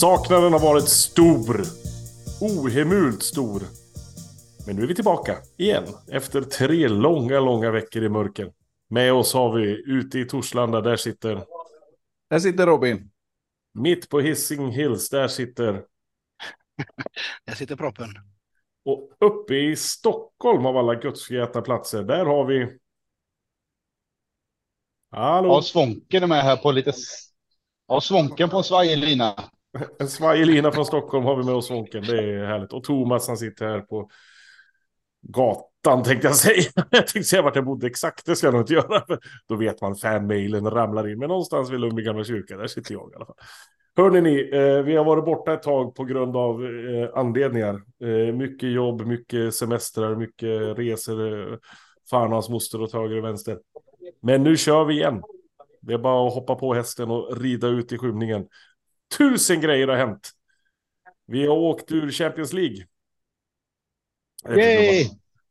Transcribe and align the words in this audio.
Saknaden 0.00 0.52
har 0.52 0.60
varit 0.60 0.88
stor. 0.88 1.62
Ohemult 2.40 3.22
stor. 3.22 3.62
Men 4.66 4.76
nu 4.76 4.82
är 4.82 4.86
vi 4.86 4.94
tillbaka 4.94 5.36
igen. 5.56 5.84
Efter 6.08 6.42
tre 6.42 6.88
långa, 6.88 7.40
långa 7.40 7.70
veckor 7.70 8.02
i 8.02 8.08
mörker. 8.08 8.52
Med 8.88 9.12
oss 9.12 9.34
har 9.34 9.52
vi 9.52 9.82
ute 9.86 10.18
i 10.18 10.24
Torslanda, 10.24 10.80
där 10.80 10.96
sitter... 10.96 11.44
Där 12.30 12.38
sitter 12.38 12.66
Robin. 12.66 13.10
Mitt 13.74 14.08
på 14.08 14.20
Hissing 14.20 14.70
Hills, 14.70 15.10
där 15.10 15.28
sitter... 15.28 15.72
Där 17.46 17.54
sitter 17.54 17.76
proppen. 17.76 18.08
Och 18.84 19.10
uppe 19.20 19.54
i 19.54 19.76
Stockholm 19.76 20.66
av 20.66 20.76
alla 20.76 20.94
gudsförgätna 20.94 21.62
platser, 21.62 22.02
där 22.02 22.24
har 22.24 22.44
vi... 22.44 22.78
Hallå? 25.10 25.48
Ja, 25.48 25.62
Svånken 25.62 26.22
är 26.22 26.26
med 26.26 26.42
här 26.42 26.56
på 26.56 26.72
lite... 26.72 26.92
Ja, 27.88 28.00
Svånken 28.00 28.50
på 28.50 28.56
en 28.56 28.64
svajig 28.64 28.98
lina. 28.98 29.50
En 29.98 30.08
svajelina 30.08 30.72
från 30.72 30.86
Stockholm 30.86 31.24
har 31.24 31.36
vi 31.36 31.44
med 31.44 31.54
oss 31.54 31.70
Wonken, 31.70 32.02
Det 32.02 32.18
är 32.18 32.44
härligt. 32.44 32.72
Och 32.72 32.84
Thomas 32.84 33.28
han 33.28 33.36
sitter 33.36 33.66
här 33.66 33.80
på 33.80 34.10
gatan 35.22 36.02
tänkte 36.02 36.26
jag 36.26 36.36
säga. 36.36 36.62
Jag 36.90 37.06
tänkte 37.06 37.22
säga 37.22 37.42
vart 37.42 37.56
jag 37.56 37.64
bodde 37.64 37.86
exakt. 37.86 38.26
Det 38.26 38.36
ska 38.36 38.46
jag 38.46 38.54
nog 38.54 38.62
inte 38.62 38.74
göra. 38.74 39.04
Då 39.48 39.56
vet 39.56 39.80
man 39.80 39.96
fanmailen 39.96 40.70
ramlar 40.70 41.08
in. 41.08 41.18
Men 41.18 41.28
någonstans 41.28 41.70
vid 41.70 41.80
Lundby 41.80 42.02
gamla 42.02 42.24
kyrka. 42.24 42.56
Där 42.56 42.66
sitter 42.66 42.92
jag 42.92 43.10
i 43.12 43.16
alla 43.16 43.26
fall. 43.26 43.36
Hörrni 43.96 44.20
ni, 44.20 44.50
eh, 44.52 44.82
vi 44.82 44.96
har 44.96 45.04
varit 45.04 45.24
borta 45.24 45.52
ett 45.52 45.62
tag 45.62 45.94
på 45.94 46.04
grund 46.04 46.36
av 46.36 46.64
eh, 46.64 47.10
anledningar. 47.14 47.82
Eh, 48.02 48.34
mycket 48.34 48.72
jobb, 48.72 49.06
mycket 49.06 49.54
semestrar, 49.54 50.16
mycket 50.16 50.78
resor. 50.78 51.52
Eh, 51.52 51.58
fan 52.10 52.26
och 52.26 52.32
hans 52.32 52.48
moster 52.48 52.82
åt 52.82 52.92
höger 52.92 53.18
och 53.18 53.24
vänster. 53.24 53.58
Men 54.22 54.42
nu 54.42 54.56
kör 54.56 54.84
vi 54.84 54.94
igen. 54.94 55.22
Det 55.80 55.94
är 55.94 55.98
bara 55.98 56.28
att 56.28 56.34
hoppa 56.34 56.54
på 56.54 56.74
hästen 56.74 57.10
och 57.10 57.40
rida 57.40 57.68
ut 57.68 57.92
i 57.92 57.98
skymningen. 57.98 58.46
Tusen 59.18 59.60
grejer 59.60 59.88
har 59.88 59.96
hänt. 59.96 60.30
Vi 61.26 61.46
har 61.46 61.56
åkt 61.56 61.92
ur 61.92 62.10
Champions 62.10 62.52
League. 62.52 62.86
Yay! 64.48 65.08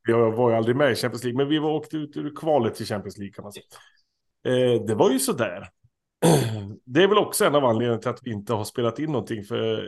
Jag 0.07 0.31
var 0.31 0.49
ju 0.49 0.55
aldrig 0.55 0.75
med 0.75 0.91
i 0.91 0.95
Champions 0.95 1.23
League, 1.23 1.37
men 1.37 1.47
vi 1.47 1.59
var 1.59 1.71
åkt 1.71 1.93
ut 1.93 2.17
ur 2.17 2.35
kvalet 2.35 2.75
till 2.75 2.85
Champions 2.85 3.17
League 3.17 3.33
kan 3.33 3.43
man 3.43 3.53
säga. 3.53 3.65
Eh, 4.45 4.81
det 4.81 4.95
var 4.95 5.11
ju 5.11 5.19
sådär. 5.19 5.69
Det 6.85 7.03
är 7.03 7.07
väl 7.07 7.17
också 7.17 7.45
en 7.45 7.55
av 7.55 7.65
anledningarna 7.65 8.01
till 8.01 8.09
att 8.09 8.23
vi 8.23 8.31
inte 8.31 8.53
har 8.53 8.63
spelat 8.63 8.99
in 8.99 9.11
någonting, 9.11 9.43
för 9.43 9.87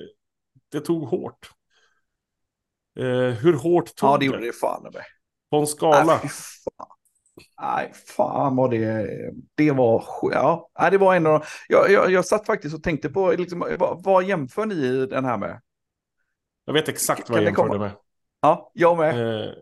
det 0.71 0.79
tog 0.79 1.03
hårt. 1.03 1.49
Eh, 2.99 3.05
hur 3.29 3.53
hårt 3.53 3.95
tog 3.95 4.09
Ja, 4.09 4.17
det 4.17 4.25
gjorde 4.25 4.45
det 4.45 4.53
fan 4.53 4.83
med. 4.83 4.95
På 5.49 5.57
en 5.57 5.67
skala? 5.67 6.05
Nej, 6.05 6.19
fy 6.21 6.27
fan. 6.27 6.87
Nej, 7.61 7.91
fan 7.93 8.55
vad 8.55 8.71
det, 8.71 9.07
det 9.55 9.71
var, 9.71 10.03
ja, 10.21 10.69
det 10.91 10.97
var 10.97 11.15
en 11.15 11.27
av 11.27 11.43
jag, 11.67 11.91
jag, 11.91 12.11
jag 12.11 12.25
satt 12.25 12.45
faktiskt 12.45 12.75
och 12.75 12.83
tänkte 12.83 13.09
på, 13.09 13.31
liksom, 13.31 13.59
vad, 13.79 14.03
vad 14.03 14.23
jämför 14.23 14.65
ni 14.65 15.05
den 15.05 15.25
här 15.25 15.37
med? 15.37 15.61
Jag 16.65 16.73
vet 16.73 16.89
exakt 16.89 17.29
vad 17.29 17.37
jag 17.37 17.45
jämförde 17.45 17.79
med. 17.79 17.91
Ja, 18.41 18.71
jag 18.73 18.97
med. 18.97 19.43
Eh, 19.45 19.53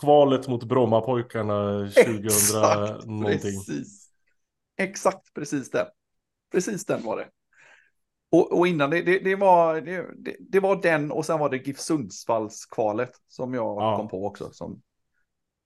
kvalet 0.00 0.48
mot 0.48 0.64
Brommapojkarna 0.64 1.88
2000 1.90 2.60
någonting. 3.04 3.40
precis. 3.40 4.10
Exakt 4.76 5.34
precis 5.34 5.70
den. 5.70 5.86
Precis 6.52 6.86
den 6.86 7.04
var 7.04 7.16
det. 7.16 7.28
Och, 8.32 8.58
och 8.58 8.66
innan 8.66 8.90
det, 8.90 9.02
det, 9.02 9.18
det, 9.18 9.36
var, 9.36 9.80
det, 9.80 10.36
det, 10.40 10.60
var 10.60 10.82
den 10.82 11.12
och 11.12 11.26
sen 11.26 11.38
var 11.38 11.50
det 11.50 11.56
GIF 11.56 11.78
Sundsvalls 11.78 12.66
kvalet 12.66 13.12
som 13.28 13.54
jag 13.54 13.82
Ja. 13.82 13.96
kom 13.96 14.08
på 14.08 14.26
också. 14.26 14.50
Som, 14.52 14.82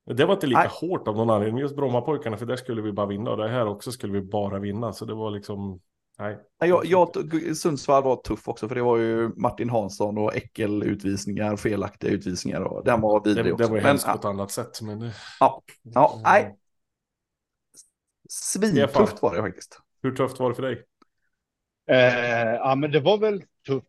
Det 0.06 0.24
var 0.24 0.34
inte 0.34 0.46
lika 0.46 0.58
Nej. 0.60 0.68
hårt 0.70 1.08
av 1.08 1.16
någon 1.16 1.30
anledning. 1.30 1.60
Just 1.60 1.76
Brommapojkarna, 1.76 2.36
för 2.36 2.46
där 2.46 2.56
skulle 2.56 2.82
vi 2.82 2.92
bara 2.92 3.06
vinna. 3.06 3.30
Och 3.30 3.36
det 3.36 3.48
här 3.48 3.66
också 3.66 3.92
skulle 3.92 4.12
vi 4.12 4.22
bara 4.22 4.58
vinna. 4.58 4.92
Så 4.92 5.04
det 5.04 5.14
var 5.14 5.30
liksom... 5.30 5.80
Nej. 6.18 6.38
Nej, 6.60 6.70
jag, 6.70 6.86
jag, 6.86 7.08
Sundsvall 7.56 8.02
var 8.02 8.16
tuff 8.16 8.48
också 8.48 8.68
för 8.68 8.74
det 8.74 8.82
var 8.82 8.96
ju 8.96 9.28
Martin 9.36 9.70
Hansson 9.70 10.18
och 10.18 10.36
äckelutvisningar, 10.36 11.56
felaktiga 11.56 12.10
utvisningar 12.10 12.60
och 12.60 12.84
den 12.84 13.00
var 13.00 13.24
vidrig 13.24 13.44
det, 13.44 13.52
också. 13.52 13.64
det 13.64 13.70
var 13.70 13.76
ju 13.76 13.82
Men, 13.82 13.88
hemskt 13.88 14.04
på 14.04 14.10
ja, 14.10 14.18
ett 14.18 14.24
annat 14.24 14.50
sätt. 14.50 14.82
Men 14.82 14.98
det... 14.98 15.12
Ja, 15.40 15.62
ja, 15.82 16.20
nej. 16.24 16.56
Stefan. 18.28 18.70
svintufft 18.70 19.22
var 19.22 19.34
det 19.34 19.42
faktiskt. 19.42 19.80
Hur 20.02 20.16
tufft 20.16 20.40
var 20.40 20.48
det 20.48 20.54
för 20.54 20.62
dig? 20.62 20.84
Eh, 21.90 22.54
ja, 22.54 22.74
men 22.74 22.90
det 22.90 23.00
var 23.00 23.18
väl 23.18 23.44
tufft 23.66 23.86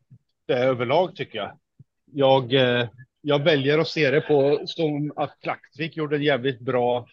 eh, 0.48 0.62
överlag 0.62 1.16
tycker 1.16 1.38
jag. 1.38 1.60
Jag, 2.06 2.54
eh, 2.54 2.90
jag 3.28 3.44
väljer 3.44 3.80
att 3.80 3.88
se 3.88 4.12
det 4.12 4.22
på 4.22 4.64
som 4.68 5.14
att 5.16 5.38
Klaxvik 5.42 5.98
gjorde 5.98 6.16
en 6.16 6.24
jävligt 6.24 6.60
bra, 6.60 7.08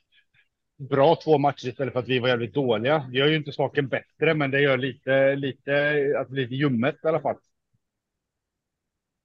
bra 0.90 1.16
två 1.24 1.38
matcher 1.38 1.68
istället 1.68 1.92
för 1.92 2.00
att 2.00 2.08
vi 2.08 2.18
var 2.18 2.28
jävligt 2.28 2.54
dåliga. 2.54 2.98
Det 3.12 3.18
gör 3.18 3.26
ju 3.26 3.36
inte 3.36 3.52
saken 3.52 3.88
bättre, 3.88 4.34
men 4.34 4.50
det 4.50 4.60
gör 4.60 4.78
lite, 4.78 5.36
lite, 5.36 5.72
att 6.18 6.26
det 6.26 6.32
blir 6.32 6.42
lite 6.42 6.54
ljummet 6.54 6.96
i 7.04 7.08
alla 7.08 7.20
fall. 7.20 7.36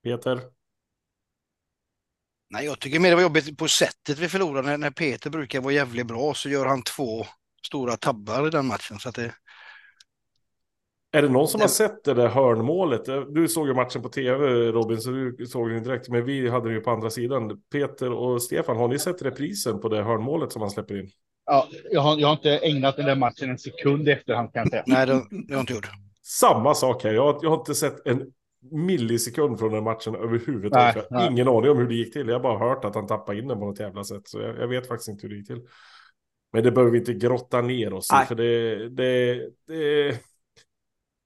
Peter? 0.04 0.42
Nej, 2.50 2.66
jag 2.66 2.80
tycker 2.80 3.00
mer 3.00 3.10
det 3.10 3.16
var 3.16 3.22
jobbigt 3.24 3.58
på 3.58 3.68
sättet 3.68 4.20
vi 4.20 4.30
förlorade. 4.30 4.68
När- 4.68 4.78
När 4.78 4.92
Peter 4.92 5.30
brukar 5.30 5.62
vara 5.62 5.74
jävligt 5.74 6.08
bra 6.08 6.34
så 6.34 6.50
gör 6.50 6.66
han 6.66 6.84
två 6.84 7.26
stora 7.68 7.98
tabbar 7.98 8.48
i 8.48 8.50
den 8.50 8.66
matchen. 8.66 9.00
Så 9.00 9.10
att 9.10 9.16
det, 9.16 9.34
Är 11.18 11.22
det 11.22 11.30
någon 11.30 11.48
som 11.48 11.62
har 11.62 11.68
sett 11.68 12.04
det 12.04 12.14
där 12.14 12.28
hörnmålet? 12.28 13.06
Du 13.30 13.48
såg 13.48 13.68
ju 13.68 13.74
matchen 13.74 14.02
på 14.02 14.10
tv 14.10 14.48
Robin, 14.72 15.02
så 15.02 15.10
du 15.12 15.46
såg 15.48 15.70
den 15.70 15.84
direkt. 15.84 16.10
Men 16.10 16.26
vi 16.26 16.50
hade 16.50 16.68
det 16.70 16.74
ju 16.76 16.82
på 16.82 16.92
andra 16.92 17.10
sidan. 17.10 17.62
Peter 17.72 18.12
och 18.12 18.42
Stefan, 18.42 18.78
har 18.78 18.88
ni 18.88 19.00
sett 19.00 19.22
reprisen 19.22 19.80
på 19.80 19.90
det 19.90 20.04
hörnmålet 20.04 20.52
som 20.52 20.62
han 20.62 20.72
släpper 20.72 21.00
in? 21.00 21.10
Ja, 21.46 21.68
jag, 21.92 22.02
har, 22.02 22.18
jag 22.20 22.28
har 22.28 22.34
inte 22.34 22.58
ägnat 22.58 22.96
den 22.96 23.06
där 23.06 23.16
matchen 23.16 23.50
en 23.50 23.58
sekund 23.58 24.08
i 24.08 24.12
efterhand 24.12 24.54
kan 24.54 24.60
jag 24.62 24.70
säga. 24.70 24.84
nej, 24.88 25.06
det, 25.08 25.14
det 25.14 25.20
har 25.20 25.30
jag 25.50 25.60
inte 25.60 25.74
gjort. 25.74 25.88
Samma 26.24 26.74
sak 26.76 27.04
här. 27.04 27.14
Jag, 27.14 27.34
har- 27.34 27.40
jag 27.42 27.50
har 27.50 27.58
inte 27.58 27.76
sett 27.76 28.08
en 28.08 28.32
millisekund 28.72 29.60
från 29.60 29.72
den 29.72 29.84
matchen 29.84 30.16
överhuvudtaget. 30.16 30.96
Nej, 30.96 31.06
Jag 31.10 31.18
har 31.18 31.24
nej. 31.24 31.32
ingen 31.32 31.48
aning 31.48 31.70
om 31.72 31.78
hur 31.78 31.88
det 31.88 31.96
gick 31.96 32.14
till. 32.14 32.28
Jag 32.28 32.36
har 32.36 32.40
bara 32.44 32.58
hört 32.70 32.86
att 32.86 32.96
han 32.96 33.08
tappade 33.08 33.40
in 33.40 33.48
den 33.48 33.60
på 33.60 33.66
något 33.66 33.80
jävla 33.80 34.04
sätt. 34.04 34.22
Så 34.28 34.40
jag, 34.40 34.58
jag 34.60 34.68
vet 34.68 34.88
faktiskt 34.88 35.10
inte 35.10 35.22
hur 35.28 35.30
det 35.30 35.38
gick 35.38 35.48
till. 35.48 35.62
Men 36.54 36.64
det 36.64 36.72
behöver 36.72 36.92
vi 36.92 36.98
inte 37.00 37.14
grotta 37.14 37.62
ner 37.62 37.94
oss 37.94 38.08
i. 38.24 38.26
För 38.28 38.36
det, 38.36 38.90
det, 38.90 39.42
det... 39.68 40.18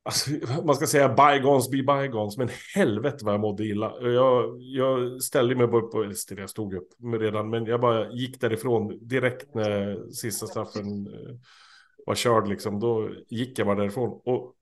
Alltså, 0.03 0.31
man 0.65 0.75
ska 0.75 0.87
säga 0.87 1.09
bygons 1.09 1.69
be 1.69 1.77
bygons. 1.77 2.37
Men 2.37 2.49
helvete 2.75 3.25
vad 3.25 3.33
jag 3.33 3.41
mådde 3.41 3.65
illa. 3.65 3.93
Jag, 4.01 4.57
jag 4.61 5.23
ställde 5.23 5.55
mig 5.55 5.67
bara 5.67 5.81
upp. 5.81 5.93
Eller 5.93 6.39
jag 6.39 6.49
stod 6.49 6.73
upp 6.73 6.89
redan. 7.19 7.49
Men 7.49 7.65
jag 7.65 7.81
bara 7.81 8.11
gick 8.11 8.41
därifrån 8.41 9.07
direkt 9.07 9.55
när 9.55 9.99
sista 10.11 10.47
straffen 10.47 11.07
eh, 11.07 11.35
var 12.05 12.15
körd. 12.15 12.47
Liksom. 12.47 12.79
Då 12.79 13.09
gick 13.29 13.59
jag 13.59 13.67
bara 13.67 13.79
därifrån. 13.79 14.21
Och 14.25 14.55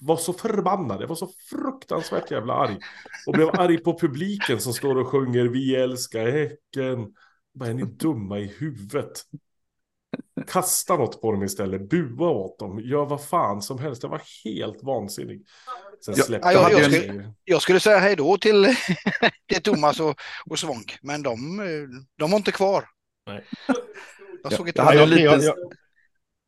var 0.00 0.16
så 0.16 0.32
förbannad, 0.32 1.02
jag 1.02 1.08
var 1.08 1.16
så 1.16 1.28
fruktansvärt 1.50 2.30
jävla 2.30 2.54
arg. 2.54 2.78
Och 3.26 3.32
blev 3.32 3.48
arg 3.48 3.78
på 3.78 3.98
publiken 3.98 4.60
som 4.60 4.72
står 4.72 4.96
och 4.96 5.08
sjunger 5.08 5.44
Vi 5.44 5.76
älskar 5.76 6.30
Häcken. 6.30 7.14
Bara 7.54 7.68
är 7.68 7.74
ni 7.74 7.82
dumma 7.82 8.38
i 8.38 8.46
huvudet? 8.46 9.22
Kasta 10.48 10.96
något 10.96 11.20
på 11.20 11.32
dem 11.32 11.42
istället, 11.42 11.88
bua 11.90 12.28
åt 12.28 12.58
dem, 12.58 12.80
gör 12.80 13.04
vad 13.06 13.24
fan 13.28 13.62
som 13.62 13.78
helst. 13.78 14.02
Jag 14.02 14.10
var 14.10 14.22
helt 14.44 14.82
vansinnig. 14.82 15.42
Sen 16.04 16.14
släppte 16.26 16.48
jag- 16.52 16.72
jag 16.72 16.90
det. 16.90 17.00
skulle- 17.00 17.32
Jag 17.44 17.62
skulle 17.62 17.80
säga 17.80 17.98
hej 17.98 18.16
då 18.16 18.36
till, 18.38 18.66
till 19.52 19.62
Thomas 19.62 20.00
och, 20.00 20.16
och 20.46 20.58
Svånk, 20.58 20.98
men 21.02 21.22
de, 21.22 21.60
eh, 21.60 21.66
de 22.18 22.30
var 22.30 22.36
inte 22.38 22.52
kvar. 22.52 22.84
Nej. 23.26 23.44
Jag 24.42 24.52
såg 24.52 24.68
ett 24.68 24.76
Jag 24.76 24.94
jag, 24.94 25.08
jag, 25.08 25.18
jag, 25.42 25.56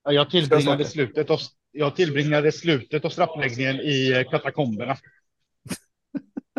jag, 0.04 0.14
jag 0.14 0.30
tillbringade 0.30 0.84
slutet 0.84 1.30
av, 1.30 1.38
jag 1.72 1.96
tillbringade 1.96 2.52
slutet 2.52 3.04
av 3.04 3.10
straffläggningen 3.10 3.76
i 3.80 4.10
eh, 4.12 4.30
katakomberna. 4.30 4.94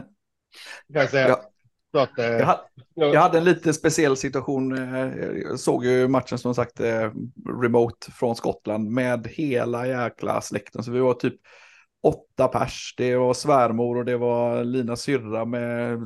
Kan 0.94 1.02
jag 1.02 1.10
säga. 1.10 1.28
Ja. 1.28 1.52
Så 1.92 2.00
att, 2.00 2.20
eh, 2.20 2.26
Jag 2.26 2.46
hade, 2.46 2.60
jag- 2.94 3.14
jag 3.14 3.22
hade 3.22 3.38
en 3.38 3.44
lite 3.44 3.74
speciell 3.74 4.18
situation. 4.18 4.78
eh, 4.78 5.08
Jag 5.50 5.60
såg 5.60 5.86
ju 5.86 6.08
matchen 6.08 6.38
som 6.38 6.56
sagt 6.56 6.80
eh, 6.80 7.12
remote 7.62 8.12
från 8.12 8.36
Skottland 8.36 8.90
med 8.92 9.28
hela 9.28 9.88
jäkla 9.88 10.42
släkten. 10.42 10.84
Så 10.84 10.92
vi 10.92 11.00
var 11.00 11.14
typ 11.14 11.36
åtta 12.04 12.48
pers. 12.48 12.94
Det 12.98 13.16
var 13.16 13.34
svärmor 13.34 13.98
och 13.98 14.06
det 14.06 14.18
var 14.18 14.64
Lina 14.64 14.96
syrra 14.96 15.46
med 15.46 16.00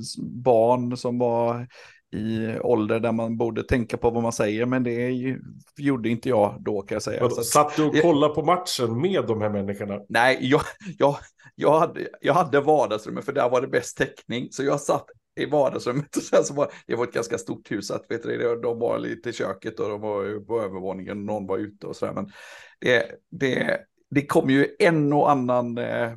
barn 0.44 0.98
som 0.98 1.20
var 1.20 1.68
i 2.16 2.60
ålder 2.60 3.00
där 3.00 3.12
man 3.12 3.38
borde 3.38 3.64
tänka 3.64 3.98
på 3.98 4.10
vad 4.10 4.24
man 4.24 4.32
säger. 4.34 4.66
Men 4.66 4.84
det 4.84 4.92
ju, 5.10 5.40
gjorde 5.78 6.10
inte 6.10 6.30
jag 6.30 6.56
då 6.60 6.82
kan 6.82 6.96
jag 6.96 7.02
säga. 7.02 7.22
Vadå, 7.22 7.36
Så 7.36 7.42
att- 7.42 7.46
Satt 7.48 7.76
du 7.76 7.84
och 7.84 8.02
kollade 8.02 8.34
på 8.34 8.44
matchen 8.46 9.02
med 9.02 9.26
de 9.28 9.42
här 9.42 9.50
människorna? 9.50 10.00
Nej, 10.10 10.38
jag, 10.42 10.62
jag, 10.98 11.16
jag, 11.56 11.80
hade, 11.80 12.08
jag 12.22 12.34
hade 12.34 12.62
vardagsrummet 12.62 13.26
för 13.26 13.34
där 13.34 13.50
var 13.50 13.62
det 13.62 13.68
bäst 13.68 13.98
täckning. 13.98 14.48
Så 14.52 14.64
jag 14.64 14.82
satt 14.82 15.06
i 15.36 15.46
vardagsrummet 15.46 16.16
och 16.18 16.24
sen 16.24 16.44
så 16.44 16.54
var 16.54 16.72
det 16.88 16.96
var 16.96 17.04
ett 17.04 17.14
ganska 17.14 17.38
stort 17.38 17.72
hus. 17.72 17.92
Att, 17.92 18.06
vet 18.10 18.24
du, 18.24 18.60
de 18.62 18.80
var 18.80 19.00
lite 19.00 19.30
i 19.30 19.34
köket 19.34 19.80
och 19.80 19.90
de 19.90 20.02
var 20.02 20.46
på 20.46 20.62
övervåningen 20.62 21.18
och 21.18 21.26
någon 21.26 21.48
var 21.48 21.58
ute 21.58 21.88
och 21.88 21.96
sådär. 21.96 22.14
Men 22.14 22.32
det, 22.80 23.06
det, 23.32 23.80
det 24.10 24.26
kom 24.26 24.50
ju 24.50 24.68
en 24.80 25.14
och 25.14 25.32
annan 25.32 25.78
eh, 25.78 26.12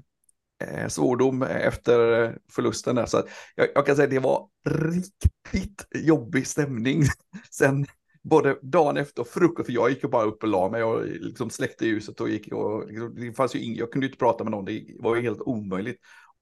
eh 0.64 0.88
svordom 0.88 1.42
efter 1.42 2.38
förlusten 2.52 2.96
där. 2.96 3.06
Så 3.06 3.22
jag, 3.54 3.68
jag 3.74 3.86
kan 3.86 3.96
säga 3.96 4.04
att 4.04 4.10
det 4.10 4.18
var 4.18 4.48
riktigt 4.68 5.86
jobbig 5.94 6.46
stämning. 6.46 7.02
Sen 7.50 7.86
både 8.22 8.58
dagen 8.62 8.96
efter 8.96 9.22
och 9.22 9.28
frukost, 9.28 9.66
för 9.66 9.72
jag 9.72 9.90
gick 9.90 10.02
ju 10.02 10.08
bara 10.08 10.24
upp 10.24 10.42
och 10.42 10.48
la 10.48 10.68
mig 10.68 10.82
och 10.82 11.06
liksom 11.06 11.50
släckte 11.50 11.86
ljuset 11.86 12.20
och 12.20 12.28
gick 12.28 12.52
och 12.52 12.86
liksom, 12.88 13.14
det 13.14 13.32
fanns 13.32 13.54
ju 13.54 13.60
ing, 13.60 13.76
jag 13.76 13.92
kunde 13.92 14.06
ju 14.06 14.08
inte 14.08 14.18
prata 14.18 14.44
med 14.44 14.50
någon, 14.50 14.64
det 14.64 14.86
var 14.98 15.16
ju 15.16 15.22
helt 15.22 15.40
omöjligt. 15.40 16.00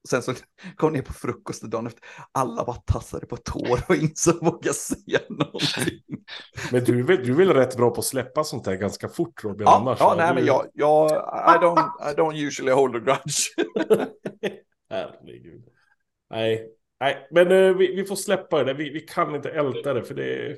Sen 0.08 0.22
så 0.22 0.34
kom 0.76 0.92
ner 0.92 1.02
på 1.02 1.12
frukosten 1.12 1.70
dagen 1.70 1.86
efter. 1.86 2.02
Alla 2.32 2.64
bara 2.64 2.76
tassade 2.76 3.26
på 3.26 3.36
tår 3.36 3.80
och 3.88 3.96
ingen 3.96 4.14
som 4.16 4.38
vågade 4.40 4.74
säga 4.74 5.20
någonting. 5.28 6.02
Men 6.72 6.84
du, 6.84 6.98
är 6.98 7.02
väl- 7.02 7.24
du 7.26 7.32
är 7.32 7.36
väl 7.36 7.52
rätt 7.54 7.76
bra 7.76 7.90
på 7.90 7.98
att 7.98 8.04
släppa 8.04 8.44
sånt 8.44 8.66
här 8.66 8.74
ganska 8.74 9.08
fort 9.08 9.44
Robin? 9.44 9.66
Ja, 9.66 9.76
annars, 9.80 10.00
ja 10.00 10.14
nej, 10.18 10.28
Du- 10.28 10.34
men 10.34 10.44
jag, 10.46 10.66
jag 10.74 11.10
I, 11.10 11.64
don't, 11.64 12.12
I 12.12 12.14
don't 12.14 12.46
usually 12.46 12.72
hold 12.72 12.96
a 12.96 12.98
grudge. 12.98 13.54
Herregud. 14.90 15.64
Nej, 16.30 16.70
nej. 17.00 17.28
men 17.30 17.52
eh, 17.52 17.74
vi, 17.74 17.96
vi 17.96 18.04
får 18.04 18.16
släppa 18.16 18.64
det. 18.64 18.74
Vi, 18.74 18.90
vi 18.90 19.00
kan 19.00 19.34
inte 19.34 19.50
älta 19.50 19.94
det 19.94 20.04
för 20.04 20.14
det 20.14 20.46
är... 20.46 20.56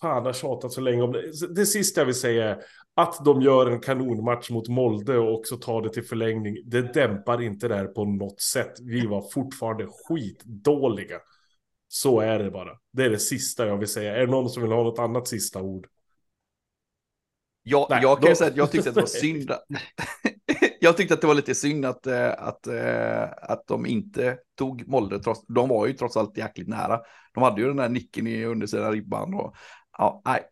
Fan, 0.00 0.16
jag 0.16 0.22
har 0.24 0.32
tjatat 0.32 0.72
så 0.72 0.80
länge 0.80 1.02
om 1.02 1.12
det. 1.12 1.54
Det 1.54 1.66
sista 1.66 2.00
jag 2.00 2.06
vill 2.06 2.14
säga 2.14 2.48
är 2.50 2.62
att 2.94 3.24
de 3.24 3.42
gör 3.42 3.70
en 3.70 3.80
kanonmatch 3.80 4.50
mot 4.50 4.68
Molde 4.68 5.18
och 5.18 5.34
också 5.34 5.56
tar 5.56 5.82
det 5.82 5.88
till 5.92 6.04
förlängning. 6.04 6.56
Det 6.64 6.94
dämpar 6.94 7.42
inte 7.42 7.68
det 7.68 7.74
här 7.74 7.86
på 7.86 8.04
något 8.04 8.40
sätt. 8.40 8.72
Vi 8.80 9.06
var 9.06 9.30
fortfarande 9.32 9.86
skitdåliga. 10.08 11.16
Så 11.88 12.20
är 12.20 12.38
det 12.38 12.50
bara. 12.50 12.70
Det 12.92 13.04
är 13.04 13.10
det 13.10 13.18
sista 13.18 13.66
jag 13.66 13.76
vill 13.76 13.88
säga. 13.88 14.16
Är 14.16 14.20
det 14.20 14.32
någon 14.32 14.50
som 14.50 14.62
vill 14.62 14.72
ha 14.72 14.82
något 14.82 14.98
annat 14.98 15.28
sista 15.28 15.62
ord? 15.62 15.86
Jag, 17.62 17.86
Nej, 17.90 17.98
jag 18.02 18.20
kan 18.20 18.28
då- 18.30 18.36
säga 18.36 18.50
att 18.50 18.56
jag 18.56 18.70
tyckte 18.70 18.88
att 18.88 18.94
det 18.94 19.00
var 19.00 19.08
synd. 19.08 19.50
jag 20.80 20.96
tyckte 20.96 21.14
att 21.14 21.20
det 21.20 21.26
var 21.26 21.34
lite 21.34 21.54
synd 21.54 21.84
att, 21.84 22.06
eh, 22.06 22.32
att, 22.38 22.66
eh, 22.66 23.22
att 23.42 23.66
de 23.66 23.86
inte 23.86 24.38
tog 24.58 24.88
Molde. 24.88 25.18
Trots, 25.22 25.46
de 25.46 25.68
var 25.68 25.86
ju 25.86 25.92
trots 25.92 26.16
allt 26.16 26.38
jäkligt 26.38 26.68
nära. 26.68 27.00
De 27.34 27.42
hade 27.42 27.60
ju 27.60 27.66
den 27.66 27.76
där 27.76 27.88
nicken 27.88 28.26
i 28.26 28.44
undersidan 28.44 28.92
ribban. 28.92 29.34
Och, 29.34 29.54
ja, 29.98 30.22
nej. 30.24 30.42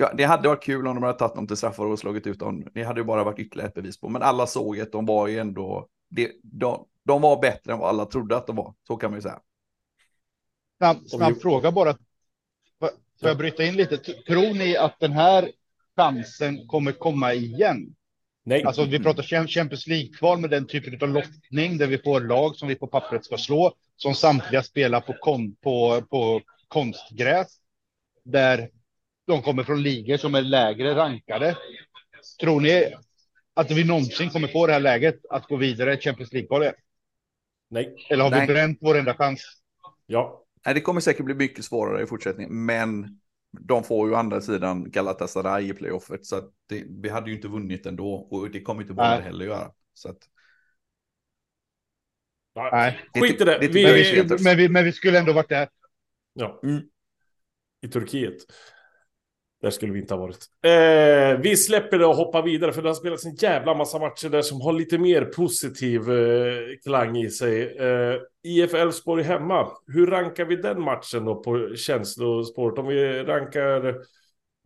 Ja, 0.00 0.12
det 0.16 0.24
hade 0.24 0.48
varit 0.48 0.62
kul 0.62 0.86
om 0.86 0.94
de 0.94 1.02
hade 1.02 1.18
tagit 1.18 1.34
dem 1.34 1.46
till 1.46 1.56
straffar 1.56 1.84
och 1.84 1.98
slagit 1.98 2.26
ut 2.26 2.38
dem. 2.38 2.66
Det 2.74 2.82
hade 2.82 3.00
ju 3.00 3.04
bara 3.04 3.24
varit 3.24 3.38
ytterligare 3.38 3.68
ett 3.68 3.74
bevis 3.74 4.00
på. 4.00 4.08
Men 4.08 4.22
alla 4.22 4.46
såg 4.46 4.80
att 4.80 4.92
de 4.92 5.06
var 5.06 5.28
ju 5.28 5.38
ändå... 5.38 5.88
Det, 6.10 6.32
de, 6.42 6.86
de 7.04 7.22
var 7.22 7.40
bättre 7.40 7.72
än 7.72 7.78
vad 7.78 7.88
alla 7.88 8.06
trodde 8.06 8.36
att 8.36 8.46
de 8.46 8.56
var. 8.56 8.74
Så 8.86 8.96
kan 8.96 9.10
man 9.10 9.18
ju 9.18 9.22
säga. 9.22 9.40
Snabb, 10.78 11.08
snabb 11.08 11.34
vi- 11.34 11.40
fråga 11.40 11.72
bara. 11.72 11.96
Får 13.20 13.28
jag 13.28 13.38
bryta 13.38 13.64
in 13.64 13.76
lite? 13.76 13.96
Tror 13.98 14.54
ni 14.54 14.76
att 14.76 15.00
den 15.00 15.12
här 15.12 15.52
chansen 15.96 16.66
kommer 16.66 16.92
komma 16.92 17.34
igen? 17.34 17.94
Nej. 18.44 18.64
Alltså 18.64 18.84
vi 18.84 18.98
pratar 18.98 19.22
Cham- 19.22 19.46
Champions 19.46 19.86
League-kval 19.86 20.38
med 20.40 20.50
den 20.50 20.66
typen 20.66 21.02
av 21.02 21.08
lottning 21.08 21.78
där 21.78 21.86
vi 21.86 21.98
får 21.98 22.20
lag 22.20 22.56
som 22.56 22.68
vi 22.68 22.74
på 22.74 22.86
pappret 22.86 23.24
ska 23.24 23.36
slå, 23.36 23.72
som 23.96 24.14
samtliga 24.14 24.62
spelar 24.62 25.00
på, 25.00 25.12
kon, 25.20 25.54
på, 25.54 26.02
på 26.10 26.40
konstgräs, 26.68 27.56
där 28.24 28.70
de 29.28 29.42
kommer 29.42 29.64
från 29.64 29.82
ligor 29.82 30.16
som 30.16 30.34
är 30.34 30.42
lägre 30.42 30.94
rankade. 30.94 31.56
Tror 32.40 32.60
ni 32.60 32.94
att 33.54 33.70
vi 33.70 33.84
någonsin 33.84 34.30
kommer 34.30 34.48
få 34.48 34.66
det 34.66 34.72
här 34.72 34.80
läget 34.80 35.26
att 35.30 35.46
gå 35.46 35.56
vidare 35.56 35.94
i 35.94 36.00
Champions 36.00 36.32
League-kvalet? 36.32 36.74
Nej. 37.70 38.06
Eller 38.10 38.24
har 38.24 38.30
Nej. 38.30 38.40
vi 38.46 38.52
bränt 38.52 38.78
vår 38.80 38.98
enda 38.98 39.14
chans? 39.14 39.42
Ja. 40.06 40.44
Nej, 40.66 40.74
det 40.74 40.80
kommer 40.80 41.00
säkert 41.00 41.24
bli 41.24 41.34
mycket 41.34 41.64
svårare 41.64 42.02
i 42.02 42.06
fortsättningen, 42.06 42.64
men 42.66 43.20
de 43.60 43.84
får 43.84 44.08
ju 44.08 44.14
andra 44.14 44.40
sidan 44.40 44.90
Galatasaray 44.90 45.68
i 45.70 45.72
playoffet, 45.72 46.26
så 46.26 46.36
att 46.36 46.50
det, 46.68 46.84
vi 46.88 47.08
hade 47.08 47.30
ju 47.30 47.36
inte 47.36 47.48
vunnit 47.48 47.86
ändå 47.86 48.14
och 48.14 48.50
det 48.50 48.60
kommer 48.60 48.82
inte. 48.82 48.92
Molde 48.94 49.22
heller 49.22 49.44
göra. 49.44 49.72
Så 49.94 50.08
att, 50.10 50.18
Nej. 52.72 52.98
Skit 53.14 53.40
i 53.40 53.44
det. 53.44 53.58
det- 53.58 53.68
Vi, 53.68 53.82
Men 53.82 53.92
det- 53.92 53.98
vi, 53.98 54.04
skulle, 54.04 54.38
men, 54.44 54.56
vi, 54.56 54.68
men 54.68 54.84
vi 54.84 54.92
skulle 54.92 55.18
ändå 55.18 55.32
varit 55.32 55.48
där. 55.48 55.68
Ja. 56.32 56.60
Mm. 56.62 56.82
I 57.80 57.88
Turkiet. 57.88 58.36
Där 59.62 59.70
skulle 59.70 59.92
vi 59.92 60.00
inte 60.00 60.14
ha 60.14 60.20
varit. 60.20 60.46
Eh, 60.62 61.40
vi 61.40 61.56
släpper 61.56 61.98
det 61.98 62.06
och 62.06 62.16
hoppar 62.16 62.42
vidare 62.42 62.72
för 62.72 62.82
det 62.82 62.88
har 62.88 62.94
spelats 62.94 63.26
en 63.26 63.34
jävla 63.34 63.74
massa 63.74 63.98
matcher 63.98 64.28
där 64.28 64.42
som 64.42 64.60
har 64.60 64.72
lite 64.72 64.98
mer 64.98 65.24
positiv 65.24 66.10
eh, 66.10 66.58
klang 66.84 67.16
i 67.16 67.30
sig. 67.30 67.76
Eh, 67.76 68.20
IF 68.42 68.74
Elfsborg 68.74 69.22
hemma. 69.22 69.70
Hur 69.86 70.06
rankar 70.06 70.44
vi 70.44 70.56
den 70.56 70.82
matchen 70.82 71.24
då 71.24 71.42
på 71.42 71.74
känslosport? 71.76 72.78
Om 72.78 72.86
vi 72.86 73.22
rankar 73.22 73.86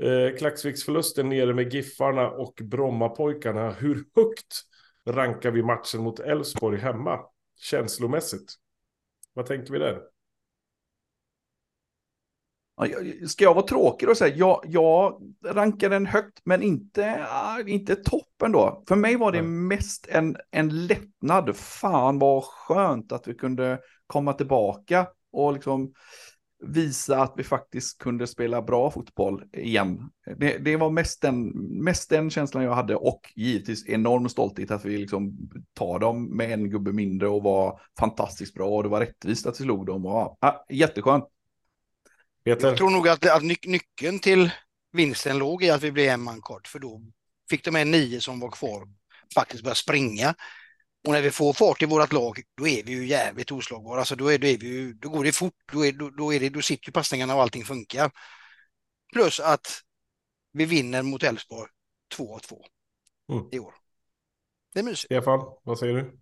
eh, 0.02 0.36
Klaxviksförlusten 0.38 1.28
nere 1.28 1.54
med 1.54 1.74
Giffarna 1.74 2.30
och 2.30 2.54
Brommapojkarna. 2.62 3.70
Hur 3.70 4.04
högt 4.16 4.62
rankar 5.08 5.50
vi 5.50 5.62
matchen 5.62 6.02
mot 6.02 6.20
Elfsborg 6.20 6.78
hemma? 6.78 7.18
Känslomässigt. 7.60 8.52
Vad 9.34 9.46
tänker 9.46 9.72
vi 9.72 9.78
där? 9.78 10.11
Ska 13.29 13.44
jag 13.44 13.55
vara 13.55 13.67
tråkig 13.67 14.08
och 14.08 14.17
säga, 14.17 14.37
jag, 14.37 14.61
jag 14.64 15.23
rankar 15.46 15.90
den 15.90 16.06
högt, 16.06 16.40
men 16.44 16.62
inte, 16.62 17.26
ah, 17.31 17.61
inte 17.67 17.96
toppen 17.96 18.52
då. 18.52 18.84
För 18.88 18.96
mig 18.96 19.17
var 19.17 19.32
det 19.32 19.43
mest 19.43 20.08
en, 20.11 20.37
en 20.50 20.87
lättnad. 20.87 21.56
Fan 21.56 22.19
vad 22.19 22.44
skönt 22.44 23.12
att 23.12 23.29
vi 23.29 23.34
kunde 23.34 23.79
komma 24.06 24.32
tillbaka 24.32 25.06
och 25.32 25.52
liksom 25.52 25.93
visa 26.62 27.23
att 27.23 27.34
vi 27.37 27.44
faktiskt 27.44 27.99
kunde 27.99 28.26
spela 28.26 28.62
bra 28.62 28.90
fotboll 28.90 29.44
igen. 29.52 30.11
Det, 30.37 30.58
det 30.58 30.76
var 30.76 30.90
mest 30.90 31.23
den, 31.23 31.49
mest 31.84 32.11
den 32.11 32.31
känslan 32.31 32.64
jag 32.64 32.75
hade 32.75 32.96
och 32.96 33.20
givetvis 33.37 33.88
enorm 33.88 34.29
stolthet 34.29 34.70
att 34.70 34.84
vi 34.84 34.99
liksom 34.99 35.50
tar 35.75 35.99
dem 35.99 36.37
med 36.37 36.52
en 36.52 36.70
gubbe 36.70 36.93
mindre 36.93 37.29
och 37.29 37.43
var 37.43 37.81
fantastiskt 37.99 38.55
bra 38.55 38.69
och 38.69 38.82
det 38.82 38.88
var 38.88 39.00
rättvist 39.00 39.46
att 39.46 39.61
vi 39.61 39.64
slog 39.64 39.87
dem. 39.87 40.06
Och, 40.06 40.38
ja, 40.40 40.64
jätteskönt. 40.69 41.25
Peter? 42.44 42.68
Jag 42.68 42.76
tror 42.76 42.90
nog 42.90 43.08
att, 43.08 43.26
att 43.26 43.42
ny, 43.42 43.56
nyckeln 43.64 44.18
till 44.18 44.50
vinsten 44.92 45.38
låg 45.38 45.64
i 45.64 45.70
att 45.70 45.82
vi 45.82 45.92
blev 45.92 46.08
en 46.08 46.22
man 46.22 46.40
kort, 46.40 46.68
för 46.68 46.78
då 46.78 47.00
fick 47.50 47.64
de 47.64 47.74
här 47.74 47.84
nio 47.84 48.20
som 48.20 48.40
var 48.40 48.50
kvar 48.50 48.88
faktiskt 49.34 49.62
börja 49.62 49.74
springa. 49.74 50.34
Och 51.06 51.12
när 51.12 51.22
vi 51.22 51.30
får 51.30 51.52
fart 51.52 51.82
i 51.82 51.86
vårt 51.86 52.12
lag, 52.12 52.42
då 52.56 52.68
är 52.68 52.82
vi 52.82 52.92
ju 52.92 53.06
jävligt 53.06 53.52
oslagbara. 53.52 53.98
Alltså 53.98 54.16
då, 54.16 54.32
är, 54.32 54.38
då, 54.38 54.46
är 54.46 54.58
vi 54.58 54.66
ju, 54.66 54.92
då 54.92 55.08
går 55.08 55.24
det 55.24 55.32
fort, 55.32 55.54
då, 55.72 55.86
är, 55.86 55.92
då, 55.92 56.10
då, 56.10 56.34
är 56.34 56.40
det, 56.40 56.48
då 56.48 56.62
sitter 56.62 56.88
ju 56.88 56.92
passningarna 56.92 57.34
och 57.34 57.42
allting 57.42 57.64
funkar. 57.64 58.10
Plus 59.12 59.40
att 59.40 59.81
vi 60.52 60.64
vinner 60.64 61.02
mot 61.02 61.22
Elfsborg 61.22 61.70
2-2 62.19 62.64
Mm. 63.32 63.48
i 63.52 63.58
år. 63.58 63.74
Det 64.74 64.81
är 64.81 64.84
mysigt. 64.84 65.05
Stefan, 65.05 65.40
vad 65.62 65.78
säger 65.78 65.94
du? 65.94 66.19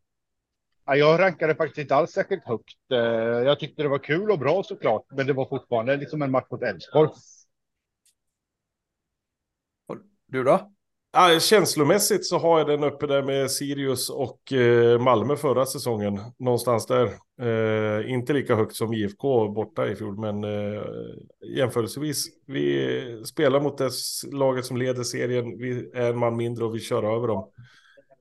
Ja, 0.90 0.96
jag 0.96 1.20
rankade 1.20 1.54
faktiskt 1.54 1.78
inte 1.78 1.94
alls 1.94 2.10
särskilt 2.10 2.44
högt. 2.44 2.92
Eh, 2.92 2.98
Jag 2.98 3.60
tyckte 3.60 3.82
det 3.82 3.88
var 3.88 3.98
kul 3.98 4.30
och 4.30 4.38
bra 4.38 4.62
såklart, 4.62 5.04
men 5.10 5.26
det 5.26 5.32
var 5.32 5.46
fortfarande 5.46 5.96
liksom 5.96 6.22
en 6.22 6.30
match 6.30 6.46
mot 6.50 6.62
Elfsborg. 6.62 7.10
Du 10.26 10.44
då? 10.44 10.70
Känslomässigt 11.40 12.26
så 12.26 12.38
har 12.38 12.58
jag 12.58 12.68
den 12.68 12.84
uppe 12.84 13.06
där 13.06 13.22
med 13.22 13.50
Sirius 13.50 14.10
och 14.10 14.52
eh, 14.52 15.00
Malmö 15.00 15.36
förra 15.36 15.66
säsongen. 15.66 16.20
Någonstans 16.38 16.86
där. 16.86 17.06
Eh, 17.42 18.10
inte 18.10 18.32
lika 18.32 18.54
högt 18.56 18.76
som 18.76 18.92
IFK 18.92 19.48
borta 19.48 19.88
i 19.88 19.96
fjol, 19.96 20.18
men 20.18 20.44
eh, 20.44 20.82
jämförelsevis. 21.56 22.26
Vi 22.46 23.22
spelar 23.24 23.60
mot 23.60 23.78
det 23.78 23.90
laget 24.32 24.64
som 24.64 24.76
leder 24.76 25.02
serien. 25.02 25.58
Vi 25.58 25.90
är 25.94 26.10
en 26.10 26.18
man 26.18 26.36
mindre 26.36 26.64
och 26.64 26.74
vi 26.74 26.80
kör 26.80 27.16
över 27.16 27.28
dem. 27.28 27.50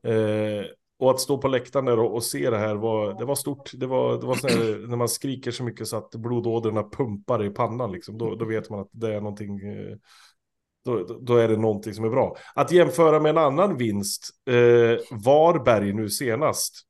Eh, 0.04 0.66
och 1.00 1.12
att 1.12 1.20
stå 1.20 1.38
på 1.38 1.48
läktaren 1.48 1.86
där 1.86 2.00
och, 2.00 2.14
och 2.16 2.24
se 2.24 2.50
det 2.50 2.58
här 2.58 2.76
var, 2.76 3.14
det 3.20 3.26
var 3.26 3.36
stort. 3.36 3.72
Det 3.74 3.88
var, 3.88 4.22
det 4.22 4.28
var 4.28 4.36
så 4.36 4.48
här, 4.48 4.88
när 4.88 4.98
man 4.98 5.10
skriker 5.10 5.52
så 5.52 5.64
mycket 5.64 5.88
så 5.88 5.98
att 5.98 6.12
blodådrorna 6.16 6.84
pumpar 6.84 7.44
i 7.46 7.50
pannan. 7.50 7.92
Liksom. 7.92 8.18
Då, 8.18 8.36
då 8.36 8.46
vet 8.46 8.70
man 8.70 8.80
att 8.80 8.90
det 8.92 9.14
är 9.16 9.22
någonting... 9.22 9.60
Eh, 9.60 9.98
då- 10.86 11.20
då 11.22 11.36
är 11.36 11.48
det 11.48 11.58
någonting 11.58 11.94
som 11.94 12.06
är 12.06 12.10
bra. 12.10 12.36
Att 12.56 12.72
jämföra 12.72 13.20
med 13.20 13.30
en 13.30 13.38
annan 13.38 13.78
vinst, 13.78 14.30
eh, 14.50 15.18
Varberg 15.26 15.94
nu 15.94 16.10
senast. 16.10 16.86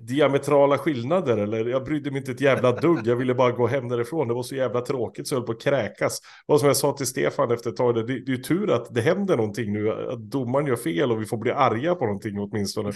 Diametrala 0.00 0.78
skillnader 0.78 1.36
eller? 1.36 1.64
Jag 1.64 1.84
brydde 1.84 2.10
mig 2.10 2.18
inte 2.18 2.32
ett 2.32 2.40
jävla 2.40 2.72
dugg. 2.72 3.06
Jag 3.06 3.16
ville 3.16 3.34
bara 3.34 3.52
gå 3.52 3.66
hem 3.66 3.88
därifrån. 3.88 4.28
Det 4.28 4.34
var 4.34 4.42
så 4.42 4.54
jävla 4.54 4.80
tråkigt 4.80 5.28
så 5.28 5.34
jag 5.34 5.40
höll 5.40 5.46
på 5.46 5.52
att 5.52 5.62
kräkas. 5.62 6.20
Vad 6.46 6.60
som 6.60 6.66
jag 6.66 6.76
sa 6.76 6.92
till 6.92 7.06
Stefan 7.06 7.50
efter 7.50 7.70
ett 7.70 7.76
tag, 7.76 7.94
det, 7.94 8.02
det 8.02 8.12
är 8.12 8.36
ju 8.36 8.42
tur 8.42 8.70
att 8.70 8.94
det 8.94 9.00
händer 9.00 9.36
någonting 9.36 9.72
nu. 9.72 10.10
Att 10.10 10.30
domaren 10.30 10.66
gör 10.66 10.76
fel 10.76 11.12
och 11.12 11.20
vi 11.20 11.26
får 11.26 11.36
bli 11.36 11.50
arga 11.50 11.94
på 11.94 12.04
någonting 12.04 12.38
åtminstone. 12.38 12.92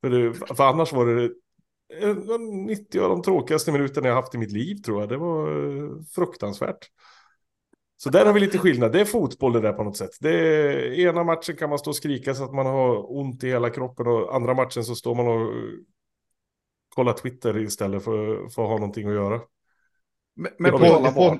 För, 0.00 0.10
det, 0.10 0.34
för 0.34 0.64
annars 0.64 0.92
var 0.92 1.06
det 1.06 1.24
eh, 2.02 2.16
90 2.66 3.00
av 3.00 3.08
de 3.08 3.22
tråkigaste 3.22 3.72
minuterna 3.72 4.08
jag 4.08 4.14
haft 4.14 4.34
i 4.34 4.38
mitt 4.38 4.52
liv 4.52 4.74
tror 4.74 5.00
jag. 5.00 5.08
Det 5.08 5.16
var 5.16 5.48
eh, 5.48 5.90
fruktansvärt. 6.14 6.88
Så 7.96 8.10
där 8.10 8.26
har 8.26 8.32
vi 8.32 8.40
lite 8.40 8.58
skillnad. 8.58 8.92
Det 8.92 9.00
är 9.00 9.04
fotboll 9.04 9.52
det 9.52 9.60
där 9.60 9.72
på 9.72 9.84
något 9.84 9.96
sätt. 9.96 10.10
Det 10.20 10.30
är, 10.30 10.98
ena 10.98 11.24
matchen 11.24 11.56
kan 11.56 11.70
man 11.70 11.78
stå 11.78 11.90
och 11.90 11.96
skrika 11.96 12.34
så 12.34 12.44
att 12.44 12.54
man 12.54 12.66
har 12.66 13.18
ont 13.18 13.44
i 13.44 13.48
hela 13.48 13.70
kroppen 13.70 14.06
och 14.06 14.34
andra 14.34 14.54
matchen 14.54 14.84
så 14.84 14.94
står 14.94 15.14
man 15.14 15.28
och 15.28 15.52
kollar 16.98 17.12
Twitter 17.12 17.58
istället 17.58 18.04
för, 18.04 18.48
för 18.48 18.62
att 18.62 18.68
ha 18.68 18.78
någonting 18.78 19.08
att 19.08 19.14
göra. 19.14 19.40
Men, 20.36 20.52
men 20.58 20.72
Det 20.72 20.78
på 20.78 20.84
det 20.84 20.90
Varberg. 20.90 21.38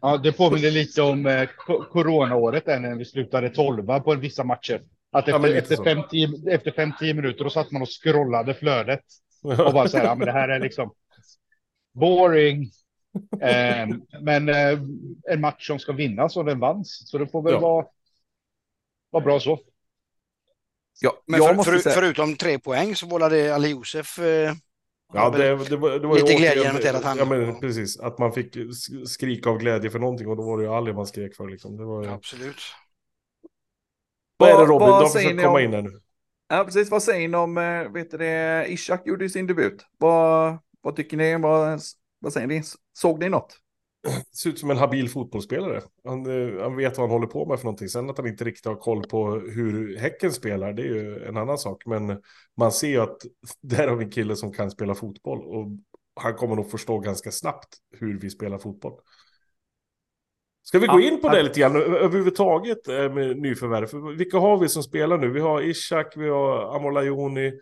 Ja, 0.00 0.16
det 0.16 0.32
påminner 0.32 0.70
lite 0.70 1.02
om 1.02 1.26
eh, 1.26 1.48
coronaåret 1.92 2.64
där 2.66 2.80
när 2.80 2.94
vi 2.94 3.04
slutade 3.04 3.50
tolva 3.50 4.00
på 4.00 4.14
vissa 4.14 4.44
matcher. 4.44 4.82
Att 5.12 5.28
Ja, 5.28 5.36
efter, 5.36 5.48
lite 5.48 5.58
efter, 5.58 5.76
så. 5.76 5.84
5-10 5.84 6.48
efter 6.50 6.70
5-10 6.70 7.14
minuter 7.14 7.44
då 7.44 7.50
satt 7.50 7.70
man 7.70 7.82
och 7.82 7.88
scrollade 8.02 8.54
flödet 8.54 9.04
och 9.42 9.72
bara 9.72 9.88
så 9.88 9.98
här, 9.98 10.04
ja, 10.04 10.14
men 10.14 10.26
det 10.26 10.32
här 10.32 10.48
är 10.48 10.60
liksom 10.60 10.94
boring. 11.92 12.70
Eh, 13.40 13.88
men 14.20 14.48
eh, 14.48 14.78
en 15.30 15.40
match 15.40 15.66
som 15.66 15.78
ska 15.78 15.92
vinnas 15.92 16.36
och 16.36 16.44
den 16.44 16.60
vanns, 16.60 17.02
så 17.10 17.18
det 17.18 17.26
får 17.26 17.42
väl 17.42 17.52
Ja. 17.52 17.60
vara, 17.60 17.86
vara 19.10 19.24
bra 19.24 19.40
så. 19.40 19.58
Ja, 21.00 21.22
Men 21.26 21.38
jag 21.40 21.48
för, 21.48 21.54
måste 21.54 21.72
för, 21.72 21.78
säga, 21.78 21.94
förutom 21.94 22.36
tre 22.36 22.58
poäng 22.58 22.96
så 22.96 23.06
vållade 23.06 23.54
Ali 23.54 23.68
Josef 23.68 24.18
eh, 24.18 24.54
Ja, 25.12 25.30
det, 25.30 25.38
det, 25.68 25.76
var, 25.76 25.90
det 25.98 26.06
var 26.06 26.14
lite 26.14 26.32
ju 26.32 26.38
glädje 26.38 26.70
återigen- 26.72 26.96
att 26.96 27.04
han- 27.04 27.18
Ja, 27.18 27.24
men 27.24 27.60
precis. 27.60 28.00
Att 28.00 28.18
man 28.18 28.32
fick 28.32 28.56
sk- 28.56 29.04
skrika 29.04 29.50
av 29.50 29.58
glädje 29.58 29.90
för 29.90 29.98
någonting 29.98 30.28
och 30.28 30.36
då 30.36 30.42
var 30.42 30.58
det 30.58 30.64
ju 30.64 30.70
Ali 30.70 30.92
man 30.92 31.06
skrek 31.06 31.36
för 31.36 31.46
liksom. 31.48 31.76
Det 31.76 31.84
var 31.84 32.02
ju... 32.04 32.10
Absolut. 32.10 32.60
Vad 34.36 34.48
är 34.50 34.58
det 34.58 34.64
Robin? 34.64 34.88
vad 34.88 35.12
försökt 35.12 35.36
ni 35.36 35.42
komma 35.42 35.58
om- 35.58 35.64
in 35.64 35.72
här 35.72 35.82
nu. 35.82 36.00
ja, 36.48 36.64
precis, 36.64 36.90
vad 36.90 37.02
säger 37.02 37.28
ni 37.28 37.36
om, 37.36 37.58
eh, 37.58 37.92
vet 37.92 38.10
du 38.10 38.16
det, 38.18 38.66
Ishak 38.68 39.06
gjorde 39.06 39.28
sin 39.28 39.46
debut. 39.46 39.86
Vad, 39.98 40.58
vad 40.80 40.96
tycker 40.96 41.16
ni? 41.16 41.36
Vad, 41.38 41.80
vad 42.18 42.32
säger 42.32 42.46
ni? 42.46 42.62
Såg 42.92 43.20
ni 43.20 43.28
något? 43.28 43.58
Ser 44.32 44.50
ut 44.50 44.58
som 44.58 44.70
en 44.70 44.76
habil 44.76 45.08
fotbollsspelare. 45.08 45.82
Han, 46.04 46.26
eh, 46.26 46.62
han 46.62 46.76
vet 46.76 46.98
vad 46.98 47.08
han 47.08 47.14
håller 47.14 47.26
på 47.26 47.46
med 47.46 47.58
för 47.58 47.64
någonting. 47.64 47.88
Sen 47.88 48.10
att 48.10 48.18
han 48.18 48.26
inte 48.26 48.44
riktigt 48.44 48.66
har 48.66 48.76
koll 48.76 49.02
på 49.02 49.30
hur 49.30 49.98
Häcken 49.98 50.32
spelar, 50.32 50.72
det 50.72 50.82
är 50.82 50.86
ju 50.86 51.24
en 51.24 51.36
annan 51.36 51.58
sak. 51.58 51.86
Men 51.86 52.22
man 52.56 52.72
ser 52.72 52.88
ju 52.88 53.00
att 53.00 53.16
där 53.60 53.88
har 53.88 53.96
vi 53.96 54.04
en 54.04 54.10
kille 54.10 54.36
som 54.36 54.52
kan 54.52 54.70
spela 54.70 54.94
fotboll. 54.94 55.38
Och 55.38 55.66
han 56.20 56.34
kommer 56.34 56.56
nog 56.56 56.70
förstå 56.70 56.98
ganska 56.98 57.30
snabbt 57.30 57.68
hur 57.98 58.20
vi 58.20 58.30
spelar 58.30 58.58
fotboll. 58.58 58.92
Ska 60.62 60.78
vi 60.78 60.86
gå 60.86 61.00
in 61.00 61.20
på 61.20 61.28
det 61.28 61.42
lite 61.42 61.60
grann 61.60 61.76
överhuvudtaget 61.76 62.88
eh, 62.88 63.12
med 63.12 63.38
nyförvärv? 63.38 63.86
För 63.86 64.16
Vilka 64.16 64.38
har 64.38 64.58
vi 64.58 64.68
som 64.68 64.82
spelar 64.82 65.18
nu? 65.18 65.30
Vi 65.30 65.40
har 65.40 65.62
Ishak, 65.62 66.16
vi 66.16 66.28
har 66.28 66.76
Amolajoni, 66.76 67.52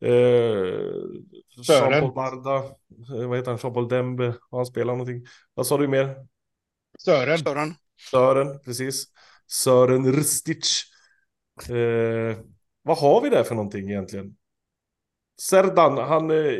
eh, 0.00 1.64
Sören. 1.66 2.14
Barda, 2.14 2.56
eh, 2.56 3.28
vad 3.28 3.38
heter 3.38 3.50
han, 3.50 3.58
Jean-Paul 3.62 3.88
Dembe, 3.88 4.34
har 4.50 4.58
han 4.58 4.66
spelat 4.66 4.98
någonting? 4.98 5.26
Vad 5.54 5.66
sa 5.66 5.78
du 5.78 5.88
mer? 5.88 6.16
Sören. 6.98 7.38
Sören. 7.38 7.74
Sören, 8.10 8.60
precis. 8.64 9.04
Sören 9.46 10.12
Ristic. 10.12 10.82
Eh, 11.68 12.38
vad 12.82 12.98
har 12.98 13.20
vi 13.22 13.30
där 13.30 13.44
för 13.44 13.54
någonting 13.54 13.90
egentligen? 13.90 14.36
Serdan, 15.40 15.98
han 15.98 16.30
eh, 16.30 16.58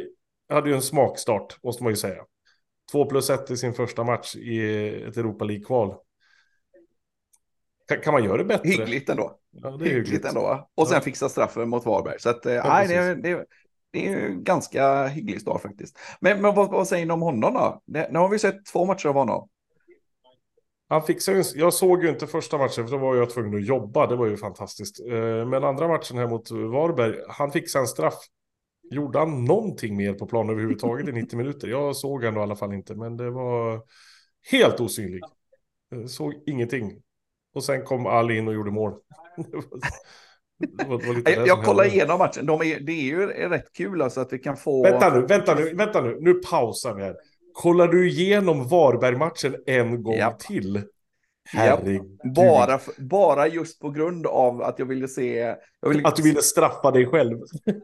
hade 0.49 0.69
ju 0.69 0.75
en 0.75 0.83
smakstart, 0.83 1.63
måste 1.63 1.83
man 1.83 1.93
ju 1.93 1.97
säga. 1.97 2.25
2 2.93 3.05
plus 3.05 3.31
1 3.31 3.51
i 3.51 3.57
sin 3.57 3.75
första 3.75 4.05
match 4.05 4.37
i 4.37 4.59
ett 5.05 5.17
Europa 5.17 5.45
League-kval. 5.45 5.95
Kan, 7.89 8.01
kan 8.01 8.13
man 8.13 8.25
göra 8.25 8.37
det 8.37 8.45
bättre? 8.45 8.69
Hyggligt 8.69 9.09
ändå. 9.09 9.40
Ja, 9.53 9.71
det 9.71 9.85
är 9.85 9.95
Hyggligt, 9.95 10.25
ändå. 10.25 10.69
Och 10.75 10.89
sen 10.89 10.95
Ja. 10.95 11.01
fixa 11.01 11.29
straffen 11.29 11.69
mot 11.69 11.87
Varberg. 11.87 12.21
Så 12.21 12.31
att, 12.31 12.47
eh, 12.47 12.65
nej, 12.65 12.89
det, 12.89 12.95
är- 12.95 13.15
det, 13.15 13.31
är- 13.31 13.47
det 13.93 14.07
är 14.09 14.11
ju 14.21 14.41
ganska 14.43 15.07
hygglig 15.07 15.41
start 15.41 15.63
faktiskt. 15.63 15.99
Men, 16.21 16.43
men 16.43 16.55
vad, 16.55 16.71
vad 16.71 16.89
säger 16.89 17.07
ni 17.07 17.13
om 17.13 17.23
honom 17.23 17.55
då? 17.55 17.81
Det, 17.87 18.09
nu 18.13 18.19
har 18.19 18.29
vi 18.29 18.39
sett 18.39 18.67
två 18.67 18.85
matcher 18.85 19.09
av 19.09 19.15
honom. 19.15 19.49
Han 20.89 21.03
fixade 21.03 21.45
jag 21.55 21.75
såg 21.75 22.03
ju 22.05 22.09
inte 22.11 22.27
första 22.27 22.59
matchen 22.59 22.89
för 22.89 22.91
då 22.91 22.99
var 22.99 23.17
jag 23.17 23.31
tvungen 23.31 23.55
att 23.55 23.67
jobba. 23.67 24.07
Det 24.07 24.17
var 24.17 24.27
ju 24.27 24.37
fantastiskt. 24.37 25.01
Eh, 25.01 25.47
Men 25.49 25.65
andra 25.65 25.89
matchen 25.89 26.19
här 26.19 26.27
mot 26.29 26.51
Varberg, 26.51 27.15
han 27.29 27.53
fixade 27.53 27.83
en 27.83 27.87
straff. 27.89 28.19
Gjorde 28.91 29.19
han 29.19 29.45
någonting 29.45 29.97
mer 29.97 30.13
på 30.15 30.27
plan 30.27 30.51
överhuvudtaget 30.51 31.09
i 31.09 31.13
90 31.13 31.37
minuter? 31.37 31.69
Jag 31.69 31.97
såg 31.97 32.25
ändå 32.25 32.41
i 32.41 32.43
alla 32.43 32.57
fall 32.57 32.73
inte, 32.75 32.95
men 32.95 33.17
det 33.17 33.31
var 33.31 33.83
helt 34.51 34.81
osynlig. 34.81 35.23
Eh, 35.95 36.07
Såg 36.07 36.35
ingenting. 36.47 37.03
Och 37.55 37.65
sen 37.65 37.85
kom 37.85 38.07
Ali 38.07 38.39
in 38.39 38.49
och 38.49 38.55
gjorde 38.55 38.71
mål. 38.71 38.93
Det 39.43 39.57
var, 39.57 40.99
det 40.99 41.23
var, 41.23 41.31
Jag, 41.33 41.47
jag 41.47 41.65
kollar 41.65 41.85
igenom 41.85 42.19
matchen. 42.19 42.47
De 42.47 42.61
är, 42.63 42.81
det 42.81 42.93
är 42.93 43.03
ju 43.03 43.27
rätt 43.27 43.73
kul 43.73 44.03
alltså 44.03 44.21
att 44.21 44.33
vi 44.33 44.39
kan 44.39 44.57
få... 44.57 44.83
Vänta 44.83 45.15
nu, 45.15 45.27
vänta 45.27 45.55
nu, 45.55 45.75
vänta 45.75 46.01
nu. 46.01 46.19
Nu 46.21 46.35
pausar 46.35 46.95
vi 46.95 47.03
här. 47.03 47.17
Kollar 47.53 47.89
du 47.89 48.09
igenom 48.09 48.69
Varberg-matchen 48.69 49.57
en 49.67 50.03
gång 50.03 50.15
Japp. 50.15 50.39
till? 50.39 50.83
Herregud. 51.53 52.19
Bara, 52.35 52.81
bara 52.99 53.49
just 53.49 53.81
på 53.81 53.91
grund 53.91 54.27
av 54.27 54.63
att 54.63 54.79
jag 54.79 54.87
ville 54.87 55.09
se... 55.09 55.57
Jag 55.81 55.89
ville, 55.89 56.09
Att 56.09 56.17
du 56.17 56.23
ville 56.23 56.43
straffa 56.43 56.91
dig 56.91 57.07
själv. 57.07 57.39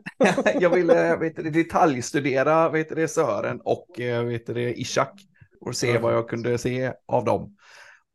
jag 0.61 0.71
ville 0.71 1.17
vet 1.17 1.37
du, 1.37 1.51
detaljstudera 1.51 2.69
vet 2.69 2.89
du, 2.89 3.09
Sören 3.09 3.61
och 3.65 4.01
eh, 4.01 4.25
vet 4.25 4.47
du, 4.47 4.75
Ishak. 4.75 5.13
Och 5.61 5.77
se 5.77 5.99
vad 5.99 6.15
jag 6.15 6.29
kunde 6.29 6.59
se 6.59 6.93
av 7.07 7.25
dem. 7.25 7.57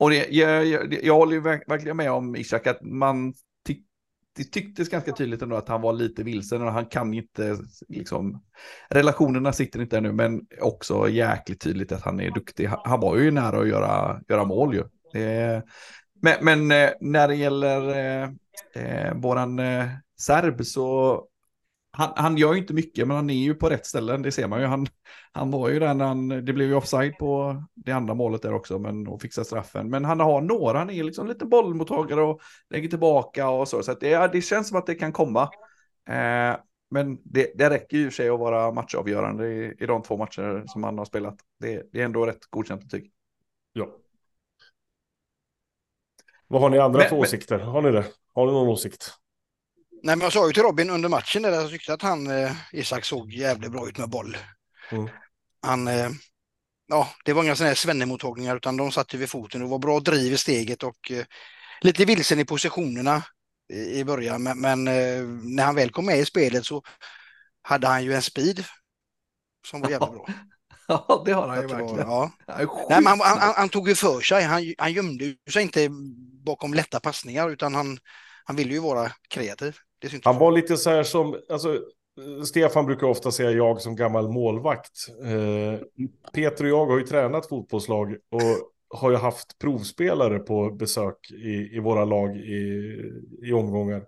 Och 0.01 0.09
det, 0.09 0.27
jag, 0.29 0.65
jag, 0.65 1.03
jag 1.03 1.15
håller 1.15 1.33
ju 1.33 1.39
verkligen 1.39 1.97
med 1.97 2.11
om 2.11 2.35
Ishak 2.35 2.67
att 2.67 2.81
man 2.81 3.33
tyck, 3.67 3.83
det 4.35 4.43
tycktes 4.43 4.89
ganska 4.89 5.11
tydligt 5.11 5.41
ändå 5.41 5.55
att 5.55 5.67
han 5.67 5.81
var 5.81 5.93
lite 5.93 6.23
vilsen 6.23 6.61
och 6.61 6.71
han 6.71 6.85
kan 6.85 7.13
inte 7.13 7.57
liksom 7.87 8.43
relationerna 8.89 9.53
sitter 9.53 9.81
inte 9.81 9.97
ännu 9.97 10.11
men 10.11 10.41
också 10.61 11.09
jäkligt 11.09 11.61
tydligt 11.61 11.91
att 11.91 12.01
han 12.01 12.19
är 12.19 12.31
duktig. 12.31 12.69
Han, 12.83 12.99
var 12.99 13.17
ju 13.17 13.31
nära 13.31 13.59
att 13.59 13.67
göra, 13.67 14.21
göra 14.29 14.45
mål 14.45 14.75
ju. 14.75 14.83
Men, 16.21 16.35
men 16.41 16.71
eh, 16.71 16.89
när 17.01 17.27
det 17.27 17.35
gäller 17.35 17.89
eh, 17.89 18.29
eh, 18.75 19.13
våran 19.15 19.59
eh, 19.59 19.85
serb 20.19 20.65
så 20.65 21.23
han, 21.91 22.13
han 22.15 22.37
gör 22.37 22.53
ju 22.53 22.59
inte 22.59 22.73
mycket, 22.73 23.07
men 23.07 23.17
han 23.17 23.29
är 23.29 23.33
ju 23.43 23.55
på 23.55 23.69
rätt 23.69 23.85
ställen, 23.85 24.21
det 24.21 24.31
ser 24.31 24.47
man 24.47 24.59
ju. 24.59 24.65
Han, 24.65 24.87
han 25.31 25.51
var 25.51 25.69
ju 25.69 25.79
där 25.79 25.93
när 25.93 26.05
han, 26.05 26.27
det 26.29 26.53
blev 26.53 26.67
ju 26.67 26.75
offside 26.75 27.17
på 27.17 27.63
det 27.75 27.91
andra 27.91 28.13
målet 28.13 28.41
där 28.41 28.53
också, 28.53 28.79
men 28.79 29.07
och 29.07 29.21
fixa 29.21 29.43
straffen. 29.43 29.89
Men 29.89 30.05
han 30.05 30.19
har 30.19 30.41
några, 30.41 30.77
han 30.77 30.89
är 30.89 31.03
liksom 31.03 31.27
lite 31.27 31.45
bollmottagare 31.45 32.21
och 32.21 32.41
lägger 32.69 32.89
tillbaka 32.89 33.49
och 33.49 33.67
så. 33.67 33.83
Så 33.83 33.93
det, 33.93 34.31
det 34.33 34.41
känns 34.41 34.67
som 34.67 34.77
att 34.77 34.85
det 34.85 34.95
kan 34.95 35.11
komma. 35.11 35.43
Eh, 36.09 36.55
men 36.93 37.17
det, 37.23 37.51
det 37.55 37.69
räcker 37.69 37.97
ju 37.97 38.07
i 38.07 38.11
sig 38.11 38.29
att 38.29 38.39
vara 38.39 38.71
matchavgörande 38.71 39.47
i, 39.47 39.75
i 39.79 39.85
de 39.85 40.01
två 40.01 40.17
matcher 40.17 40.63
som 40.67 40.83
han 40.83 40.97
har 40.97 41.05
spelat. 41.05 41.35
Det, 41.59 41.83
det 41.91 42.01
är 42.01 42.05
ändå 42.05 42.25
rätt 42.25 42.45
godkänt 42.49 42.81
betyg. 42.83 43.11
Ja. 43.73 43.87
Vad 46.47 46.61
har 46.61 46.69
ni 46.69 46.77
andra 46.79 46.99
Men- 46.99 47.09
för 47.09 47.15
men- 47.15 47.23
åsikter? 47.23 47.59
Har 47.59 47.81
ni 47.81 47.91
det? 47.91 48.05
Har 48.33 48.45
ni 48.45 48.51
någon 48.51 48.67
åsikt? 48.67 49.13
Nej, 50.03 50.15
men 50.15 50.19
jag 50.19 50.33
sa 50.33 50.47
ju 50.47 50.53
till 50.53 50.63
Robin 50.63 50.89
under 50.89 51.09
matchen 51.09 51.41
där 51.41 51.51
jag 51.51 51.69
tyckte 51.69 51.93
att 51.93 52.01
han, 52.01 52.27
eh, 52.27 52.51
Isak, 52.71 53.05
såg 53.05 53.33
jävligt 53.33 53.71
bra 53.71 53.89
ut 53.89 53.97
med 53.97 54.09
boll. 54.09 54.37
Mm. 54.91 55.09
Han, 55.61 55.87
eh, 55.87 56.09
ja, 56.87 57.09
det 57.25 57.33
var 57.33 57.43
inga 57.43 57.55
sådana 57.55 57.67
här 57.67 57.75
svennemottagningar 57.75 58.55
utan 58.55 58.77
de 58.77 58.91
satt 58.91 59.13
ju 59.13 59.17
vid 59.17 59.29
foten. 59.29 59.61
Det 59.61 59.67
var 59.67 59.79
bra 59.79 59.99
driv 59.99 60.33
i 60.33 60.37
steget 60.37 60.83
och 60.83 61.11
eh, 61.11 61.25
lite 61.81 62.05
vilsen 62.05 62.39
i 62.39 62.45
positionerna 62.45 63.23
i, 63.73 63.99
i 63.99 64.05
början. 64.05 64.43
Men, 64.43 64.61
men 64.61 64.87
eh, 64.87 65.23
när 65.43 65.63
han 65.63 65.75
väl 65.75 65.91
kom 65.91 66.05
med 66.05 66.19
i 66.19 66.25
spelet 66.25 66.65
så 66.65 66.83
hade 67.61 67.87
han 67.87 68.03
ju 68.03 68.13
en 68.13 68.21
speed 68.21 68.63
som 69.67 69.81
var 69.81 69.89
jävligt 69.89 70.11
bra. 70.11 70.27
Ja, 70.87 71.23
det 71.25 71.31
har 71.31 71.47
han 71.47 71.61
ju 71.61 71.67
verkligen. 71.67 71.97
ja. 71.97 72.31
Nej, 72.47 72.67
han, 72.89 73.19
han, 73.19 73.53
han, 73.55 73.69
tog 73.69 73.89
ju 73.89 73.95
för 73.95 74.21
sig. 74.21 74.43
Han, 74.43 74.73
han 74.77 74.93
gömde 74.93 75.35
sig 75.49 75.63
inte 75.63 75.89
bakom 76.45 76.73
lätta 76.73 76.99
passningar 76.99 77.49
utan 77.49 77.75
han, 77.75 77.99
han 78.43 78.55
ville 78.55 78.73
ju 78.73 78.79
vara 78.79 79.11
kreativ. 79.29 79.77
Han 80.23 80.39
var 80.39 80.51
lite 80.51 80.77
så 80.77 80.89
här 80.89 81.03
som, 81.03 81.35
alltså, 81.49 81.79
Stefan 82.45 82.85
brukar 82.85 83.07
ofta 83.07 83.31
säga 83.31 83.51
jag 83.51 83.81
som 83.81 83.95
gammal 83.95 84.29
målvakt. 84.29 85.07
Eh, 85.23 85.79
Peter 86.33 86.63
och 86.63 86.69
jag 86.69 86.85
har 86.85 86.97
ju 86.97 87.05
tränat 87.05 87.49
fotbollslag 87.49 88.11
och 88.11 88.41
har 88.99 89.11
ju 89.11 89.17
haft 89.17 89.59
provspelare 89.59 90.39
på 90.39 90.71
besök 90.71 91.31
i, 91.31 91.75
i 91.75 91.79
våra 91.79 92.05
lag 92.05 92.37
i, 92.37 92.95
i 93.43 93.53
omgångar. 93.53 94.03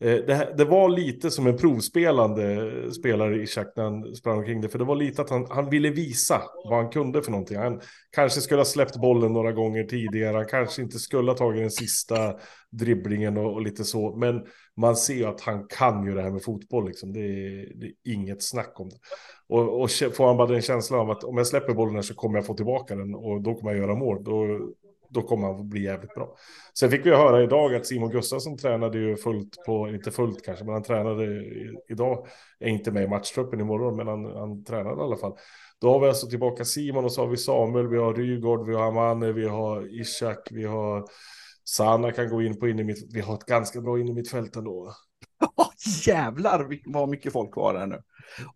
Eh, 0.00 0.16
det, 0.26 0.54
det 0.56 0.64
var 0.64 0.88
lite 0.88 1.30
som 1.30 1.46
en 1.46 1.56
provspelande 1.56 2.52
eh, 2.52 2.90
spelare 2.90 3.42
i 3.42 3.46
Schack 3.46 3.72
när 3.76 3.84
han 3.84 4.14
sprang 4.14 4.38
omkring 4.38 4.60
det. 4.60 4.68
För 4.68 4.78
det 4.78 4.84
var 4.84 4.96
lite 4.96 5.22
att 5.22 5.30
han, 5.30 5.46
han 5.50 5.70
ville 5.70 5.90
visa 5.90 6.42
vad 6.68 6.78
han 6.78 6.90
kunde 6.90 7.22
för 7.22 7.30
någonting. 7.30 7.58
Han 7.58 7.80
kanske 8.12 8.40
skulle 8.40 8.60
ha 8.60 8.64
släppt 8.64 8.96
bollen 8.96 9.32
några 9.32 9.52
gånger 9.52 9.84
tidigare. 9.84 10.36
Han 10.36 10.46
kanske 10.46 10.82
inte 10.82 10.98
skulle 10.98 11.30
ha 11.30 11.36
tagit 11.38 11.62
den 11.62 11.70
sista 11.70 12.34
dribblingen 12.70 13.36
och, 13.36 13.52
och 13.52 13.62
lite 13.62 13.84
så. 13.84 14.16
Men 14.16 14.46
man 14.76 14.96
ser 14.96 15.14
ju 15.14 15.24
att 15.24 15.40
han 15.40 15.66
kan 15.68 16.06
ju 16.06 16.14
det 16.14 16.22
här 16.22 16.30
med 16.30 16.42
fotboll. 16.42 16.86
Liksom. 16.86 17.12
Det, 17.12 17.20
är, 17.20 17.72
det 17.74 17.86
är 17.86 18.12
inget 18.14 18.42
snack 18.42 18.80
om 18.80 18.88
det. 18.88 18.96
Och, 19.48 19.82
och 19.82 19.90
får 19.90 20.26
han 20.26 20.36
bara 20.36 20.48
den 20.48 20.62
känslan 20.62 21.00
av 21.00 21.10
att 21.10 21.24
om 21.24 21.36
jag 21.36 21.46
släpper 21.46 21.74
bollen 21.74 21.94
här 21.94 22.02
så 22.02 22.14
kommer 22.14 22.38
jag 22.38 22.46
få 22.46 22.54
tillbaka 22.54 22.96
den 22.96 23.14
och 23.14 23.42
då 23.42 23.54
kommer 23.54 23.70
jag 23.70 23.80
göra 23.80 23.94
mål. 23.94 24.24
Då, 24.24 24.58
då 25.16 25.22
kommer 25.22 25.46
han 25.46 25.68
bli 25.68 25.82
jävligt 25.82 26.14
bra. 26.14 26.36
Sen 26.78 26.90
fick 26.90 27.06
vi 27.06 27.10
höra 27.10 27.42
idag 27.42 27.74
att 27.74 27.86
Simon 27.86 28.10
Gustafsson 28.10 28.58
tränade 28.58 28.98
ju 28.98 29.16
fullt 29.16 29.56
på, 29.66 29.88
inte 29.88 30.10
fullt 30.10 30.44
kanske, 30.44 30.64
men 30.64 30.74
han 30.74 30.82
tränade 30.82 31.44
idag. 31.88 32.26
Är 32.60 32.68
inte 32.68 32.92
med 32.92 33.02
i 33.02 33.08
matchtruppen 33.08 33.60
imorgon, 33.60 33.96
men 33.96 34.06
han, 34.06 34.24
han 34.24 34.64
tränade 34.64 35.00
i 35.00 35.04
alla 35.04 35.16
fall. 35.16 35.36
Då 35.80 35.92
har 35.92 36.00
vi 36.00 36.08
alltså 36.08 36.26
tillbaka 36.26 36.64
Simon 36.64 37.04
och 37.04 37.12
så 37.12 37.20
har 37.20 37.28
vi 37.28 37.36
Samuel, 37.36 37.88
vi 37.88 37.98
har 37.98 38.14
Rygaard, 38.14 38.66
vi 38.66 38.74
har 38.74 38.88
Amane, 38.88 39.32
vi 39.32 39.48
har 39.48 40.00
Ishak, 40.00 40.48
vi 40.50 40.64
har 40.64 41.04
Sanna 41.68 42.12
kan 42.12 42.28
gå 42.28 42.42
in 42.42 42.60
på 42.60 42.68
in 42.68 42.78
i 42.78 42.84
mitt, 42.84 43.14
vi 43.14 43.20
har 43.20 43.34
ett 43.34 43.46
ganska 43.46 43.80
bra 43.80 44.00
in 44.00 44.08
i 44.08 44.12
mitt 44.12 44.30
fält 44.30 44.56
ändå. 44.56 44.92
Jävlar 46.06 46.68
vad 46.86 47.08
mycket 47.08 47.32
folk 47.32 47.56
var 47.56 47.74
där 47.74 47.86
nu. 47.86 48.02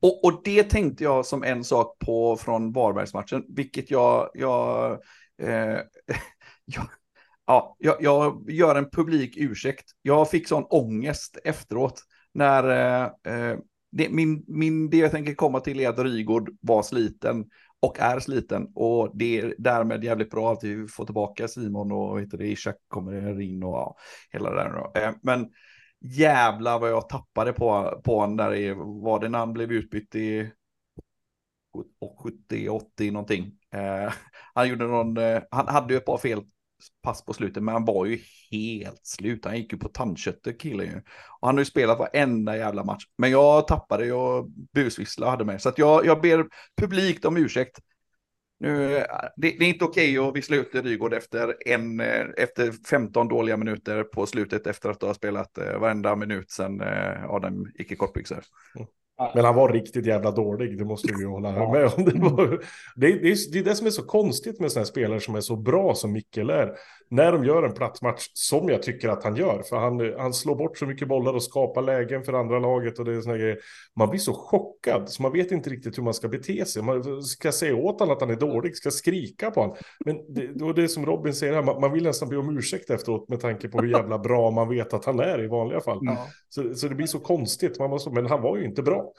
Och, 0.00 0.24
och 0.24 0.40
det 0.44 0.62
tänkte 0.62 1.04
jag 1.04 1.26
som 1.26 1.42
en 1.42 1.64
sak 1.64 1.98
på 1.98 2.36
från 2.36 2.72
Varbergsmatchen, 2.72 3.44
vilket 3.48 3.90
jag, 3.90 4.30
jag, 4.34 4.92
eh, 5.42 5.78
jag, 6.74 6.86
ja, 7.46 7.76
jag, 7.78 7.96
jag 8.00 8.50
gör 8.50 8.74
en 8.74 8.90
publik 8.90 9.36
ursäkt. 9.36 9.90
Jag 10.02 10.30
fick 10.30 10.48
sån 10.48 10.64
ångest 10.64 11.38
efteråt 11.44 12.02
när 12.34 12.68
eh, 12.70 13.34
eh, 13.34 13.58
det, 13.92 14.08
min, 14.08 14.44
min, 14.46 14.90
det 14.90 14.96
jag 14.96 15.10
tänker 15.10 15.34
komma 15.34 15.60
till 15.60 15.80
är 15.80 15.88
att 15.88 15.98
Rygård 15.98 16.50
var 16.60 16.82
sliten 16.82 17.44
och 17.80 18.00
är 18.00 18.20
sliten 18.20 18.68
och 18.74 19.10
det 19.14 19.40
är 19.40 19.54
därmed 19.58 20.04
jävligt 20.04 20.30
bra 20.30 20.52
att 20.52 20.64
vi 20.64 20.88
får 20.88 21.04
tillbaka 21.04 21.48
Simon 21.48 21.92
och 21.92 22.20
heter 22.20 22.38
det, 22.38 22.46
Ishak 22.46 22.76
kommer 22.88 23.40
in 23.40 23.62
och 23.62 23.74
ja, 23.74 23.96
hela 24.32 24.50
det 24.50 24.56
där. 24.56 25.04
Eh, 25.04 25.14
men 25.22 25.50
jävla 26.00 26.78
vad 26.78 26.90
jag 26.90 27.08
tappade 27.08 27.52
på, 27.52 28.00
på 28.04 28.20
honom 28.20 28.36
där 28.36 28.54
i, 28.54 28.74
var 28.76 29.20
det 29.20 29.28
när 29.28 29.38
han 29.38 29.52
blev 29.52 29.72
utbytt 29.72 30.14
i 30.14 30.50
70-80 32.50 33.10
någonting. 33.12 33.52
Eh, 33.74 34.12
han 34.54 34.68
gjorde 34.68 34.86
någon, 34.86 35.16
eh, 35.16 35.42
han 35.50 35.68
hade 35.68 35.94
ju 35.94 35.98
ett 35.98 36.06
par 36.06 36.18
fel 36.18 36.42
pass 37.02 37.24
på 37.24 37.32
slutet, 37.32 37.62
men 37.62 37.74
han 37.74 37.84
var 37.84 38.06
ju 38.06 38.18
helt 38.50 39.06
slut. 39.06 39.44
Han 39.44 39.56
gick 39.56 39.72
ju 39.72 39.78
på 39.78 39.88
tandköttet 39.88 40.60
killen 40.60 40.86
ju. 40.86 40.96
Och 41.40 41.48
han 41.48 41.54
har 41.54 41.60
ju 41.60 41.64
spelat 41.64 41.98
varenda 41.98 42.56
jävla 42.56 42.84
match. 42.84 43.04
Men 43.18 43.30
jag 43.30 43.68
tappade, 43.68 44.06
jag 44.06 44.50
busvisslade 44.74 45.30
hade 45.30 45.44
med. 45.44 45.62
Så 45.62 45.68
att 45.68 45.78
jag, 45.78 46.06
jag 46.06 46.20
ber 46.20 46.46
publikt 46.80 47.24
om 47.24 47.36
ursäkt. 47.36 47.78
Nu, 48.60 48.88
det, 49.36 49.56
det 49.58 49.64
är 49.64 49.68
inte 49.68 49.84
okej 49.84 50.18
att 50.18 50.36
vissla 50.36 50.56
ut 50.56 50.74
Rygård 50.74 51.14
efter, 51.14 51.56
en, 51.66 52.00
eh, 52.00 52.26
efter 52.36 52.72
15 52.90 53.28
dåliga 53.28 53.56
minuter 53.56 54.04
på 54.04 54.26
slutet 54.26 54.66
efter 54.66 54.90
att 54.90 55.00
du 55.00 55.06
har 55.06 55.14
spelat 55.14 55.58
eh, 55.58 55.78
varenda 55.78 56.16
minut 56.16 56.50
sedan 56.50 56.80
eh, 56.80 57.30
Adam 57.30 57.66
gick 57.78 57.92
i 57.92 57.96
kortbyxor. 57.96 58.42
Mm. 58.76 58.88
Men 59.34 59.44
han 59.44 59.54
var 59.54 59.72
riktigt 59.72 60.06
jävla 60.06 60.30
dålig, 60.30 60.78
det 60.78 60.84
måste 60.84 61.14
vi 61.18 61.24
hålla 61.24 61.52
med 61.52 61.86
om. 61.86 62.04
Det, 62.04 62.18
var, 62.18 62.48
det, 62.96 63.06
det, 63.06 63.30
är, 63.30 63.52
det 63.52 63.58
är 63.58 63.64
det 63.64 63.74
som 63.74 63.86
är 63.86 63.90
så 63.90 64.02
konstigt 64.02 64.60
med 64.60 64.72
sådana 64.72 64.84
här 64.84 64.90
spelare 64.90 65.20
som 65.20 65.34
är 65.34 65.40
så 65.40 65.56
bra 65.56 65.94
som 65.94 66.12
Mikkel 66.12 66.50
är. 66.50 66.72
När 67.10 67.32
de 67.32 67.44
gör 67.44 67.62
en 67.62 67.72
platsmatch, 67.72 68.26
som 68.32 68.68
jag 68.68 68.82
tycker 68.82 69.08
att 69.08 69.24
han 69.24 69.36
gör, 69.36 69.62
för 69.62 69.76
han, 69.76 70.14
han 70.18 70.34
slår 70.34 70.56
bort 70.56 70.78
så 70.78 70.86
mycket 70.86 71.08
bollar 71.08 71.34
och 71.34 71.42
skapar 71.42 71.82
lägen 71.82 72.22
för 72.22 72.32
andra 72.32 72.58
laget 72.58 72.98
och 72.98 73.04
det 73.04 73.14
är 73.14 73.20
såna 73.20 73.36
grejer. 73.36 73.58
Man 73.96 74.10
blir 74.10 74.20
så 74.20 74.32
chockad, 74.32 75.10
så 75.10 75.22
man 75.22 75.32
vet 75.32 75.52
inte 75.52 75.70
riktigt 75.70 75.98
hur 75.98 76.02
man 76.02 76.14
ska 76.14 76.28
bete 76.28 76.64
sig. 76.64 76.82
Man 76.82 77.22
ska 77.22 77.52
säga 77.52 77.76
åt 77.76 78.00
honom 78.00 78.14
att 78.16 78.20
han 78.20 78.30
är 78.30 78.36
dålig, 78.36 78.76
ska 78.76 78.90
skrika 78.90 79.50
på 79.50 79.60
honom. 79.60 79.76
Men 80.04 80.34
det, 80.34 80.64
och 80.64 80.74
det 80.74 80.82
är 80.82 80.88
som 80.88 81.06
Robin 81.06 81.34
säger 81.34 81.52
här, 81.52 81.62
man, 81.62 81.80
man 81.80 81.92
vill 81.92 82.02
nästan 82.02 82.28
be 82.28 82.36
om 82.36 82.58
ursäkt 82.58 82.90
efteråt 82.90 83.28
med 83.28 83.40
tanke 83.40 83.68
på 83.68 83.80
hur 83.80 83.88
jävla 83.88 84.18
bra 84.18 84.50
man 84.50 84.68
vet 84.68 84.94
att 84.94 85.04
han 85.04 85.20
är 85.20 85.44
i 85.44 85.46
vanliga 85.46 85.80
fall. 85.80 86.00
Mm. 86.00 86.16
Så, 86.48 86.74
så 86.74 86.88
det 86.88 86.94
blir 86.94 87.06
så 87.06 87.18
konstigt, 87.18 87.78
man 87.78 87.90
måste, 87.90 88.10
men 88.10 88.26
han 88.26 88.42
var 88.42 88.56
ju 88.56 88.64
inte 88.64 88.82
bra. 88.82 89.12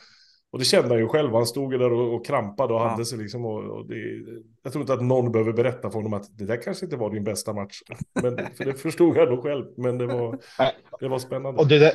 Och 0.52 0.60
det 0.60 0.66
kände 0.66 0.90
han 0.90 0.98
ju 0.98 1.08
själv, 1.08 1.34
han 1.34 1.46
stod 1.46 1.80
där 1.80 1.94
och, 1.94 2.16
och 2.16 2.26
krampade 2.26 2.74
och 2.74 2.80
ja. 2.80 2.88
hade 2.88 3.06
sig 3.06 3.18
liksom. 3.18 3.46
Och, 3.46 3.64
och 3.64 3.86
det, 3.86 3.96
jag 4.64 4.74
tror 4.74 4.82
inte 4.82 4.94
att 4.94 5.04
någon 5.04 5.32
behöver 5.32 5.54
berätta 5.54 5.90
för 5.90 5.98
honom 5.98 6.14
att 6.14 6.38
det 6.38 6.46
där 6.46 6.62
kanske 6.62 6.86
inte 6.86 6.98
var 6.98 7.12
din 7.12 7.24
bästa 7.24 7.54
match. 7.54 7.82
Men, 8.14 8.38
för 8.58 8.66
det 8.66 8.74
förstod 8.74 9.18
jag 9.18 9.30
nog 9.30 9.44
själv, 9.44 9.66
men 9.78 9.98
det 9.98 10.08
var, 10.08 10.40
det 11.00 11.08
var 11.08 11.20
spännande. 11.20 11.62
Och 11.62 11.68
det, 11.68 11.80
där, 11.80 11.94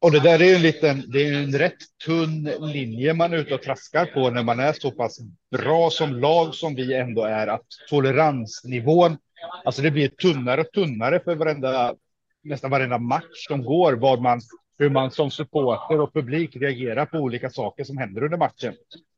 och 0.00 0.12
det 0.12 0.20
där 0.20 0.42
är 0.42 0.44
ju 0.44 0.54
en 0.54 0.62
liten, 0.62 1.04
det 1.12 1.28
är 1.28 1.42
en 1.42 1.58
rätt 1.58 1.98
tunn 2.06 2.50
linje 2.60 3.14
man 3.14 3.32
är 3.32 3.36
ute 3.36 3.54
och 3.54 3.62
traskar 3.62 4.06
på 4.06 4.30
när 4.30 4.42
man 4.42 4.60
är 4.60 4.72
så 4.72 4.90
pass 4.90 5.18
bra 5.50 5.90
som 5.90 6.14
lag 6.14 6.54
som 6.54 6.74
vi 6.74 6.94
ändå 6.94 7.22
är, 7.22 7.46
att 7.46 7.66
toleransnivån, 7.88 9.16
alltså 9.64 9.82
det 9.82 9.90
blir 9.90 10.08
tunnare 10.08 10.60
och 10.60 10.72
tunnare 10.72 11.20
för 11.20 11.34
varenda, 11.34 11.94
nästan 12.42 12.70
varenda 12.70 12.98
match 12.98 13.46
som 13.48 13.64
går, 13.64 13.92
vad 13.92 14.22
man 14.22 14.40
hur 14.78 14.90
man 14.90 15.10
som 15.10 15.30
supporter 15.30 16.00
och 16.00 16.12
publik 16.12 16.56
reagerar 16.56 17.06
på 17.06 17.18
olika 17.18 17.50
saker 17.50 17.84
som 17.84 17.98
händer 17.98 18.24
under 18.24 18.38
matchen. 18.38 18.74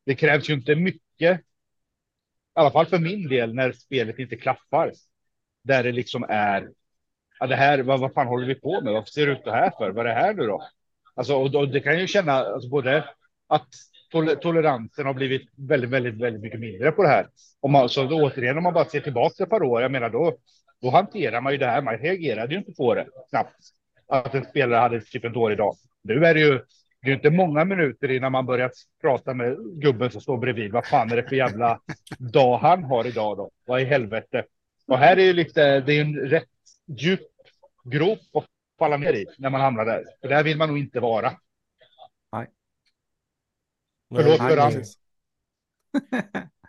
Det 0.07 0.15
krävs 0.15 0.51
ju 0.51 0.55
inte 0.55 0.75
mycket, 0.75 1.41
i 1.41 1.43
alla 2.55 2.71
fall 2.71 2.87
för 2.87 2.99
min 2.99 3.29
del, 3.29 3.55
när 3.55 3.73
spelet 3.73 4.19
inte 4.19 4.37
klaffar. 4.37 4.93
Där 5.63 5.83
det 5.83 5.93
liksom 5.93 6.27
är, 6.29 6.69
ja, 7.41 7.47
det 7.47 7.57
här, 7.57 7.79
vad, 7.83 8.01
vad 8.01 8.13
fan 8.15 8.27
håller 8.27 8.47
vi 8.47 8.55
på 8.55 8.81
med? 8.81 8.93
Vad 8.93 9.09
ser 9.09 9.27
det 9.27 9.33
ut 9.33 9.45
det 9.45 9.53
här 9.53 9.71
för? 9.79 9.91
Vad 9.91 10.07
är 10.07 10.09
det 10.09 10.21
här 10.21 10.35
nu 10.35 10.47
då? 10.47 10.69
Alltså, 11.15 11.35
och, 11.35 11.55
och 11.55 11.69
det 11.69 11.81
kan 11.81 11.99
ju 12.01 12.07
känna, 12.07 12.33
alltså, 12.33 12.69
både 12.69 13.05
att 13.47 13.69
tol 14.11 14.37
toleransen 14.37 15.07
har 15.07 15.15
blivit 15.15 15.49
väldigt, 15.57 15.91
väldigt, 15.91 16.15
väldigt 16.15 16.43
mycket 16.43 16.61
mindre 16.61 16.93
på 16.93 17.03
det 17.03 17.09
här. 17.09 17.27
Om 17.61 17.73
man, 17.73 17.89
så 17.89 18.05
då, 18.05 18.17
återigen, 18.23 18.57
om 18.57 18.63
man 18.63 18.75
bara 18.75 18.85
ser 18.85 19.01
tillbaka 19.01 19.43
ett 19.43 19.51
par 19.51 19.63
år, 19.63 19.83
jag 19.83 19.93
menar 19.93 20.11
då, 20.11 20.37
då 20.83 20.91
hanterar 20.91 21.41
man 21.41 21.53
ju 21.53 21.59
det 21.59 21.67
här. 21.67 21.83
Man 21.83 21.99
reagerade 21.99 22.53
ju 22.53 22.59
inte 22.59 22.73
på 22.73 22.95
det 22.95 23.07
knappt 23.31 23.80
att 24.11 24.35
en 24.35 24.45
spelare 24.45 24.81
hade 24.81 25.01
typ 25.01 25.25
en 25.25 25.33
dålig 25.33 25.59
dag. 25.59 25.77
Nu 26.03 26.25
är 26.27 26.35
det 26.35 26.41
ju 26.41 26.61
det 27.03 27.11
är 27.11 27.15
inte 27.15 27.31
många 27.31 27.65
minuter 27.65 28.11
innan 28.11 28.33
man 28.33 28.47
börjar 28.47 28.71
prata 29.01 29.35
med 29.35 29.57
gubben 29.81 30.11
som 30.11 30.21
står 30.21 30.39
bredvid. 30.39 30.73
Vad 30.73 30.87
fan 30.87 31.13
är 31.13 31.17
det 31.17 31.29
för 31.29 31.37
jävla 31.37 31.81
dag 32.19 32.59
han 32.59 32.85
har 32.85 33.07
idag 33.07 33.37
då? 33.37 33.51
Vad 33.67 33.81
i 33.81 33.85
helvete? 33.85 34.45
Och 34.87 34.99
här 34.99 35.17
är 35.17 35.25
ju 35.25 35.33
lite, 35.33 35.81
det 35.81 35.93
är 35.93 36.01
en 36.01 36.17
rätt 36.17 36.49
djup 36.87 37.21
grop 37.85 38.19
att 38.33 38.47
falla 38.79 38.97
ner 38.97 39.13
i 39.13 39.27
när 39.39 39.51
man 39.51 39.61
hamnar 39.61 39.85
där. 39.85 40.05
För 40.21 40.29
där 40.29 40.45
vill 40.45 40.57
man 40.57 40.69
nog 40.69 40.79
inte 40.79 41.01
vara. 41.01 41.33
Nej. 42.33 42.47
Förlåt 44.15 44.39
för 44.39 44.57
han. 44.57 44.73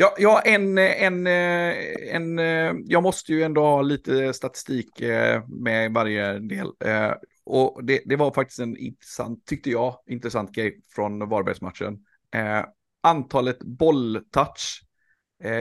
Ja, 0.00 0.14
ja 0.18 0.40
en, 0.40 0.78
en, 0.78 1.26
en, 1.26 2.38
jag 2.86 3.02
måste 3.02 3.32
ju 3.32 3.42
ändå 3.42 3.60
ha 3.60 3.82
lite 3.82 4.32
statistik 4.32 5.00
eh, 5.00 5.42
med 5.48 5.92
varje 5.92 6.38
del. 6.38 6.66
Eh, 6.84 7.12
och 7.44 7.84
det, 7.84 8.02
det 8.04 8.16
var 8.16 8.30
faktiskt 8.30 8.60
en 8.60 8.76
intressant, 8.76 9.46
tyckte 9.46 9.70
jag, 9.70 9.98
intressant 10.06 10.52
grej 10.52 10.80
från 10.94 11.28
Varbergsmatchen. 11.28 11.98
Eh, 12.34 12.64
antalet 13.02 13.58
bolltouch 13.58 14.82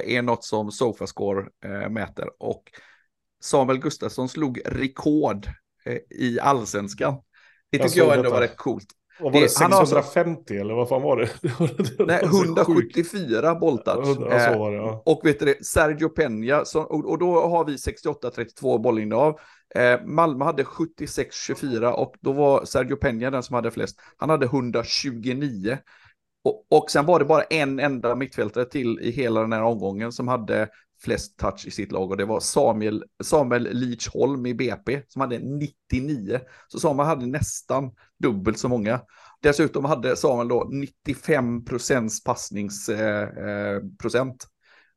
är 0.04 0.21
något 0.21 0.43
som 0.43 0.71
Sofascore 0.71 1.47
mäter 1.89 2.30
och 2.39 2.63
Samuel 3.41 3.80
Gustafsson 3.80 4.30
slog 4.30 4.62
rekord 4.65 5.47
i 6.10 6.39
allsvenskan. 6.39 7.15
Det 7.69 7.78
tycker 7.78 7.97
jag, 7.97 8.08
jag 8.08 8.17
ändå 8.17 8.30
var 8.30 8.41
rätt 8.41 8.58
coolt. 8.58 8.88
Vad 9.20 9.34
var 9.34 9.42
det, 9.42 9.50
650 9.50 10.40
alltså, 10.40 10.54
eller 10.54 10.74
vad 10.74 10.90
fan 10.90 11.02
var 11.02 11.18
det? 11.18 11.30
nej, 12.06 12.20
174 12.24 13.56
bolltouch. 13.56 14.18
Ja, 14.20 14.70
det, 14.70 14.76
ja. 14.76 15.04
Och 15.06 15.22
vet 15.24 15.40
du 15.40 15.46
det, 15.46 15.66
Sergio 15.66 16.08
Peña, 16.08 16.78
och, 16.78 17.10
och, 17.10 17.20
då 17.20 17.48
har 17.48 17.66
vi 17.66 17.76
68-32 17.76 18.82
bollinnehav. 18.82 19.40
Eh, 19.76 20.02
Malmö 20.06 20.46
hade 20.46 20.64
76-24 20.64 21.92
och 21.92 22.16
då 22.22 22.32
var 22.32 22.66
Sergio 22.66 22.96
Peña 22.96 23.32
den 23.32 23.44
som 23.44 23.54
hade 23.54 23.72
flest. 23.72 24.00
Han 24.18 24.30
hade 24.30 24.46
129. 24.46 25.78
Och, 26.44 26.66
och 26.70 26.92
sen 26.92 27.06
var 27.06 27.20
det 27.20 27.26
bara 27.26 27.44
en 27.44 27.80
enda 27.80 28.16
mittfältare 28.16 28.66
till 28.66 29.00
i 29.00 29.12
hela 29.12 29.42
den 29.42 29.54
här 29.54 29.64
omgången 29.64 30.12
som 30.12 30.28
hade 30.28 30.70
flest 31.00 31.38
touch 31.38 31.68
i 31.68 31.72
sitt 31.72 31.92
lag 31.92 32.12
och 32.12 32.18
det 32.18 32.26
var 32.26 32.40
Samuel, 32.40 33.04
Samuel 33.24 33.70
Lichholm 33.72 34.46
i 34.46 34.54
BP 34.54 35.02
som 35.08 35.22
hade 35.22 35.40
99. 35.40 36.40
Så 36.68 36.80
Samuel 36.80 37.08
hade 37.08 37.26
nästan 37.26 37.92
dubbelt 38.20 38.60
så 38.60 38.70
många. 38.70 39.02
Dessutom 39.42 39.86
hade 39.86 40.16
Samuel 40.16 40.48
då 40.48 40.70
95 40.72 41.66
procents 41.66 42.24
passningsprocent. 42.24 44.44
Eh, 44.44 44.50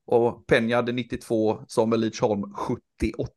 och 0.06 0.46
Penja 0.46 0.76
hade 0.76 0.92
92, 0.92 1.64
Samuel 1.68 2.00
Lichholm 2.00 2.54
78. 2.54 3.32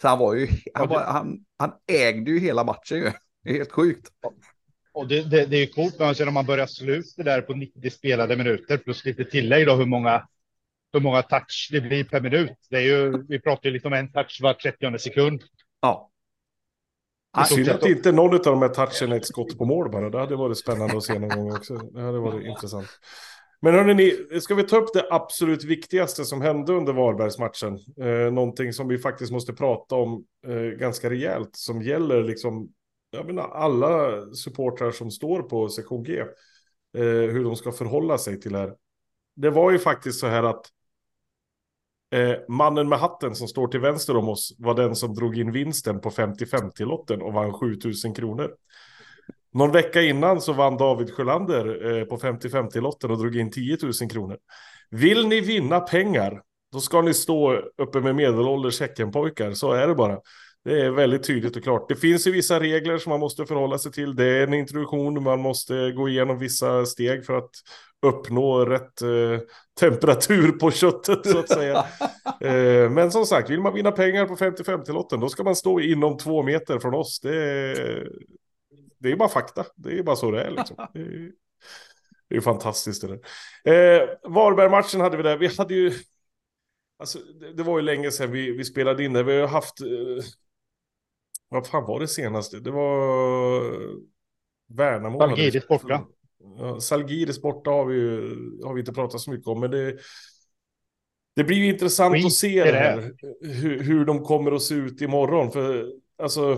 Så 0.00 0.08
han 0.08 0.18
var 0.18 0.34
ju, 0.34 0.48
han, 0.74 0.88
var, 0.88 1.04
han, 1.04 1.44
han 1.56 1.72
ägde 1.86 2.30
ju 2.30 2.38
hela 2.38 2.64
matchen 2.64 2.98
ju. 2.98 3.12
Det 3.44 3.50
är 3.50 3.54
helt 3.54 3.72
sjukt. 3.72 4.08
Och 4.92 5.08
det, 5.08 5.30
det, 5.30 5.46
det 5.46 5.56
är 5.56 5.60
ju 5.60 5.66
coolt, 5.66 5.98
men 5.98 6.14
sen 6.14 6.28
om 6.28 6.34
man 6.34 6.46
börjar 6.46 6.66
sluta 6.66 7.22
där 7.22 7.40
på 7.40 7.54
90 7.54 7.90
spelade 7.90 8.36
minuter 8.36 8.78
plus 8.78 9.04
lite 9.04 9.24
tillägg 9.24 9.66
då 9.66 9.74
hur 9.74 9.86
många 9.86 10.28
hur 10.92 11.00
många 11.00 11.22
touch 11.22 11.68
det 11.72 11.80
blir 11.80 12.04
per 12.04 12.20
minut. 12.20 12.52
Det 12.70 12.76
är 12.76 12.80
ju, 12.80 13.24
vi 13.28 13.40
pratar 13.40 13.68
ju 13.68 13.70
lite 13.70 13.88
om 13.88 13.94
en 13.94 14.12
touch 14.12 14.38
var 14.42 14.54
30 14.54 14.98
sekund. 14.98 15.42
Ja. 15.80 16.10
Synd 17.48 17.68
att 17.68 17.86
inte 17.86 18.12
någon 18.12 18.34
av 18.34 18.42
de 18.42 18.62
här 18.62 18.68
touchen 18.68 19.12
är 19.12 19.16
ett 19.16 19.26
skott 19.26 19.58
på 19.58 19.64
mål 19.64 19.90
bara. 19.90 20.10
Det 20.10 20.18
hade 20.18 20.36
varit 20.36 20.58
spännande 20.58 20.96
att 20.96 21.02
se 21.02 21.18
någon 21.18 21.28
gång 21.28 21.56
också. 21.56 21.74
Det 21.74 22.00
hade 22.00 22.18
varit 22.18 22.46
intressant. 22.46 22.88
Men 23.60 23.74
hörni, 23.74 24.40
ska 24.40 24.54
vi 24.54 24.62
ta 24.62 24.76
upp 24.76 24.92
det 24.92 25.06
absolut 25.10 25.64
viktigaste 25.64 26.24
som 26.24 26.42
hände 26.42 26.72
under 26.72 26.92
Varbergsmatchen? 26.92 27.78
Eh, 28.00 28.32
någonting 28.32 28.72
som 28.72 28.88
vi 28.88 28.98
faktiskt 28.98 29.32
måste 29.32 29.52
prata 29.52 29.94
om 29.94 30.24
eh, 30.46 30.78
ganska 30.78 31.10
rejält, 31.10 31.50
som 31.52 31.82
gäller 31.82 32.24
liksom, 32.24 32.68
jag 33.10 33.26
menar, 33.26 33.48
alla 33.48 34.24
supportrar 34.34 34.90
som 34.90 35.10
står 35.10 35.42
på 35.42 35.68
sektion 35.68 36.02
G. 36.02 36.20
Eh, 36.96 37.04
hur 37.04 37.44
de 37.44 37.56
ska 37.56 37.72
förhålla 37.72 38.18
sig 38.18 38.40
till 38.40 38.52
det 38.52 38.58
här. 38.58 38.74
Det 39.36 39.50
var 39.50 39.70
ju 39.70 39.78
faktiskt 39.78 40.20
så 40.20 40.26
här 40.26 40.42
att 40.42 40.66
Eh, 42.10 42.34
mannen 42.48 42.88
med 42.88 42.98
hatten 42.98 43.34
som 43.34 43.48
står 43.48 43.68
till 43.68 43.80
vänster 43.80 44.16
om 44.16 44.28
oss 44.28 44.54
var 44.58 44.74
den 44.74 44.96
som 44.96 45.14
drog 45.14 45.38
in 45.38 45.52
vinsten 45.52 46.00
på 46.00 46.10
50-50-lotten 46.10 47.22
och 47.22 47.32
vann 47.32 47.52
7000 47.52 48.14
kronor. 48.14 48.50
Någon 49.52 49.72
vecka 49.72 50.02
innan 50.02 50.40
så 50.40 50.52
vann 50.52 50.76
David 50.76 51.14
Sjölander 51.14 51.96
eh, 51.98 52.04
på 52.04 52.18
50-50-lotten 52.18 53.10
och 53.10 53.18
drog 53.18 53.36
in 53.36 53.50
10 53.50 53.78
000 53.82 53.92
kronor. 54.10 54.38
Vill 54.90 55.28
ni 55.28 55.40
vinna 55.40 55.80
pengar, 55.80 56.42
då 56.72 56.80
ska 56.80 57.02
ni 57.02 57.14
stå 57.14 57.52
uppe 57.78 58.00
med 58.00 58.14
medelålders 58.14 58.80
Häckenpojkar, 58.80 59.52
så 59.52 59.72
är 59.72 59.88
det 59.88 59.94
bara. 59.94 60.18
Det 60.64 60.80
är 60.80 60.90
väldigt 60.90 61.26
tydligt 61.26 61.56
och 61.56 61.62
klart. 61.62 61.88
Det 61.88 61.96
finns 61.96 62.26
ju 62.26 62.30
vissa 62.30 62.60
regler 62.60 62.98
som 62.98 63.10
man 63.10 63.20
måste 63.20 63.46
förhålla 63.46 63.78
sig 63.78 63.92
till. 63.92 64.16
Det 64.16 64.24
är 64.24 64.42
en 64.46 64.54
introduktion, 64.54 65.22
man 65.22 65.40
måste 65.40 65.92
gå 65.92 66.08
igenom 66.08 66.38
vissa 66.38 66.86
steg 66.86 67.26
för 67.26 67.38
att 67.38 67.50
uppnå 68.06 68.64
rätt 68.64 69.02
eh, 69.02 69.40
temperatur 69.80 70.52
på 70.52 70.70
köttet 70.70 71.26
så 71.26 71.38
att 71.38 71.48
säga. 71.48 71.86
eh, 72.40 72.90
men 72.90 73.12
som 73.12 73.26
sagt, 73.26 73.50
vill 73.50 73.60
man 73.60 73.74
vinna 73.74 73.92
pengar 73.92 74.26
på 74.26 74.36
50-50-lotten 74.36 75.20
då 75.20 75.28
ska 75.28 75.44
man 75.44 75.56
stå 75.56 75.80
inom 75.80 76.18
två 76.18 76.42
meter 76.42 76.78
från 76.78 76.94
oss. 76.94 77.20
Det 77.20 77.36
är, 77.36 78.08
det 78.98 79.12
är 79.12 79.16
bara 79.16 79.28
fakta. 79.28 79.66
Det 79.76 79.98
är 79.98 80.02
bara 80.02 80.16
så 80.16 80.30
det 80.30 80.42
är 80.42 80.50
liksom. 80.50 80.76
Det 80.94 81.00
är, 81.00 81.32
det 82.28 82.36
är 82.36 82.40
fantastiskt 82.40 83.02
det 83.02 83.08
där. 83.08 84.00
Eh, 84.00 84.08
Varberg-matchen 84.22 85.00
hade 85.00 85.16
vi 85.16 85.22
där. 85.22 85.36
Vi 85.36 85.46
hade 85.58 85.74
ju... 85.74 85.92
Alltså, 86.98 87.18
det, 87.18 87.52
det 87.52 87.62
var 87.62 87.78
ju 87.78 87.82
länge 87.82 88.10
sedan 88.10 88.32
vi, 88.32 88.52
vi 88.52 88.64
spelade 88.64 89.04
in 89.04 89.12
det. 89.12 89.22
Vi 89.22 89.40
har 89.40 89.48
haft... 89.48 89.80
Eh, 89.80 90.24
vad 91.48 91.66
fan 91.66 91.84
var 91.86 92.00
det 92.00 92.08
senaste? 92.08 92.60
Det 92.60 92.70
var 92.70 93.62
Värnamo. 94.68 95.18
Salgiris 95.18 95.68
borta. 95.68 96.04
Ja, 96.58 96.80
Salgiris 96.80 97.42
borta 97.42 97.70
har 97.70 97.84
vi 97.84 97.94
ju 97.94 98.20
har 98.64 98.74
vi 98.74 98.80
inte 98.80 98.92
pratat 98.92 99.20
så 99.20 99.30
mycket 99.30 99.46
om, 99.46 99.60
men 99.60 99.70
det, 99.70 99.96
det 101.36 101.44
blir 101.44 101.56
ju 101.56 101.66
intressant 101.66 102.14
Skit 102.14 102.26
att 102.26 102.32
se 102.32 102.64
det 102.64 102.78
här, 102.78 103.12
hur, 103.40 103.82
hur 103.82 104.04
de 104.04 104.24
kommer 104.24 104.52
att 104.52 104.62
se 104.62 104.74
ut 104.74 105.00
imorgon. 105.00 105.52
För 105.52 105.92
alltså, 106.22 106.56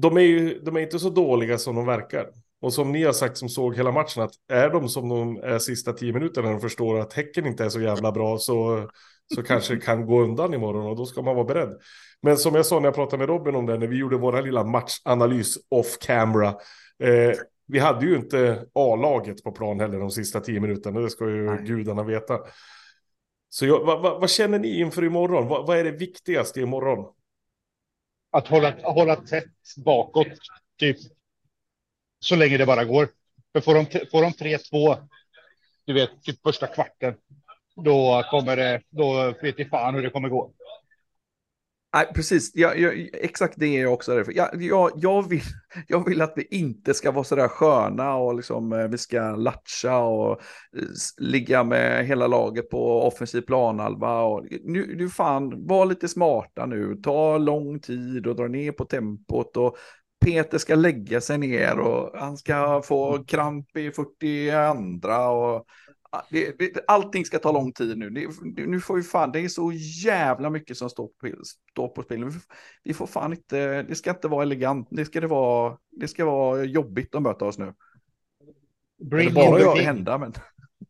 de 0.00 0.16
är 0.16 0.20
ju 0.20 0.58
de 0.58 0.76
är 0.76 0.80
inte 0.80 0.98
så 0.98 1.10
dåliga 1.10 1.58
som 1.58 1.74
de 1.76 1.86
verkar. 1.86 2.26
Och 2.60 2.72
som 2.72 2.92
ni 2.92 3.04
har 3.04 3.12
sagt 3.12 3.36
som 3.36 3.48
såg 3.48 3.76
hela 3.76 3.92
matchen, 3.92 4.22
att 4.22 4.32
är 4.48 4.70
de 4.70 4.88
som 4.88 5.08
de 5.08 5.36
är 5.36 5.58
sista 5.58 5.92
tio 5.92 6.12
minuterna 6.12 6.54
och 6.54 6.60
förstår 6.60 6.98
att 6.98 7.12
Häcken 7.12 7.46
inte 7.46 7.64
är 7.64 7.68
så 7.68 7.80
jävla 7.80 8.12
bra 8.12 8.38
så, 8.38 8.88
så 9.34 9.42
kanske 9.42 9.74
det 9.74 9.80
kan 9.80 10.06
gå 10.06 10.20
undan 10.22 10.54
imorgon 10.54 10.86
och 10.86 10.96
då 10.96 11.06
ska 11.06 11.22
man 11.22 11.34
vara 11.34 11.44
beredd. 11.44 11.78
Men 12.22 12.36
som 12.36 12.54
jag 12.54 12.66
sa 12.66 12.80
när 12.80 12.86
jag 12.86 12.94
pratade 12.94 13.18
med 13.18 13.28
Robin 13.28 13.54
om 13.54 13.66
det, 13.66 13.78
när 13.78 13.86
vi 13.86 13.96
gjorde 13.96 14.16
våra 14.16 14.40
lilla 14.40 14.64
matchanalys 14.64 15.58
off 15.68 15.98
camera, 16.00 16.48
eh, 17.02 17.36
vi 17.68 17.78
hade 17.78 18.06
ju 18.06 18.16
inte 18.16 18.66
A-laget 18.72 19.42
på 19.44 19.52
plan 19.52 19.80
heller 19.80 19.98
de 19.98 20.10
sista 20.10 20.40
tio 20.40 20.60
minuterna, 20.60 21.00
det 21.00 21.10
ska 21.10 21.24
ju 21.24 21.50
Nej. 21.50 21.64
gudarna 21.64 22.02
veta. 22.02 22.38
Så 23.48 23.66
jag, 23.66 23.84
vad, 23.84 24.02
vad, 24.02 24.20
vad 24.20 24.30
känner 24.30 24.58
ni 24.58 24.80
inför 24.80 25.04
imorgon? 25.04 25.48
Vad, 25.48 25.66
vad 25.66 25.78
är 25.78 25.84
det 25.84 25.90
viktigaste 25.90 26.60
imorgon? 26.60 27.14
Att 28.30 28.48
hålla, 28.48 28.74
hålla 28.82 29.16
tätt 29.16 29.44
bakåt, 29.84 30.26
typ. 30.78 30.96
Så 32.20 32.36
länge 32.36 32.56
det 32.56 32.66
bara 32.66 32.84
går. 32.84 33.08
För 33.52 33.60
får 33.60 33.74
de, 33.74 33.84
får 34.10 34.22
de 34.22 34.30
3-2, 34.30 35.08
du 35.84 35.92
vet, 35.92 36.22
typ 36.22 36.42
första 36.42 36.66
kvarten, 36.66 37.14
då 37.76 38.24
kommer 38.30 38.56
det, 38.56 38.82
då 38.90 39.34
vet 39.42 39.58
jag 39.58 39.68
fan 39.68 39.94
hur 39.94 40.02
det 40.02 40.10
kommer 40.10 40.28
gå. 40.28 40.52
Nej, 41.94 42.06
precis. 42.14 42.50
Jag, 42.54 42.78
jag, 42.78 43.08
exakt 43.12 43.54
det 43.56 43.66
är 43.66 43.82
jag 43.82 43.92
också. 43.92 44.24
Jag, 44.32 44.62
jag, 44.62 44.90
jag, 44.94 45.28
vill, 45.28 45.42
jag 45.86 46.04
vill 46.08 46.22
att 46.22 46.32
vi 46.36 46.46
inte 46.50 46.94
ska 46.94 47.10
vara 47.10 47.24
sådär 47.24 47.48
sköna 47.48 48.16
och 48.16 48.34
liksom, 48.34 48.72
eh, 48.72 48.88
vi 48.88 48.98
ska 48.98 49.36
latcha 49.36 49.98
och 49.98 50.30
eh, 50.76 50.82
ligga 51.18 51.64
med 51.64 52.06
hela 52.06 52.26
laget 52.26 52.70
på 52.70 53.02
offensiv 53.02 53.40
planhalva. 53.40 54.20
Och, 54.20 54.46
nu, 54.64 54.94
nu 54.96 55.08
fan, 55.08 55.66
var 55.66 55.86
lite 55.86 56.08
smarta 56.08 56.66
nu. 56.66 57.00
Ta 57.02 57.38
lång 57.38 57.80
tid 57.80 58.26
och 58.26 58.36
dra 58.36 58.48
ner 58.48 58.72
på 58.72 58.84
tempot. 58.84 59.56
Och 59.56 59.76
Peter 60.24 60.58
ska 60.58 60.74
lägga 60.74 61.20
sig 61.20 61.38
ner 61.38 61.78
och 61.78 62.18
han 62.18 62.36
ska 62.36 62.82
få 62.82 63.24
kramp 63.24 63.76
i 63.76 63.90
42 63.90 65.18
och 65.18 65.66
det, 66.30 66.58
det, 66.58 66.84
allting 66.86 67.24
ska 67.24 67.38
ta 67.38 67.52
lång 67.52 67.72
tid 67.72 67.98
nu. 67.98 68.10
Det, 68.10 68.66
nu 68.66 68.80
får 68.80 68.96
vi 68.96 69.02
fan, 69.02 69.32
det 69.32 69.40
är 69.40 69.48
så 69.48 69.72
jävla 70.04 70.50
mycket 70.50 70.76
som 70.76 70.90
står 70.90 71.06
på, 71.06 71.28
står 71.72 71.88
på 71.88 72.02
spel. 72.02 72.24
Vi, 72.24 72.32
vi 72.84 72.94
får 72.94 73.06
fan 73.06 73.32
inte, 73.32 73.82
det 73.82 73.94
ska 73.94 74.10
inte 74.10 74.28
vara 74.28 74.42
elegant, 74.42 74.88
det 74.90 75.04
ska 75.04 75.20
det 75.20 75.26
vara, 75.26 75.78
det 75.90 76.08
ska 76.08 76.24
vara 76.24 76.64
jobbigt 76.64 77.14
att 77.14 77.22
möta 77.22 77.44
oss 77.44 77.58
nu. 77.58 77.74
Bring 79.02 79.26
Är 79.28 79.30
det 79.30 79.34
bara 79.34 79.60
jag- 79.60 79.76
hända, 79.76 80.18
men 80.18 80.32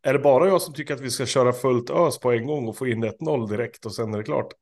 Är 0.03 0.13
det 0.13 0.19
bara 0.19 0.49
jag 0.49 0.63
som 0.63 0.75
tycker 0.75 0.95
att 0.95 1.01
vi 1.01 1.11
ska 1.11 1.27
köra 1.27 1.53
fullt 1.53 1.91
ös 1.91 2.19
på 2.19 2.33
en 2.33 2.47
gång 2.47 2.69
och 2.69 2.77
få 2.77 2.87
in 2.87 3.05
1-0 3.05 3.49
direkt 3.51 3.87
och 3.87 3.95
sen 3.95 4.15
är 4.15 4.19
det 4.19 4.25
klart? 4.25 4.53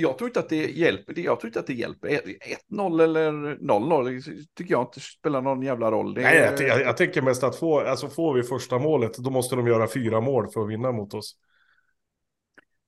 Jag 0.00 0.18
tror 0.18 0.28
inte 0.28 0.40
att 0.40 0.48
det 0.48 0.70
hjälper. 0.70 1.18
Jag 1.18 1.40
tror 1.40 1.48
inte 1.48 1.60
att 1.60 1.66
det 1.66 1.74
hjälper. 1.74 2.08
1-0 2.08 3.02
eller 3.02 3.32
0-0 3.32 4.04
det 4.04 4.46
tycker 4.54 4.74
jag 4.74 4.82
inte 4.82 5.00
spelar 5.00 5.42
någon 5.42 5.62
jävla 5.62 5.90
roll. 5.90 6.14
Det, 6.14 6.20
Nej, 6.20 6.36
jag, 6.36 6.68
jag, 6.68 6.80
jag 6.80 6.96
tänker 6.96 7.22
mest 7.22 7.44
att 7.44 7.56
få, 7.56 7.80
alltså 7.80 8.08
får 8.08 8.34
vi 8.34 8.42
första 8.42 8.78
målet, 8.78 9.16
då 9.18 9.30
måste 9.30 9.56
de 9.56 9.66
göra 9.66 9.88
fyra 9.88 10.20
mål 10.20 10.48
för 10.52 10.60
att 10.60 10.68
vinna 10.68 10.92
mot 10.92 11.14
oss. 11.14 11.36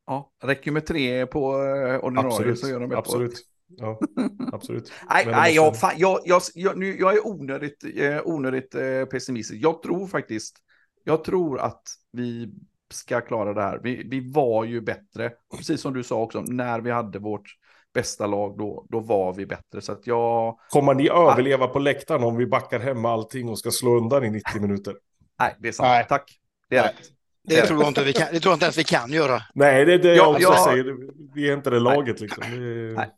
ja, 0.07 0.33
räcker 0.43 0.71
med 0.71 0.87
tre 0.87 1.27
på 1.27 1.65
eh, 1.65 2.05
ordinarie 2.05 2.29
Absolut, 2.29 2.59
så 2.59 2.69
gör 2.69 2.81
de 2.81 2.85
ett 2.85 2.91
på 2.91 2.99
absolut. 2.99 3.47
Ja, 3.77 4.01
absolut. 4.53 4.93
Nej, 5.11 5.27
nej 5.27 5.55
jag, 5.55 5.81
fan, 5.81 5.95
jag, 5.97 6.21
jag, 6.25 6.43
jag, 6.55 6.79
nu, 6.79 6.99
jag 6.99 7.15
är 7.15 7.27
onödigt, 7.27 7.85
eh, 7.97 8.21
onödigt 8.25 8.75
eh, 8.75 9.05
pessimistisk. 9.05 9.63
Jag 9.63 9.83
tror 9.83 10.07
faktiskt, 10.07 10.57
jag 11.05 11.25
tror 11.25 11.61
att 11.61 11.83
vi 12.13 12.53
ska 12.91 13.21
klara 13.21 13.55
det 13.55 13.63
här. 13.63 13.81
Vi, 13.83 14.03
vi 14.11 14.33
var 14.33 14.65
ju 14.65 14.81
bättre, 14.81 15.33
precis 15.57 15.81
som 15.81 15.95
du 15.95 16.03
sa 16.03 16.21
också, 16.21 16.41
när 16.41 16.81
vi 16.81 16.91
hade 16.91 17.19
vårt 17.19 17.57
bästa 17.95 18.27
lag, 18.27 18.59
då, 18.59 18.87
då 18.89 19.01
var 19.01 19.33
vi 19.33 19.47
bättre. 19.47 19.81
Så 19.81 19.93
att 19.93 20.07
jag, 20.07 20.59
Kommer 20.69 20.95
ni 20.95 21.09
överleva 21.09 21.67
på 21.67 21.79
läktaren 21.79 22.25
om 22.25 22.37
vi 22.37 22.47
backar 22.47 22.81
hem 22.81 23.05
allting 23.05 23.49
och 23.49 23.59
ska 23.59 23.71
slå 23.71 23.97
undan 23.97 24.25
i 24.25 24.31
90 24.31 24.61
minuter? 24.61 24.95
nej, 25.39 25.57
det 25.59 25.69
är 25.69 25.73
sant. 25.73 25.87
Nej. 25.87 26.07
Tack. 26.09 26.39
Det 26.69 26.77
är 26.77 26.83
Nej. 26.83 26.93
rätt. 26.93 27.11
Det 27.43 27.67
tror 27.67 27.81
jag 27.81 27.91
inte 27.91 28.05
vi 28.05 28.13
kan, 28.13 28.27
det 28.33 28.41
tror 28.41 28.51
jag 28.51 28.57
inte 28.57 28.65
ens 28.65 28.79
vi 28.79 28.85
kan 28.85 29.13
göra. 29.13 29.43
Nej, 29.55 29.85
det 29.85 29.95
är 29.95 29.99
det 29.99 30.09
Ja, 30.09 30.15
jag 30.15 30.31
också 30.31 30.43
ja. 30.43 30.65
säger. 30.65 30.97
Vi 31.35 31.51
är 31.51 31.55
inte 31.55 31.71
det 31.71 31.81
laget 31.81 32.21
liksom. 32.21 32.45
Vi, 32.51 32.95
Nej. 32.97 33.11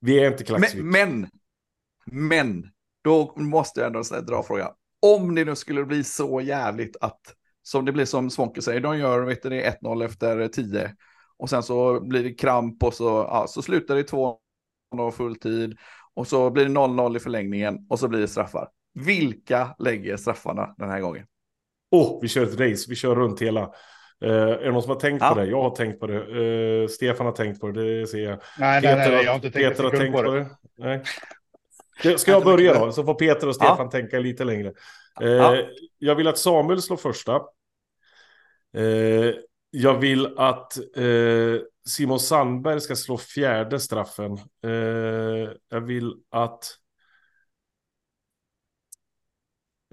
vi 0.00 0.24
är 0.24 0.30
inte 0.30 0.44
Klaxvik. 0.44 0.84
Men, 0.84 1.20
men, 1.20 1.30
men, 2.28 2.70
då 3.04 3.34
måste 3.36 3.80
jag 3.80 3.86
ändå 3.86 4.02
dra 4.20 4.42
frågan. 4.42 4.72
Om 5.02 5.34
det 5.34 5.44
nu 5.44 5.56
skulle 5.56 5.84
bli 5.84 6.04
så 6.04 6.40
jävligt 6.40 6.96
att, 7.00 7.20
som 7.66 7.84
det 7.84 7.92
blir 7.92 8.04
som 8.04 8.30
Svånke 8.30 8.62
säger, 8.62 8.80
de 8.80 8.98
gör 8.98 9.22
vet 9.22 9.42
du, 9.42 9.48
det 9.48 9.78
1-0 9.82 10.04
efter 10.04 10.48
10 10.48 10.90
och 11.38 11.50
sen 11.50 11.62
så 11.62 12.00
blir 12.00 12.22
det 12.24 12.32
kramp 12.34 12.82
och 12.82 12.94
så, 12.94 13.04
ja, 13.04 13.46
så 13.48 13.62
slutar 13.62 13.94
det 13.94 14.02
2 14.02 14.36
och 14.98 15.14
full 15.14 15.36
tid 15.36 15.76
och 16.14 16.26
så 16.26 16.50
blir 16.50 16.64
det 16.64 16.70
0-0 16.70 17.16
i 17.16 17.20
förlängningen 17.20 17.78
och 17.90 17.98
så 17.98 18.08
blir 18.08 18.20
det 18.20 18.28
straffar. 18.28 18.68
Vilka 18.94 19.74
lägger 19.78 20.16
straffarna 20.16 20.74
den 20.78 20.90
här 20.90 21.00
gången? 21.00 21.26
Åh, 21.90 22.18
vi 22.22 22.28
kör 22.28 22.42
ett 22.42 22.60
race. 22.60 22.86
Vi 22.88 22.94
kör 22.94 23.14
runt 23.14 23.42
hela. 23.42 23.60
Eh, 24.24 24.30
är 24.32 24.64
det 24.64 24.72
någon 24.72 24.82
som 24.82 24.90
har 24.90 25.00
tänkt 25.00 25.22
Ja. 25.22 25.28
på 25.34 25.40
det? 25.40 25.46
Jag 25.46 25.62
har 25.62 25.70
tänkt 25.76 26.00
på 26.00 26.06
det. 26.06 26.16
Eh, 26.82 26.88
Stefan 26.88 27.26
har 27.26 27.32
tänkt 27.32 27.60
på 27.60 27.70
det. 27.70 28.00
Det 28.00 28.06
ser 28.06 28.18
jag. 28.18 28.30
Nej, 28.30 28.40
nej, 28.58 28.82
Peter, 28.82 28.96
nej, 28.96 29.16
har- 29.16 29.22
jag 29.24 29.30
har 29.30 29.34
inte 29.36 29.50
tänkt 29.50 29.68
Peter 29.68 29.84
en 29.84 29.90
har 29.90 29.96
tänkt 29.98 30.12
på 30.16 30.22
på 30.22 30.30
det. 30.30 30.38
det. 30.40 30.48
Nej. 30.76 31.02
Det- 32.02 32.18
Ska 32.18 32.30
jag 32.30 32.44
börja 32.44 32.74
då? 32.78 32.92
Så 32.92 33.04
får 33.04 33.14
Peter 33.14 33.48
och 33.48 33.54
Stefan 33.54 33.90
tänka 33.90 34.18
lite 34.18 34.44
längre. 34.44 34.72
Eh, 35.22 35.28
Ja. 35.28 35.56
Jag 35.98 36.14
vill 36.14 36.28
att 36.28 36.38
Samuel 36.38 36.82
slår 36.82 36.96
första. 36.96 37.42
Eh, 38.72 39.34
jag 39.70 39.98
vill 39.98 40.38
att 40.38 40.76
eh, 40.96 41.60
Simon 41.88 42.20
Sandberg 42.20 42.80
ska 42.80 42.96
slå 42.96 43.18
fjärde 43.18 43.80
straffen. 43.80 44.32
Eh, 44.64 45.50
jag 45.68 45.80
vill 45.80 46.14
att 46.30 46.78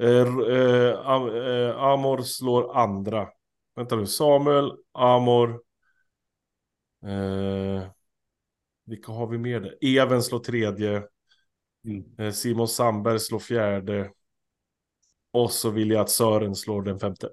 eh, 0.02 0.08
eh, 0.28 1.00
Am- 1.06 1.76
Amor 1.78 2.22
slår 2.22 2.78
andra. 2.78 3.30
Vänta 3.76 3.96
nu, 3.96 4.06
Samuel, 4.06 4.72
Amor. 4.92 5.62
Vilka 8.86 9.12
har 9.12 9.28
vi 9.28 9.38
mer 9.38 9.60
där? 9.60 9.78
Even 9.82 10.24
slår 10.24 10.40
tredje. 10.40 11.04
Mm. 11.86 12.34
Simon 12.34 12.68
Sandberg 12.68 13.20
slår 13.20 13.40
fjärde. 13.40 14.12
Och 15.32 15.52
så 15.52 15.70
vill 15.70 15.92
jag 15.92 16.02
att 16.02 16.10
Sören 16.10 16.56
slår 16.56 16.82
den 16.82 17.00
femte. 17.00 17.30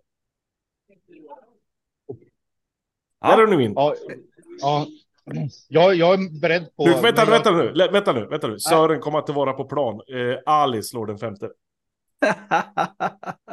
Ja. 3.21 3.37
Där 3.37 3.43
är 3.43 3.47
du 3.47 3.57
min. 3.57 3.73
Ja, 3.77 3.95
ja. 4.61 4.87
Jag, 5.69 5.95
jag 5.95 6.15
är 6.15 6.41
beredd 6.41 6.77
på... 6.77 6.87
Nu, 6.87 6.93
vänta, 6.93 7.23
jag- 7.23 7.27
vänta 7.27 7.51
nu, 7.51 7.89
vänta 7.93 8.13
nu, 8.13 8.27
vänta 8.27 8.47
nu. 8.49 8.59
Sören 8.61 9.01
kommer 9.01 9.19
inte 9.19 9.33
vara 9.33 9.53
på 9.53 9.65
plan. 9.65 10.01
Eh, 10.09 10.39
Ali 10.47 10.83
slår 10.83 11.07
den 11.07 11.19
femte. 11.19 11.51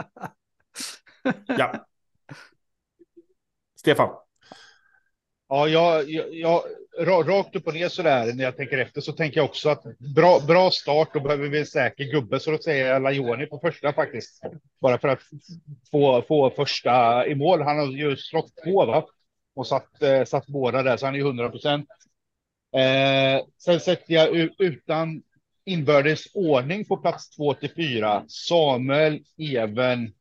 Ja. 1.48 1.86
Stefan. 3.76 4.10
Ja, 5.48 5.68
jag, 5.68 6.10
jag, 6.10 6.26
jag, 6.32 7.30
rakt 7.30 7.56
upp 7.56 7.68
och 7.68 7.74
ner 7.74 7.90
så 7.90 8.02
där 8.02 8.34
när 8.34 8.44
jag 8.44 8.58
tänker 8.58 8.78
efter 8.78 9.02
så 9.02 9.12
tänker 9.12 9.38
jag 9.38 9.46
också 9.46 9.70
att 9.70 9.84
bra, 10.16 10.40
bra 10.48 10.72
start, 10.72 11.14
då 11.14 11.20
behöver 11.20 11.48
vi 11.48 11.60
en 11.60 11.66
säker 11.66 12.04
gubbe, 12.04 12.40
så 12.40 12.52
då 12.52 12.58
säger 12.58 12.88
jag 12.88 13.02
Lajoni 13.02 13.46
på 13.46 13.60
första 13.60 13.94
faktiskt. 13.94 14.42
Bara 14.82 14.98
för 14.98 15.08
att 15.08 15.22
få, 15.92 16.22
få 16.22 16.50
första 16.50 17.28
i 17.28 17.36
mål. 17.36 17.62
Han 17.62 17.78
har 17.78 17.86
ju 17.86 18.18
slått 18.18 18.54
två 18.64 18.86
va? 18.86 19.06
Och 19.56 19.68
satt, 19.68 20.02
eh, 20.02 20.24
satt 20.24 20.48
båda 20.48 20.84
där, 20.84 20.98
så 20.98 21.06
han 21.06 21.16
är 21.16 21.20
ju 21.20 21.26
100 21.26 21.50
procent. 21.50 21.90
Eh, 22.76 23.46
sen 23.58 23.80
sätter 23.80 24.14
jag 24.14 24.30
utan 24.60 25.24
inbördes 25.66 26.26
ordning 26.34 26.86
på 26.86 26.98
plats 26.98 27.30
två 27.30 27.54
till 27.54 27.74
fyra. 27.76 28.26
Samuel, 28.28 29.24
Even 29.38 30.14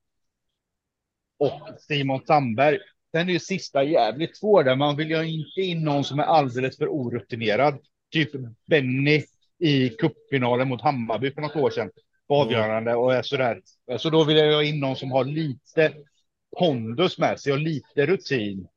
och 1.39 1.69
Simon 1.79 2.21
Sandberg. 2.27 2.79
Sen 3.15 3.29
är 3.29 3.33
ju 3.33 3.39
sista 3.39 3.83
jävligt 3.83 4.37
svår 4.37 4.65
där. 4.65 4.77
Man 4.77 4.97
vill 4.97 5.11
ju 5.11 5.23
inte 5.29 5.61
in 5.61 5.85
någon 5.85 6.05
som 6.05 6.19
är 6.19 6.25
alldeles 6.25 6.77
för 6.77 6.89
orutinerad. 6.89 7.79
Typ 8.11 8.31
Benny 8.67 9.23
i 9.59 9.89
cupfinalen 9.89 10.69
mot 10.69 10.83
Hammarby 10.83 11.31
för 11.31 11.41
något 11.41 11.57
år 11.57 11.71
sedan. 11.71 11.91
På 12.29 12.35
avgörande 12.35 12.95
och 12.95 13.15
är 13.15 13.23
sådär. 13.23 13.61
Så 13.99 14.11
då 14.11 14.25
vill 14.25 14.37
jag 14.37 14.65
in 14.65 14.81
någon 14.81 14.97
som 14.97 15.13
har 15.13 15.25
lite 15.25 15.93
pondus 16.59 17.19
med 17.19 17.41
sig 17.41 17.53
och 17.53 17.59
lite 17.59 18.07
rutin. 18.07 18.69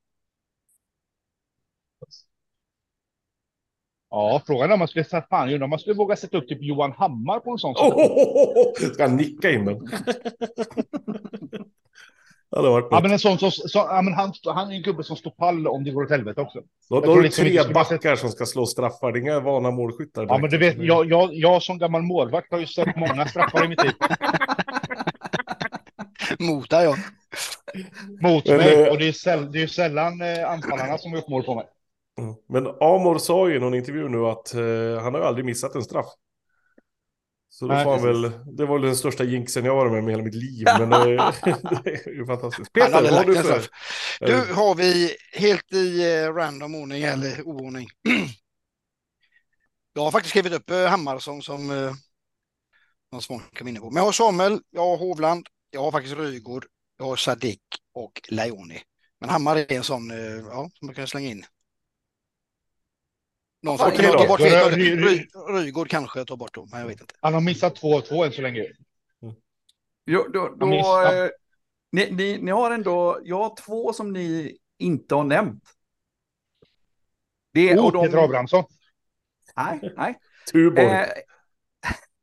Ja, 4.10 4.42
frågan 4.48 4.70
är 4.70 4.74
om 4.74 4.80
man 4.80 4.88
skulle 4.88 5.06
sätta 5.06 5.28
fan, 5.28 5.64
om 5.64 5.70
man 5.70 5.80
skulle 5.80 5.96
våga 5.96 6.16
sätta 6.16 6.38
upp 6.38 6.48
typ 6.48 6.62
Johan 6.62 6.92
Hammar 6.92 7.40
på 7.40 7.52
en 7.52 7.58
sån. 7.58 7.76
sak. 7.76 7.94
Oh, 7.94 8.74
ska 8.94 9.04
han 9.04 9.16
nicka 9.16 9.52
in 9.52 9.66
den? 9.66 9.90
Ja, 12.50 12.62
det 12.62 12.70
varit 12.70 12.88
Ja, 12.92 13.00
men 13.02 13.12
en 13.12 13.20
sån 13.20 13.38
som, 13.40 13.52
så, 13.52 13.70
ja, 13.80 14.02
men 14.02 14.14
han, 14.14 14.34
han 14.46 14.72
är 14.72 14.76
en 14.76 14.82
gubbe 14.82 15.04
som 15.04 15.16
står 15.16 15.32
pall 15.32 15.68
om 15.68 15.84
det 15.84 15.92
går 15.92 16.04
åt 16.04 16.10
helvete 16.10 16.42
också. 16.42 16.60
Då, 16.90 17.00
då 17.02 17.16
du 17.16 17.22
liksom 17.22 17.46
inte 17.48 17.64
tre 17.64 17.74
backar 17.74 18.16
som 18.16 18.30
ska 18.30 18.46
slå 18.46 18.66
straffar. 18.66 19.12
Det 19.12 19.20
är 19.20 19.22
inga 19.22 19.40
vana 19.40 19.72
målskyttar. 19.72 20.26
Ja, 20.30 20.38
men 20.38 20.50
du 20.50 20.58
vet, 20.58 20.78
jag, 20.78 21.06
jag, 21.10 21.34
jag 21.34 21.64
som 21.64 21.78
gammal 21.78 22.02
målvakt 22.02 22.52
har 22.52 22.60
ju 22.60 22.68
sett 22.68 22.96
många 22.96 23.26
straffar 23.26 23.66
i 23.66 23.68
mitt 23.68 23.84
liv 23.84 23.94
Motar 26.40 26.82
jag. 26.82 26.96
mot 28.22 28.46
Men, 28.48 28.58
mig. 28.58 28.84
eh, 28.84 28.92
Och 28.92 28.98
det 28.98 29.08
är, 29.08 29.12
säll, 29.12 29.52
det 29.52 29.64
är 29.64 29.68
sällan 29.68 30.22
eh, 30.22 30.52
anfallarna 30.52 30.98
som 30.98 31.12
har 31.12 31.18
gjort 31.20 31.28
mål 31.30 31.44
på 31.44 31.56
mig. 31.56 31.66
Mm. 32.20 32.36
Men 32.50 32.68
Amor 32.68 33.18
sa 33.18 33.50
ju 33.50 33.56
i 33.56 33.60
någon 33.60 33.74
intervju 33.74 34.10
nu 34.10 34.26
att 34.26 34.54
eh, 34.54 35.04
han 35.04 35.14
har 35.14 35.22
ju 35.22 35.28
aldrig 35.28 35.46
missat 35.46 35.76
en 35.76 35.84
straff. 35.84 36.06
Så 37.60 37.68
Nej, 37.68 37.86
precis. 37.86 38.06
väl, 38.06 38.22
det 38.58 38.66
var 38.66 38.80
väl 38.80 38.82
den 38.82 38.96
största 38.96 39.24
jinxen 39.24 39.66
jag 39.66 39.76
varit 39.76 39.92
med 39.92 40.00
om 40.00 40.08
i 40.08 40.12
hela 40.12 40.24
mitt 40.24 40.36
liv. 40.36 40.66
Men 40.80 40.94
eh, 40.94 41.00
det 41.84 42.06
är 42.06 42.14
ju 42.14 42.26
fantastiskt. 42.26 42.74
Peter, 42.74 43.02
vad 43.02 43.14
har 43.14 43.26
du 43.26 43.36
för? 43.36 43.44
straff. 43.44 43.70
Nu 44.22 44.54
har 44.54 44.76
vi 44.76 45.16
helt 45.34 45.74
i 45.74 46.14
eh, 46.14 46.34
random 46.34 46.76
ordning 46.76 47.04
eller 47.04 47.48
oordning. 47.48 47.88
Jag 49.94 50.02
har 50.02 50.12
faktiskt 50.12 50.30
skrivit 50.30 50.54
upp 50.54 50.70
eh, 50.70 50.86
Hammarsson 50.86 51.42
som 51.42 51.72
eh, 51.72 51.94
någon 53.12 53.22
som 53.22 53.40
kom 53.58 53.68
inne 53.68 53.80
på. 53.80 53.90
Men 53.90 53.98
jag 53.98 54.06
har 54.06 54.12
Samuel, 54.12 54.60
jag 54.72 54.82
har 54.82 54.98
Hovland, 54.98 55.48
jag 55.72 55.82
har 55.82 55.92
faktiskt 55.92 56.18
Rygård, 56.18 56.66
jag 56.98 57.06
har 57.06 57.16
Sadik 57.16 57.62
och 57.94 58.22
Leoni. 58.30 58.82
Men 59.20 59.30
Hammar 59.30 59.56
är 59.56 59.74
en 59.74 59.84
sån 59.84 60.12
eh, 60.12 60.46
ja, 60.52 60.70
som 60.74 60.86
man 60.86 60.96
kan 60.96 61.08
slänga 61.08 61.30
in. 61.30 61.46
Någon 63.62 63.78
som 63.78 63.88
Okej 63.88 64.00
kan 64.06 64.12
då. 64.12 64.20
ta 64.20 64.28
bort 64.28 64.40
Rygård 65.50 65.90
kanske 65.90 66.26
tar 66.26 66.36
bort 66.36 66.54
då, 66.54 66.68
men 66.72 66.80
jag 66.80 66.88
vet 66.88 67.02
inte. 67.02 67.16
Han 67.22 67.34
har 67.34 67.42
missat 67.42 67.78
2-2 67.82 68.26
än 68.26 68.32
så 68.32 68.42
länge. 68.42 68.66
Jo, 70.06 70.28
då, 70.34 70.56
då, 70.60 70.66
eh, 71.04 71.30
ni, 71.92 72.12
ni, 72.12 72.38
ni 72.42 72.52
har 72.52 72.72
ändå, 72.72 73.20
jag 73.24 73.38
har 73.38 73.56
två 73.56 73.94
som 73.94 74.14
ni 74.14 74.58
inte 74.78 75.16
har 75.16 75.24
nämnt. 75.24 75.64
Det, 77.54 77.78
Oh, 77.80 77.86
och 77.86 77.92
de, 77.92 78.06
Peter 78.06 78.24
Abrahamsson. 78.24 78.64
Nej, 79.56 79.94
nej. 79.98 80.16
Tuborg. 80.52 80.86
Eh, 80.86 81.08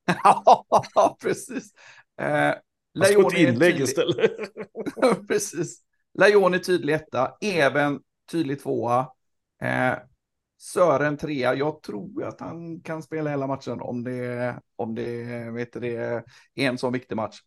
ja, 0.24 1.16
precis. 1.22 1.72
Eh, 2.20 2.26
Han 2.26 2.54
Leone 2.94 3.12
slog 3.12 3.32
ett 3.32 3.38
är 3.38 3.48
inlägg 3.48 3.72
tydlig- 3.74 3.84
istället. 3.84 4.32
precis. 5.28 5.82
Leone 6.18 6.58
tydlig 6.58 6.94
etta, 6.94 7.36
Even 7.40 8.00
tydlig 8.30 8.62
tvåa. 8.62 9.00
Eh, 9.62 9.94
Sören 10.64 11.16
trea. 11.16 11.54
Jag 11.54 11.82
tror 11.82 12.24
att 12.24 12.40
han 12.40 12.80
kan 12.80 13.02
spela 13.02 13.30
hela 13.30 13.46
matchen 13.46 13.80
om 13.80 14.04
det, 14.04 14.60
om 14.76 14.94
det, 14.94 15.50
vet 15.50 15.72
du, 15.72 15.80
det 15.80 15.96
är 15.96 16.22
en 16.54 16.78
sån 16.78 16.92
viktig 16.92 17.16
match. 17.16 17.40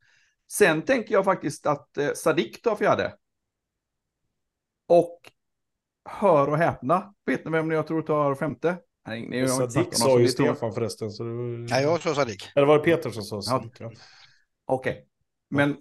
Sen 0.51 0.81
tänker 0.81 1.13
jag 1.13 1.25
faktiskt 1.25 1.65
att 1.65 1.97
eh, 1.97 2.13
Sadik 2.13 2.61
tar 2.61 2.75
fjärde. 2.75 3.13
Och 4.87 5.19
hör 6.09 6.49
och 6.49 6.57
häpna, 6.57 7.13
vet 7.25 7.45
ni 7.45 7.51
vem 7.51 7.71
jag 7.71 7.87
tror 7.87 8.01
tar 8.01 8.35
femte? 8.35 8.77
Nej, 9.07 9.27
ni 9.29 9.47
Sadik 9.47 9.95
sa 9.95 10.19
ju 10.19 10.27
Stefan 10.27 10.73
förresten. 10.73 11.11
Så 11.11 11.23
det 11.23 11.29
var... 11.29 11.69
Nej, 11.69 11.83
jag 11.83 12.01
sa 12.01 12.15
Sadik. 12.15 12.51
Eller 12.55 12.67
var 12.67 12.77
det 12.77 12.83
Peter 12.83 13.09
som 13.09 13.23
sa 13.23 13.41
Sadik? 13.41 13.71
Ja. 13.79 13.91
Okej, 14.65 15.07
men 15.49 15.77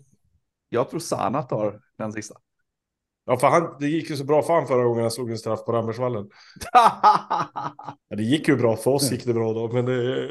jag 0.69 0.91
tror 0.91 1.01
Sana 1.01 1.43
tar 1.43 1.81
den 1.99 2.13
sista. 2.13 2.41
Ja, 3.27 3.37
för 3.37 3.47
han, 3.47 3.77
det 3.81 3.87
gick 3.87 4.11
ju 4.11 4.17
så 4.17 4.25
bra 4.25 4.43
för 4.43 4.55
han 4.55 4.67
förra 4.67 4.85
gången 4.85 5.03
han 5.03 5.11
slog 5.11 5.31
en 5.31 5.39
straff 5.39 5.65
på 5.65 5.73
Rambergsvallen. 5.73 6.29
Ja, 8.09 8.17
det 8.17 8.23
gick 8.23 8.49
ju 8.49 8.57
bra, 8.57 8.77
för 8.77 8.91
oss 8.91 9.13
gick 9.13 9.25
det 9.25 9.35
bra 9.35 9.53
då, 9.53 9.69
men 9.73 9.85
det... 9.85 10.31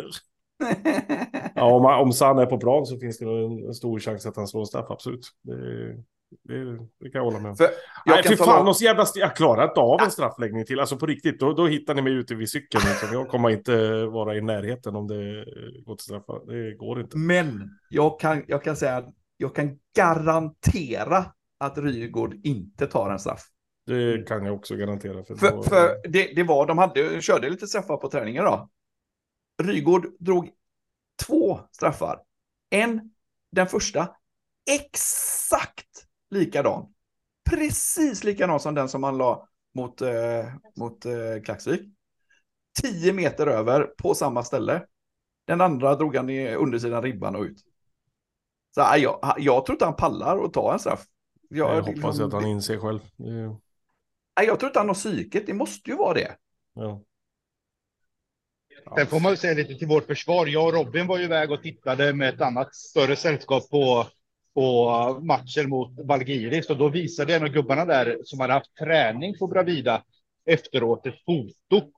Ja, 1.56 1.64
om, 1.64 1.86
om 1.86 2.14
Sanna 2.14 2.42
är 2.42 2.46
på 2.46 2.58
plan 2.58 2.86
så 2.86 3.00
finns 3.00 3.18
det 3.18 3.26
en, 3.26 3.74
stor 3.74 4.00
chans 4.00 4.26
att 4.26 4.36
han 4.36 4.48
slår 4.48 4.62
en 4.62 4.66
straff, 4.66 4.86
absolut. 4.90 5.28
Det, 5.44 5.56
det, 6.44 6.78
det 7.00 7.10
kan 7.10 7.20
jag 7.20 7.24
hålla 7.24 7.40
med 7.40 7.50
om. 7.50 7.58
För 7.58 7.64
jag 8.06 8.16
Nej, 8.16 8.24
fy 8.28 8.36
fan, 8.36 8.66
någon 8.66 8.74
jävla 8.82 9.06
jag 9.16 9.36
klarar 9.36 9.68
inte 9.68 9.80
av 9.80 10.02
en 10.02 10.12
straffläggning 10.12 10.66
till. 10.66 10.80
Alltså 10.80 10.98
på 10.98 11.06
riktigt, 11.06 11.40
då, 11.40 11.54
då 11.54 11.68
hittar 11.68 11.94
ni 11.94 12.02
mig 12.02 12.14
ute 12.14 12.36
vid 12.36 12.50
cykeln. 12.50 12.84
Liksom. 12.88 13.10
Jag 13.14 13.30
kommer 13.30 13.50
inte 13.50 14.06
vara 14.06 14.36
i 14.36 14.42
närheten 14.42 14.96
om 14.96 15.08
det 15.08 15.46
går 15.86 15.96
till 15.96 16.04
straffar. 16.04 16.54
Det 16.54 16.76
går 16.76 17.02
inte. 17.02 17.18
Men 17.18 17.70
jag 17.90 18.20
kan, 18.20 18.44
jag 18.48 18.64
kan 18.64 18.76
säga 18.76 19.04
jag 19.38 19.56
kan 19.56 19.78
garantera 19.96 21.26
att 21.66 21.78
Rygaard 21.78 22.34
inte 22.44 22.88
tar 22.88 23.10
en 23.10 23.20
straff. 23.20 23.44
Det 23.86 24.28
kan 24.28 24.46
jag 24.46 24.56
också 24.56 24.76
garantera. 24.76 25.24
För, 25.24 25.36
För, 25.36 25.52
då- 25.52 25.64
för 25.64 26.08
det, 26.08 26.36
det 26.36 26.44
var, 26.44 26.66
de 26.68 26.78
hade, 26.78 27.22
körde 27.22 27.50
lite 27.50 27.68
straffar 27.68 27.98
på 27.98 28.10
träningen 28.10 28.44
då. 28.46 28.70
Rygaard 29.64 30.08
drog 30.20 30.50
två 31.26 31.60
straffar. 31.72 32.20
En, 32.70 33.14
den 33.52 33.68
första, 33.68 34.10
exakt 34.72 36.08
likadan. 36.30 36.94
Precis 37.50 38.24
likadan 38.24 38.60
som 38.60 38.76
den 38.76 38.90
som 38.90 39.04
han 39.04 39.18
la 39.18 39.48
mot, 39.76 40.02
eh, 40.02 40.46
mot 40.78 41.06
eh, 41.06 41.42
Klaxvik. 41.44 41.82
Tio 42.82 43.14
meter 43.14 43.48
över 43.48 43.84
på 43.84 44.16
samma 44.16 44.44
ställe. 44.44 44.86
Den 45.48 45.62
andra 45.62 45.96
drog 45.96 46.16
han 46.16 46.30
i 46.30 46.56
undersidan 46.56 47.04
ribban 47.04 47.36
och 47.36 47.42
ut. 47.42 47.58
Så 48.76 48.82
ja, 48.82 48.98
jag, 48.98 49.36
jag 49.38 49.66
tror 49.66 49.74
inte 49.76 49.86
han 49.86 49.96
pallar 49.96 50.44
att 50.46 50.54
ta 50.54 50.74
en 50.74 50.80
straff. 50.80 51.06
Jag 51.50 51.76
Jag, 51.78 51.82
hoppas 51.82 52.20
att 52.20 52.34
han 52.34 52.46
inser 52.46 52.78
själv. 52.78 53.00
Det, 53.18 53.56
Nej, 54.38 54.48
jag 54.48 54.60
tror 54.60 54.70
inte 54.70 54.80
han 54.80 54.88
har 54.88 54.96
psyket, 54.96 55.48
det 55.48 55.54
måste 55.54 55.90
ju 55.90 55.96
vara 55.96 56.14
det. 56.14 56.36
ja. 56.74 57.02
Sen 58.98 59.08
får 59.08 59.20
man 59.20 59.32
ju 59.32 59.38
säga 59.38 59.54
lite 59.54 59.76
till 59.76 59.88
vårt 59.88 60.06
försvar. 60.06 60.48
Jag 60.48 60.68
och 60.68 60.74
Robin 60.74 61.08
var 61.08 61.18
ju 61.18 61.24
iväg 61.24 61.52
och 61.52 61.64
tittade 61.64 62.14
med 62.14 62.34
ett 62.34 62.42
annat 62.42 62.76
större 62.76 63.16
sällskap 63.16 63.70
på, 63.70 64.08
på 64.54 64.90
matchen 65.22 65.70
mot 65.70 66.00
Valgiris 66.08 66.70
och 66.70 66.78
då 66.78 66.90
visade 66.90 67.36
en 67.36 67.44
av 67.44 67.50
gubbarna 67.50 67.86
där 67.86 68.18
som 68.24 68.40
hade 68.40 68.54
haft 68.54 68.76
träning 68.76 69.38
på 69.38 69.48
Bravida 69.48 70.04
efteråt 70.46 71.06
ett 71.06 71.26
foto 71.26 71.92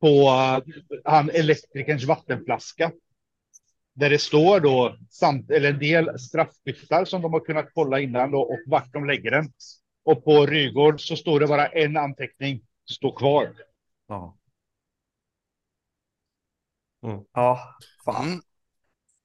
på 0.00 0.08
uh, 0.08 0.74
han 1.04 1.30
elektrikerns 1.30 2.04
vattenflaska. 2.04 2.92
Där 3.94 4.10
det 4.10 4.18
står 4.18 4.60
då 4.60 4.96
samt, 5.10 5.50
eller 5.50 5.70
en 5.70 5.78
del 5.78 6.18
straffskyttar 6.18 7.04
som 7.04 7.22
de 7.22 7.32
har 7.32 7.40
kunnat 7.40 7.70
kolla 7.74 8.00
innan 8.00 8.30
då, 8.30 8.40
och 8.40 8.58
vart 8.66 8.92
de 8.92 9.06
lägger 9.06 9.30
den. 9.30 9.52
Och 10.04 10.24
på 10.24 10.46
Rygård 10.46 11.00
så 11.00 11.16
står 11.16 11.40
det 11.40 11.46
bara 11.46 11.66
en 11.66 11.96
anteckning, 11.96 12.62
stå 12.90 13.12
kvar. 13.12 13.48
Ja. 14.08 14.36
Mm. 17.06 17.20
Ja, 17.32 17.60
fan. 18.04 18.26
Mm. 18.26 18.40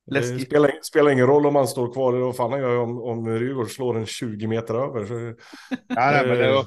Det 0.05 0.13
Läskigt. 0.13 0.47
spelar, 0.47 0.71
spelar 0.81 1.11
ingen 1.11 1.27
roll 1.27 1.45
om 1.45 1.55
han 1.55 1.67
står 1.67 1.93
kvar 1.93 2.13
eller 2.13 2.25
vad 2.25 2.35
fan 2.35 2.51
han 2.51 2.61
gör 2.61 2.77
om, 2.77 3.01
om 3.01 3.27
Rygaard 3.39 3.71
slår 3.71 3.97
en 3.97 4.05
20 4.05 4.47
meter 4.47 4.73
över. 4.73 5.05
Så, 5.05 5.13
Ja, 5.69 6.11
nej, 6.11 6.27
men 6.27 6.37
det 6.37 6.51
var, 6.51 6.65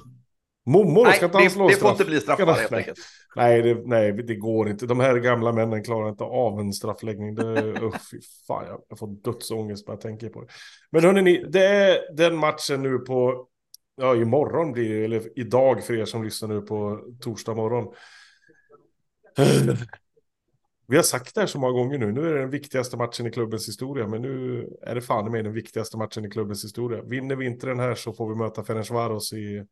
Mommo, 0.67 1.05
Nej, 1.05 1.13
ska 1.13 1.27
inte 1.27 1.39
det, 1.39 1.51
slå 1.51 1.69
det 1.69 1.75
straff? 1.75 1.83
får 1.83 1.91
inte 1.91 2.05
bli 2.05 2.21
straffar 2.21 2.47
helt 2.47 2.71
nej. 2.71 2.79
enkelt. 2.79 2.99
Nej 3.37 3.63
det, 3.63 3.83
nej, 3.85 4.13
det 4.13 4.35
går 4.35 4.69
inte. 4.69 4.87
De 4.87 5.01
här 5.01 5.17
gamla 5.17 5.53
männen 5.53 5.85
klarar 5.85 6.09
inte 6.09 6.25
av 6.25 6.61
en 6.61 6.73
straffläggning. 6.73 7.35
Det, 7.35 7.63
uh, 7.83 7.93
fy 8.11 8.21
fan, 8.47 8.81
jag 8.89 8.99
får 8.99 9.07
dödsångest 9.07 9.87
bara 9.87 9.93
jag 9.93 10.01
tänker 10.01 10.29
på 10.29 10.41
det. 10.41 10.47
Men 10.91 11.05
hörni, 11.05 11.45
det 11.49 11.67
är 11.67 12.17
den 12.17 12.37
matchen 12.37 12.83
nu 12.83 12.99
på, 12.99 13.47
ja 13.97 14.17
imorgon 14.17 14.73
blir 14.73 14.99
det, 14.99 15.05
eller 15.05 15.39
idag 15.39 15.85
för 15.85 15.95
er 15.95 16.05
som 16.05 16.25
lyssnar 16.25 16.49
nu 16.49 16.61
på 16.61 17.01
torsdag 17.21 17.55
morgon. 17.55 17.95
Vi 20.87 20.97
har 20.97 21.03
sagt 21.03 21.35
det 21.35 21.41
här 21.41 21.49
så 21.49 21.59
många 21.59 21.73
gånger 21.73 21.99
nu. 21.99 22.13
Nu 22.13 22.29
är 22.29 22.35
det 22.35 22.41
den 22.41 22.51
viktigaste 22.51 22.97
matchen 22.97 23.27
i 23.27 23.31
klubbens 23.31 23.69
historia. 23.69 24.07
Men 24.07 24.23
nu 24.23 24.67
är 24.83 24.95
det 24.95 25.01
fan 25.01 25.33
med 25.33 25.45
den 25.45 25.53
viktigaste 25.53 25.99
matchen 25.99 26.25
i 26.25 26.31
klubbens 26.31 26.65
historia. 26.65 27.03
Vinner 27.03 27.37
vi 27.37 27.47
inte 27.47 27.67
den 27.67 27.79
här 27.79 27.95
så 27.95 28.13
får 28.13 28.29
vi 28.29 28.35
möta 28.35 28.65
Ferencvaros 28.65 29.33
i 29.33 29.67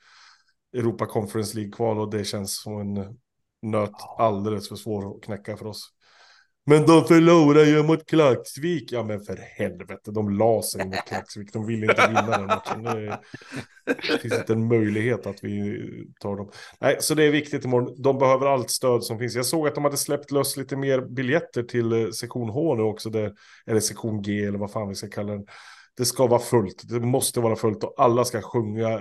Europa 0.73 1.07
Conference 1.07 1.57
League-kval. 1.57 1.99
Och 1.99 2.11
det 2.11 2.25
känns 2.25 2.63
som 2.63 2.81
en 2.81 3.19
nöt 3.63 3.91
alldeles 4.19 4.69
för 4.69 4.77
svår 4.77 5.17
att 5.17 5.23
knäcka 5.23 5.57
för 5.57 5.67
oss. 5.67 5.93
Men 6.69 6.87
de 6.87 7.05
förlorar 7.05 7.65
ju 7.65 7.83
mot 7.83 8.07
Klaxvik. 8.07 8.93
Ja 8.93 9.05
men 9.05 9.21
för 9.21 9.37
helvete, 9.37 10.11
de 10.11 10.31
la 10.31 10.63
sig 10.63 10.85
mot 10.85 10.95
Klaxvik. 11.09 11.53
De 11.53 11.67
ville 11.67 11.87
inte 11.87 12.07
vinna 12.07 12.39
den 12.39 12.47
matchen. 12.47 12.83
Det, 12.83 13.21
det 13.87 14.19
finns 14.19 14.35
inte 14.35 14.53
en 14.53 14.69
möjlighet 14.69 15.27
att 15.27 15.45
vi 15.45 15.81
tar 16.21 16.37
dem. 16.37 16.51
Nej, 16.81 16.97
så 17.01 17.15
det 17.15 17.25
är 17.25 17.31
viktigt 17.31 17.65
imorgon. 17.65 18.03
De 18.03 18.19
behöver 18.19 18.47
allt 18.47 18.71
stöd 18.71 19.05
som 19.05 19.19
finns. 19.19 19.35
Jag 19.35 19.47
såg 19.47 19.69
att 19.69 19.75
de 19.75 19.85
hade 19.85 19.97
släppt 19.97 20.31
lös 20.31 20.57
lite 20.57 20.77
mer 20.77 21.01
biljetter 21.01 21.63
till 21.63 21.93
eh, 21.93 22.11
sektion 22.11 22.49
H 22.49 22.75
nu 22.75 22.83
också. 22.83 23.11
Där, 23.11 23.33
eller 23.67 23.81
sektion 23.81 24.23
G 24.23 24.45
eller 24.45 24.59
vad 24.59 24.71
fan 24.71 24.89
vi 24.89 24.95
ska 24.95 25.09
kalla 25.09 25.33
den. 25.33 25.47
Det 25.97 26.05
ska 26.05 26.27
vara 26.27 26.41
fullt. 26.41 26.83
Det 26.89 27.01
måste 27.01 27.41
vara 27.41 27.57
fullt 27.57 27.85
och 27.85 27.95
alla 27.99 28.25
ska 28.25 28.43
sjunga 28.43 29.01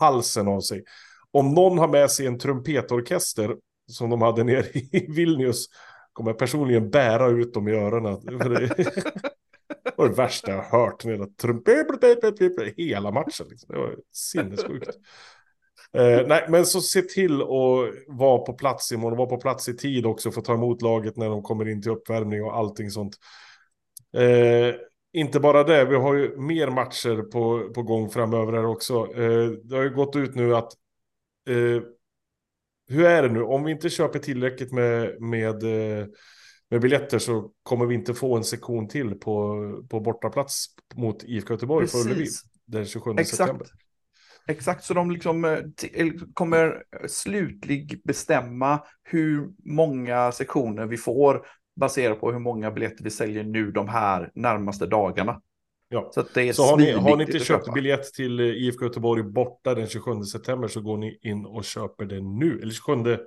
halsen 0.00 0.48
av 0.48 0.60
sig. 0.60 0.84
Om 1.30 1.54
någon 1.54 1.78
har 1.78 1.88
med 1.88 2.10
sig 2.10 2.26
en 2.26 2.38
trumpetorkester 2.38 3.56
som 3.92 4.10
de 4.10 4.22
hade 4.22 4.44
nere 4.44 4.66
i 4.66 5.06
Vilnius 5.16 5.66
kommer 6.12 6.30
jag 6.30 6.38
personligen 6.38 6.90
bära 6.90 7.28
ut 7.28 7.54
dem 7.54 7.68
i 7.68 7.72
öronen. 7.72 8.20
Det 9.84 9.94
var 9.96 10.08
det 10.08 10.14
värsta 10.14 10.50
jag 10.50 10.62
har 10.62 10.80
hört. 10.80 11.04
Hela 12.76 13.10
matchen. 13.10 13.46
Liksom. 13.50 13.74
Det 13.74 13.78
var 13.78 13.96
sinnessjukt. 14.12 14.88
Eh, 15.92 16.26
nej, 16.26 16.46
men 16.48 16.66
så 16.66 16.80
se 16.80 17.02
till 17.02 17.42
att 17.42 17.48
vara 18.08 18.38
på 18.38 18.52
plats 18.52 18.92
imorgon. 18.92 19.18
Vara 19.18 19.28
på 19.28 19.36
plats 19.36 19.68
i 19.68 19.76
tid 19.76 20.06
också 20.06 20.30
för 20.30 20.40
att 20.40 20.46
ta 20.46 20.54
emot 20.54 20.82
laget 20.82 21.16
när 21.16 21.28
de 21.28 21.42
kommer 21.42 21.68
in 21.68 21.82
till 21.82 21.90
uppvärmning 21.90 22.44
och 22.44 22.56
allting 22.56 22.90
sånt. 22.90 23.16
Eh, 24.16 24.74
inte 25.16 25.40
bara 25.40 25.64
det, 25.64 25.84
vi 25.84 25.96
har 25.96 26.14
ju 26.14 26.36
mer 26.36 26.70
matcher 26.70 27.22
på, 27.22 27.72
på 27.74 27.82
gång 27.82 28.10
framöver 28.10 28.52
här 28.52 28.66
också. 28.66 28.94
Eh, 29.14 29.48
det 29.64 29.76
har 29.76 29.82
ju 29.82 29.94
gått 29.94 30.16
ut 30.16 30.34
nu 30.34 30.56
att 30.56 30.72
eh, 31.48 31.82
hur 32.88 33.04
är 33.04 33.22
det 33.22 33.28
nu? 33.28 33.42
Om 33.42 33.64
vi 33.64 33.72
inte 33.72 33.90
köper 33.90 34.18
tillräckligt 34.18 34.72
med, 34.72 35.22
med, 35.22 35.62
eh, 35.62 36.06
med 36.70 36.80
biljetter 36.80 37.18
så 37.18 37.50
kommer 37.62 37.86
vi 37.86 37.94
inte 37.94 38.14
få 38.14 38.36
en 38.36 38.44
sektion 38.44 38.88
till 38.88 39.14
på, 39.14 39.60
på 39.90 40.00
bortaplats 40.00 40.66
mot 40.94 41.24
IFK 41.24 41.54
Göteborg 41.54 41.88
på 41.88 41.98
Ullevi 41.98 42.18
Precis. 42.20 42.42
den 42.64 42.86
27 42.86 43.10
Exakt. 43.10 43.36
september. 43.36 43.66
Exakt, 44.48 44.84
så 44.84 44.94
de 44.94 45.10
liksom 45.10 45.44
eh, 45.44 45.58
t- 45.58 46.12
kommer 46.34 46.82
slutlig 47.08 48.00
bestämma 48.04 48.80
hur 49.02 49.48
många 49.64 50.32
sektioner 50.32 50.86
vi 50.86 50.96
får 50.96 51.46
baserat 51.76 52.20
på 52.20 52.32
hur 52.32 52.38
många 52.38 52.70
biljetter 52.70 53.04
vi 53.04 53.10
säljer 53.10 53.44
nu 53.44 53.70
de 53.70 53.88
här 53.88 54.30
närmaste 54.34 54.86
dagarna. 54.86 55.42
Ja. 55.88 56.10
Så, 56.14 56.20
att 56.20 56.34
det 56.34 56.42
är 56.48 56.52
Så 56.52 56.62
har 56.62 56.76
ni, 56.76 56.90
har 56.92 57.16
ni 57.16 57.22
inte 57.24 57.38
köpt 57.38 57.46
köpa. 57.64 57.72
biljett 57.72 58.04
till 58.14 58.40
eh, 58.40 58.46
IFK 58.46 58.84
Göteborg 58.84 59.22
borta 59.22 59.74
den 59.74 59.86
27 59.86 60.22
september 60.22 60.68
så 60.68 60.80
går 60.80 60.96
ni 60.96 61.18
in 61.22 61.46
och 61.46 61.64
köper 61.64 62.04
det 62.04 62.20
nu. 62.20 62.58
Eller 62.62 62.72
27, 62.72 63.18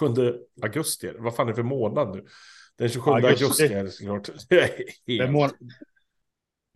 27 0.00 0.34
augusti, 0.62 1.10
vad 1.18 1.34
fan 1.34 1.46
är 1.46 1.50
det 1.50 1.56
för 1.56 1.62
månad 1.62 2.16
nu? 2.16 2.24
Den 2.78 2.88
27 2.88 3.10
Augusti. 3.10 3.44
augusti 3.44 3.64
är 3.64 3.84
det 3.84 3.90
såklart. 3.90 4.28
Det 4.48 4.60
helt 4.60 5.20
är 5.20 5.32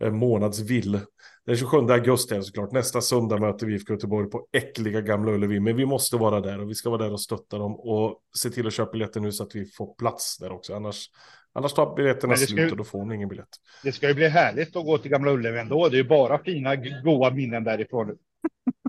månadsvill. 0.01 0.99
Den 1.45 1.57
27 1.57 1.77
augusti 1.77 2.35
är 2.35 2.41
såklart. 2.41 2.71
Nästa 2.71 3.01
söndag 3.01 3.37
möter 3.37 3.65
vi 3.65 3.73
IFK 3.75 3.93
Göteborg 3.93 4.29
på 4.29 4.47
äckliga 4.51 5.01
Gamla 5.01 5.31
Ullevi. 5.31 5.59
Men 5.59 5.75
vi 5.75 5.85
måste 5.85 6.17
vara 6.17 6.41
där 6.41 6.59
och 6.61 6.69
vi 6.69 6.75
ska 6.75 6.89
vara 6.89 7.03
där 7.03 7.11
och 7.13 7.21
stötta 7.21 7.57
dem. 7.57 7.75
Och 7.79 8.21
se 8.37 8.49
till 8.49 8.67
att 8.67 8.73
köpa 8.73 8.91
biljetter 8.91 9.19
nu 9.19 9.31
så 9.31 9.43
att 9.43 9.55
vi 9.55 9.65
får 9.65 9.95
plats 9.95 10.37
där 10.37 10.51
också. 10.51 10.75
Annars, 10.75 11.09
annars 11.53 11.73
tar 11.73 11.95
biljetterna 11.95 12.35
slut 12.35 12.59
ju- 12.59 12.71
och 12.71 12.77
då 12.77 12.83
får 12.83 13.05
ni 13.05 13.15
ingen 13.15 13.29
biljett. 13.29 13.47
Det 13.83 13.91
ska 13.91 14.07
ju 14.07 14.13
bli 14.13 14.27
härligt 14.27 14.75
att 14.75 14.85
gå 14.85 14.97
till 14.97 15.11
Gamla 15.11 15.31
Ullevi 15.31 15.59
ändå. 15.59 15.89
Det 15.89 15.95
är 15.95 16.03
ju 16.03 16.07
bara 16.09 16.43
fina, 16.43 16.75
goa 16.75 17.31
minnen 17.31 17.63
därifrån. 17.63 18.17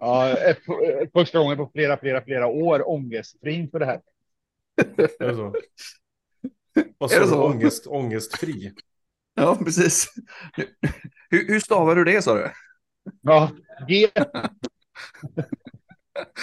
Ja, 0.00 0.36
första 1.12 1.38
gången 1.38 1.56
på 1.56 1.70
flera, 1.74 1.96
flera, 1.96 2.22
flera 2.24 2.46
år 2.46 2.88
ångestfri 2.90 3.52
inför 3.54 3.78
det 3.78 3.86
här. 3.86 4.00
Är 5.18 5.28
det 5.28 5.34
så? 5.34 5.54
Vad 6.98 7.12
Är 7.12 7.14
sa 7.14 7.20
det 7.24 7.30
du? 7.30 7.36
Ångest, 7.36 7.86
ångestfri? 7.86 8.72
Ja, 9.36 9.56
precis. 9.64 10.06
Hur, 11.30 11.48
hur 11.48 11.60
stavar 11.60 11.96
du 11.96 12.04
det, 12.04 12.22
sa 12.22 12.34
du? 12.34 12.50
Ja, 13.22 13.50
G. 13.88 14.10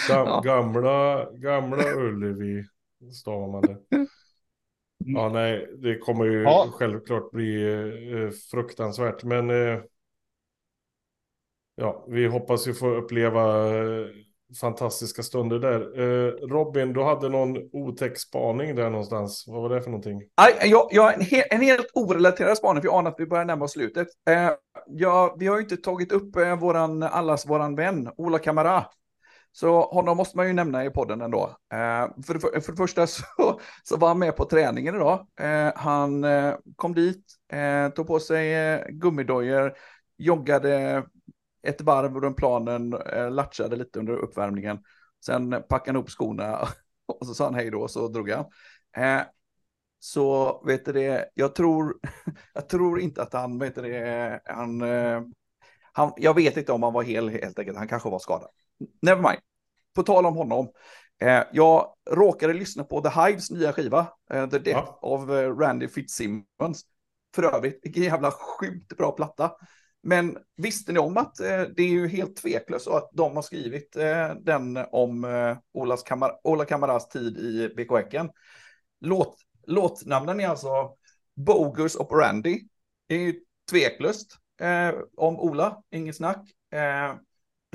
Gam. 0.06 0.42
Gamla, 0.42 1.28
gamla 1.32 1.94
Ullevi 1.94 2.64
stavar 3.12 3.52
man 3.52 3.66
det. 3.66 3.78
Ja, 4.98 5.28
nej, 5.28 5.68
det 5.78 5.98
kommer 5.98 6.24
ju 6.24 6.44
Ja. 6.44 6.68
självklart 6.70 7.30
bli 7.30 7.62
eh, 8.24 8.30
fruktansvärt. 8.50 9.24
Men 9.24 9.50
eh, 9.50 9.80
ja, 11.74 12.04
vi 12.08 12.26
hoppas 12.26 12.68
ju 12.68 12.74
få 12.74 12.94
uppleva 12.94 13.68
eh, 13.78 14.06
fantastiska 14.60 15.22
stunder 15.22 15.58
där. 15.58 16.00
Eh, 16.00 16.32
Robin, 16.48 16.92
du 16.92 17.02
hade 17.02 17.28
någon 17.28 17.56
otäck 17.72 18.18
spaning 18.18 18.74
där 18.74 18.90
någonstans. 18.90 19.44
Vad 19.46 19.62
var 19.62 19.68
det 19.68 19.82
för 19.82 19.90
någonting? 19.90 20.22
Aj, 20.34 20.70
jag, 20.70 20.88
jag 20.90 21.02
har 21.02 21.12
en, 21.12 21.20
he, 21.20 21.42
en 21.42 21.60
helt 21.60 21.90
orelaterad 21.94 22.58
spaning, 22.58 22.82
för 22.82 22.88
jag 22.88 22.98
anar 22.98 23.10
att 23.10 23.20
vi 23.20 23.26
börjar 23.26 23.44
närma 23.44 23.64
oss 23.64 23.72
slutet. 23.72 24.08
Eh, 24.30 24.50
ja, 24.86 25.36
vi 25.38 25.46
har 25.46 25.56
ju 25.56 25.62
inte 25.62 25.76
tagit 25.76 26.12
upp 26.12 26.36
eh, 26.36 26.56
våran, 26.56 27.02
allas 27.02 27.46
våran 27.46 27.74
vän, 27.74 28.10
Ola 28.16 28.38
Kamara. 28.38 28.84
Så 29.52 29.82
honom 29.82 30.16
måste 30.16 30.36
man 30.36 30.46
ju 30.46 30.52
nämna 30.52 30.84
i 30.84 30.90
podden 30.90 31.20
ändå. 31.20 31.42
Eh, 31.72 32.22
för, 32.26 32.34
det, 32.34 32.40
för, 32.40 32.60
för 32.60 32.72
det 32.72 32.76
första 32.76 33.06
så, 33.06 33.22
så 33.82 33.96
var 33.96 34.08
han 34.08 34.18
med 34.18 34.36
på 34.36 34.44
träningen 34.44 34.94
idag. 34.94 35.26
Eh, 35.40 35.72
han 35.76 36.24
eh, 36.24 36.54
kom 36.76 36.94
dit, 36.94 37.24
eh, 37.52 37.88
tog 37.88 38.06
på 38.06 38.20
sig 38.20 38.54
eh, 38.54 38.80
gummidojor, 38.88 39.72
joggade 40.18 41.04
ett 41.64 41.80
varv 41.80 42.20
runt 42.20 42.36
planen, 42.36 42.92
eh, 42.92 43.30
latchade 43.30 43.76
lite 43.76 43.98
under 43.98 44.12
uppvärmningen. 44.12 44.78
Sen 45.26 45.50
packade 45.68 45.98
han 45.98 46.02
upp 46.04 46.10
skorna 46.10 46.68
och 47.06 47.26
så 47.26 47.34
sa 47.34 47.44
han 47.44 47.54
hej 47.54 47.70
då 47.70 47.80
och 47.80 47.90
så 47.90 48.08
drog 48.08 48.30
han. 48.30 48.44
Eh, 48.96 49.22
så 49.98 50.62
vet 50.66 50.84
du 50.84 50.92
det, 50.92 51.30
jag 51.34 51.54
tror, 51.54 51.96
jag 52.54 52.68
tror 52.68 53.00
inte 53.00 53.22
att 53.22 53.32
han, 53.32 53.58
vet 53.58 53.74
du 53.74 53.82
det, 53.82 54.40
han, 54.44 54.82
eh, 54.82 55.22
han, 55.92 56.12
jag 56.16 56.34
vet 56.34 56.56
inte 56.56 56.72
om 56.72 56.82
han 56.82 56.92
var 56.92 57.02
hel 57.02 57.28
helt 57.28 57.58
enkelt, 57.58 57.78
han 57.78 57.88
kanske 57.88 58.10
var 58.10 58.18
skadad. 58.18 58.48
Never 59.02 59.22
mind. 59.22 59.40
På 59.94 60.02
tal 60.02 60.26
om 60.26 60.36
honom, 60.36 60.68
eh, 61.22 61.42
jag 61.52 61.94
råkade 62.10 62.52
lyssna 62.52 62.84
på 62.84 63.00
The 63.00 63.20
Hives 63.20 63.50
nya 63.50 63.72
skiva, 63.72 64.06
eh, 64.30 64.48
The 64.48 64.58
Death 64.58 64.88
Ja. 64.88 64.98
of 65.02 65.28
Randy 65.60 65.88
Fitzsimmons. 65.88 66.84
För 67.34 67.42
övrigt, 67.42 67.80
vilken 67.82 68.02
jävla 68.02 68.30
sjukt 68.30 68.96
bra 68.96 69.12
platta. 69.12 69.52
Men 70.06 70.38
visste 70.56 70.92
ni 70.92 70.98
om 70.98 71.16
att 71.16 71.40
eh, 71.40 71.62
det 71.76 71.82
är 71.82 71.88
ju 71.88 72.08
helt 72.08 72.36
tveklöst 72.36 72.84
så 72.84 72.96
att 72.96 73.10
de 73.12 73.36
har 73.36 73.42
skrivit 73.42 73.96
eh, 73.96 74.34
den 74.34 74.76
om 74.90 75.24
eh, 75.24 75.56
Olas 75.72 76.02
Kamar 76.02 76.32
Ola 76.44 76.64
Kamaras 76.64 77.08
tid 77.08 77.38
i 77.38 77.74
BK 77.76 77.90
Häcken. 77.90 78.30
Låt, 79.00 79.36
låtnamnen 79.66 80.40
är 80.40 80.48
alltså 80.48 80.94
Bogus 81.36 81.96
Operandi. 81.96 82.60
Det 83.06 83.14
är 83.14 83.18
ju 83.18 83.34
tveklöst 83.70 84.36
eh, 84.60 84.94
om 85.16 85.40
Ola, 85.40 85.82
inget 85.90 86.16
snack. 86.16 86.50
Eh, 86.74 87.14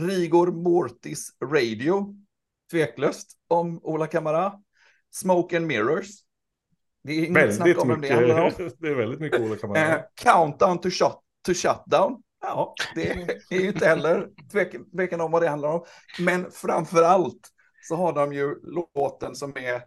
Rigor 0.08 0.52
Mortis 0.52 1.30
Radio. 1.44 2.16
Tveklöst 2.72 3.32
om 3.48 3.80
Ola 3.84 4.08
Kamara. 4.08 4.54
Smoke 5.12 5.58
and 5.58 5.68
Mirrors. 5.68 6.08
Det 7.04 7.14
är 7.14 7.26
inget 7.26 7.56
snack 7.56 7.68
Väldigt 7.68 7.78
om 7.78 7.88
vem 7.88 8.02
det 8.02 8.14
handlar 8.14 8.42
om. 8.42 8.46
mycket. 8.46 8.74
Det 8.80 8.88
är 8.88 8.96
väldigt 8.96 9.20
mycket 9.20 9.42
Ola 9.42 9.56
Kamara. 9.56 9.96
Eh, 9.96 10.02
countdown 10.16 10.80
to, 10.82 10.90
shut, 10.90 11.20
to 11.46 11.54
shutdown. 11.54 12.22
Ja, 12.42 12.74
det 12.96 13.10
är 13.50 13.60
ju 13.62 13.68
inte 13.68 13.86
heller 13.88 14.28
tvekan, 14.96 15.22
om 15.22 15.32
vad 15.32 15.42
det 15.42 15.50
handlar 15.50 15.70
om. 15.70 15.86
Men 16.20 16.52
framför 16.52 17.04
allt 17.04 17.40
så 17.88 17.96
har 17.96 18.14
de 18.14 18.34
ju 18.34 18.56
låten 18.64 19.36
som 19.36 19.58
är 19.58 19.82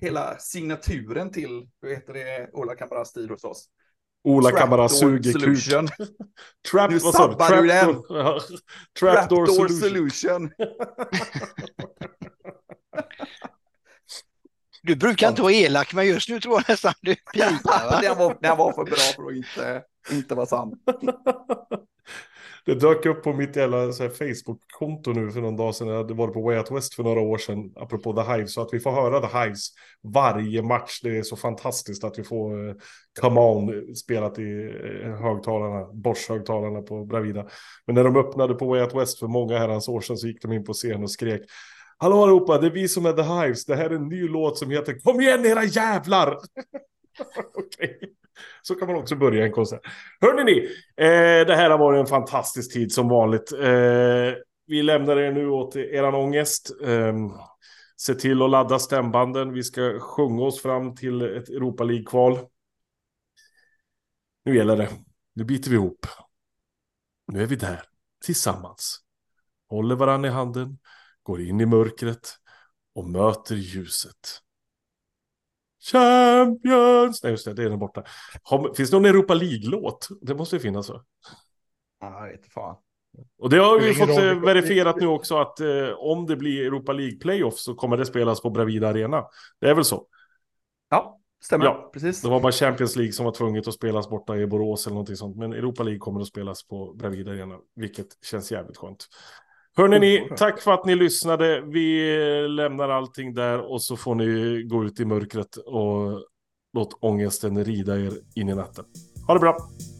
hela 0.00 0.38
signaturen 0.38 1.32
till, 1.32 1.68
hur 1.82 1.90
heter 1.94 2.12
det, 2.12 2.50
Ola 2.52 2.74
Kamaras 2.74 3.08
stil 3.08 3.30
hos 3.30 3.44
oss. 3.44 3.68
Ola 4.24 4.50
Trapdoor 4.50 4.66
Kamara 4.66 4.88
suger. 4.88 5.32
Solution. 5.32 5.88
Trap, 6.70 6.90
Nu 6.90 7.00
sabbar 7.00 7.56
du 7.56 7.70
igen. 7.70 7.88
Trapdoor- 7.94 8.58
Trapdoor 9.00 9.46
solution. 9.46 10.10
solution. 10.10 10.50
Du 14.82 14.96
brukar 14.96 15.28
inte 15.28 15.42
vara 15.42 15.52
elak, 15.52 15.94
men 15.94 16.06
just 16.06 16.28
nu 16.28 16.40
tror 16.40 16.54
jag 16.54 16.64
nästan 16.68 16.92
du 17.00 17.14
pilar. 17.32 17.58
va? 17.64 18.00
den, 18.00 18.18
var, 18.18 18.38
den 18.40 18.56
var 18.56 18.72
för 18.72 18.84
bra 18.84 18.96
för 18.96 19.28
att 19.30 19.36
inte, 19.36 19.82
inte 20.12 20.34
var 20.34 20.46
sann. 20.46 20.72
Det 22.66 22.74
dök 22.74 23.06
upp 23.06 23.22
på 23.22 23.32
mitt 23.32 23.56
jävla 23.56 23.92
Facebook-konto 23.92 25.12
nu 25.12 25.30
för 25.30 25.40
någon 25.40 25.56
dag 25.56 25.74
sedan. 25.74 25.88
Jag 25.88 25.96
hade 25.96 26.14
varit 26.14 26.34
på 26.34 26.42
Way 26.42 26.58
Out 26.58 26.70
West 26.70 26.94
för 26.94 27.02
några 27.02 27.20
år 27.20 27.38
sedan. 27.38 27.72
Apropå 27.76 28.12
The 28.12 28.32
Hives. 28.32 28.54
Så 28.54 28.60
att 28.60 28.68
vi 28.72 28.80
får 28.80 28.90
höra 28.90 29.20
The 29.20 29.38
Hives 29.38 29.68
varje 30.02 30.62
match. 30.62 31.00
Det 31.02 31.18
är 31.18 31.22
så 31.22 31.36
fantastiskt 31.36 32.04
att 32.04 32.18
vi 32.18 32.24
får 32.24 32.68
eh, 32.68 32.74
Come 33.20 33.40
On 33.40 33.94
spelat 33.94 34.38
i 34.38 34.42
eh, 35.04 35.10
högtalarna. 35.10 35.92
Bosch-högtalarna 35.92 36.82
på 36.82 37.04
Bravida. 37.04 37.46
Men 37.86 37.94
när 37.94 38.04
de 38.04 38.16
öppnade 38.16 38.54
på 38.54 38.66
Way 38.66 38.80
Out 38.82 38.94
West 38.94 39.18
för 39.18 39.26
många 39.26 39.58
herrans 39.58 39.88
år 39.88 40.00
sedan 40.00 40.16
så 40.16 40.26
gick 40.26 40.42
de 40.42 40.52
in 40.52 40.64
på 40.64 40.72
scen 40.72 41.02
och 41.02 41.10
skrek. 41.10 41.42
Hallå 41.98 42.22
allihopa, 42.22 42.58
det 42.58 42.66
är 42.66 42.70
vi 42.70 42.88
som 42.88 43.06
är 43.06 43.12
The 43.12 43.22
Hives. 43.22 43.64
Det 43.64 43.76
här 43.76 43.90
är 43.90 43.94
en 43.94 44.08
ny 44.08 44.28
låt 44.28 44.58
som 44.58 44.70
heter 44.70 44.98
Kom 44.98 45.20
igen 45.20 45.46
era 45.46 45.64
jävlar! 45.64 46.38
Okej. 47.54 47.98
Så 48.62 48.74
kan 48.74 48.88
man 48.88 48.96
också 48.96 49.16
börja 49.16 49.44
en 49.44 49.52
konsert. 49.52 49.80
Hörrni 50.20 50.44
ni, 50.44 50.58
eh, 51.04 51.46
det 51.46 51.56
här 51.56 51.70
har 51.70 51.78
varit 51.78 52.00
en 52.00 52.06
fantastisk 52.06 52.72
tid 52.72 52.92
som 52.92 53.08
vanligt. 53.08 53.52
Eh, 53.52 54.34
vi 54.66 54.82
lämnar 54.82 55.16
er 55.16 55.32
nu 55.32 55.48
åt 55.48 55.76
eran 55.76 56.14
ångest. 56.14 56.70
Eh, 56.82 57.14
se 57.96 58.14
till 58.14 58.42
att 58.42 58.50
ladda 58.50 58.78
stämbanden. 58.78 59.52
Vi 59.52 59.62
ska 59.62 60.00
sjunga 60.00 60.42
oss 60.42 60.62
fram 60.62 60.94
till 60.94 61.22
ett 61.22 61.48
Europa 61.48 61.84
League-kval. 61.84 62.38
Nu 64.44 64.56
gäller 64.56 64.76
det. 64.76 64.88
Nu 65.34 65.44
biter 65.44 65.70
vi 65.70 65.76
ihop. 65.76 66.06
Nu 67.32 67.42
är 67.42 67.46
vi 67.46 67.56
där, 67.56 67.82
tillsammans. 68.24 69.00
Håller 69.68 69.94
varandra 69.94 70.28
i 70.28 70.32
handen, 70.32 70.78
går 71.22 71.40
in 71.40 71.60
i 71.60 71.66
mörkret 71.66 72.34
och 72.94 73.04
möter 73.04 73.54
ljuset. 73.54 74.42
Champions! 75.92 77.22
Nej, 77.22 77.32
just 77.32 77.44
det, 77.44 77.54
det 77.54 77.62
är 77.62 77.70
den 77.70 77.78
borta. 77.78 78.02
Har, 78.42 78.74
finns 78.74 78.90
det 78.90 78.96
någon 78.96 79.06
Europa 79.06 79.34
League-låt? 79.34 80.08
Det 80.20 80.34
måste 80.34 80.56
ju 80.56 80.60
finnas 80.60 80.88
va? 80.88 81.04
Ja, 82.00 82.20
jag 82.20 82.26
vet 82.26 82.36
inte 82.36 82.50
fan. 82.50 82.76
Och 83.38 83.50
det 83.50 83.58
har 83.58 83.80
vi 83.80 83.94
fått 83.94 84.08
roll. 84.08 84.44
verifierat 84.44 84.96
nu 84.96 85.06
också 85.06 85.38
att 85.38 85.60
eh, 85.60 85.90
om 85.98 86.26
det 86.26 86.36
blir 86.36 86.66
Europa 86.66 86.92
League-playoff 86.92 87.54
så 87.54 87.74
kommer 87.74 87.96
det 87.96 88.06
spelas 88.06 88.40
på 88.42 88.50
Bravida 88.50 88.88
Arena. 88.88 89.24
Det 89.60 89.70
är 89.70 89.74
väl 89.74 89.84
så? 89.84 90.06
Ja, 90.90 91.20
stämmer. 91.44 91.64
Ja, 91.64 91.90
Precis. 91.92 92.22
Det 92.22 92.28
var 92.28 92.40
bara 92.40 92.52
Champions 92.52 92.96
League 92.96 93.12
som 93.12 93.24
var 93.24 93.32
tvunget 93.32 93.68
att 93.68 93.74
spelas 93.74 94.08
borta 94.08 94.36
i 94.36 94.46
Borås 94.46 94.86
eller 94.86 94.94
någonting 94.94 95.16
sånt. 95.16 95.36
Men 95.36 95.52
Europa 95.52 95.82
League 95.82 95.98
kommer 95.98 96.20
att 96.20 96.26
spelas 96.26 96.66
på 96.66 96.94
Bravida 96.94 97.30
Arena, 97.30 97.58
vilket 97.76 98.06
känns 98.24 98.52
jävligt 98.52 98.76
skönt. 98.76 99.06
Hörrni 99.76 99.98
ni, 99.98 100.28
tack 100.36 100.60
för 100.60 100.72
att 100.72 100.84
ni 100.84 100.94
lyssnade. 100.94 101.60
Vi 101.60 102.18
lämnar 102.48 102.88
allting 102.88 103.34
där 103.34 103.72
och 103.72 103.82
så 103.82 103.96
får 103.96 104.14
ni 104.14 104.62
gå 104.62 104.84
ut 104.84 105.00
i 105.00 105.04
mörkret 105.04 105.56
och 105.56 106.22
låt 106.76 106.98
ångesten 107.00 107.64
rida 107.64 107.96
er 107.96 108.12
in 108.34 108.48
i 108.48 108.54
natten. 108.54 108.84
Ha 109.26 109.34
det 109.34 109.40
bra. 109.40 109.56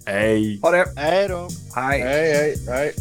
Hej! 0.07 0.61
Ha 0.63 0.71
det. 0.71 0.87
Hej 0.97 1.29
då. 1.29 1.49
Hej. 1.75 2.01
Hej, 2.01 2.33
hej, 2.33 2.55
hej. 2.69 2.93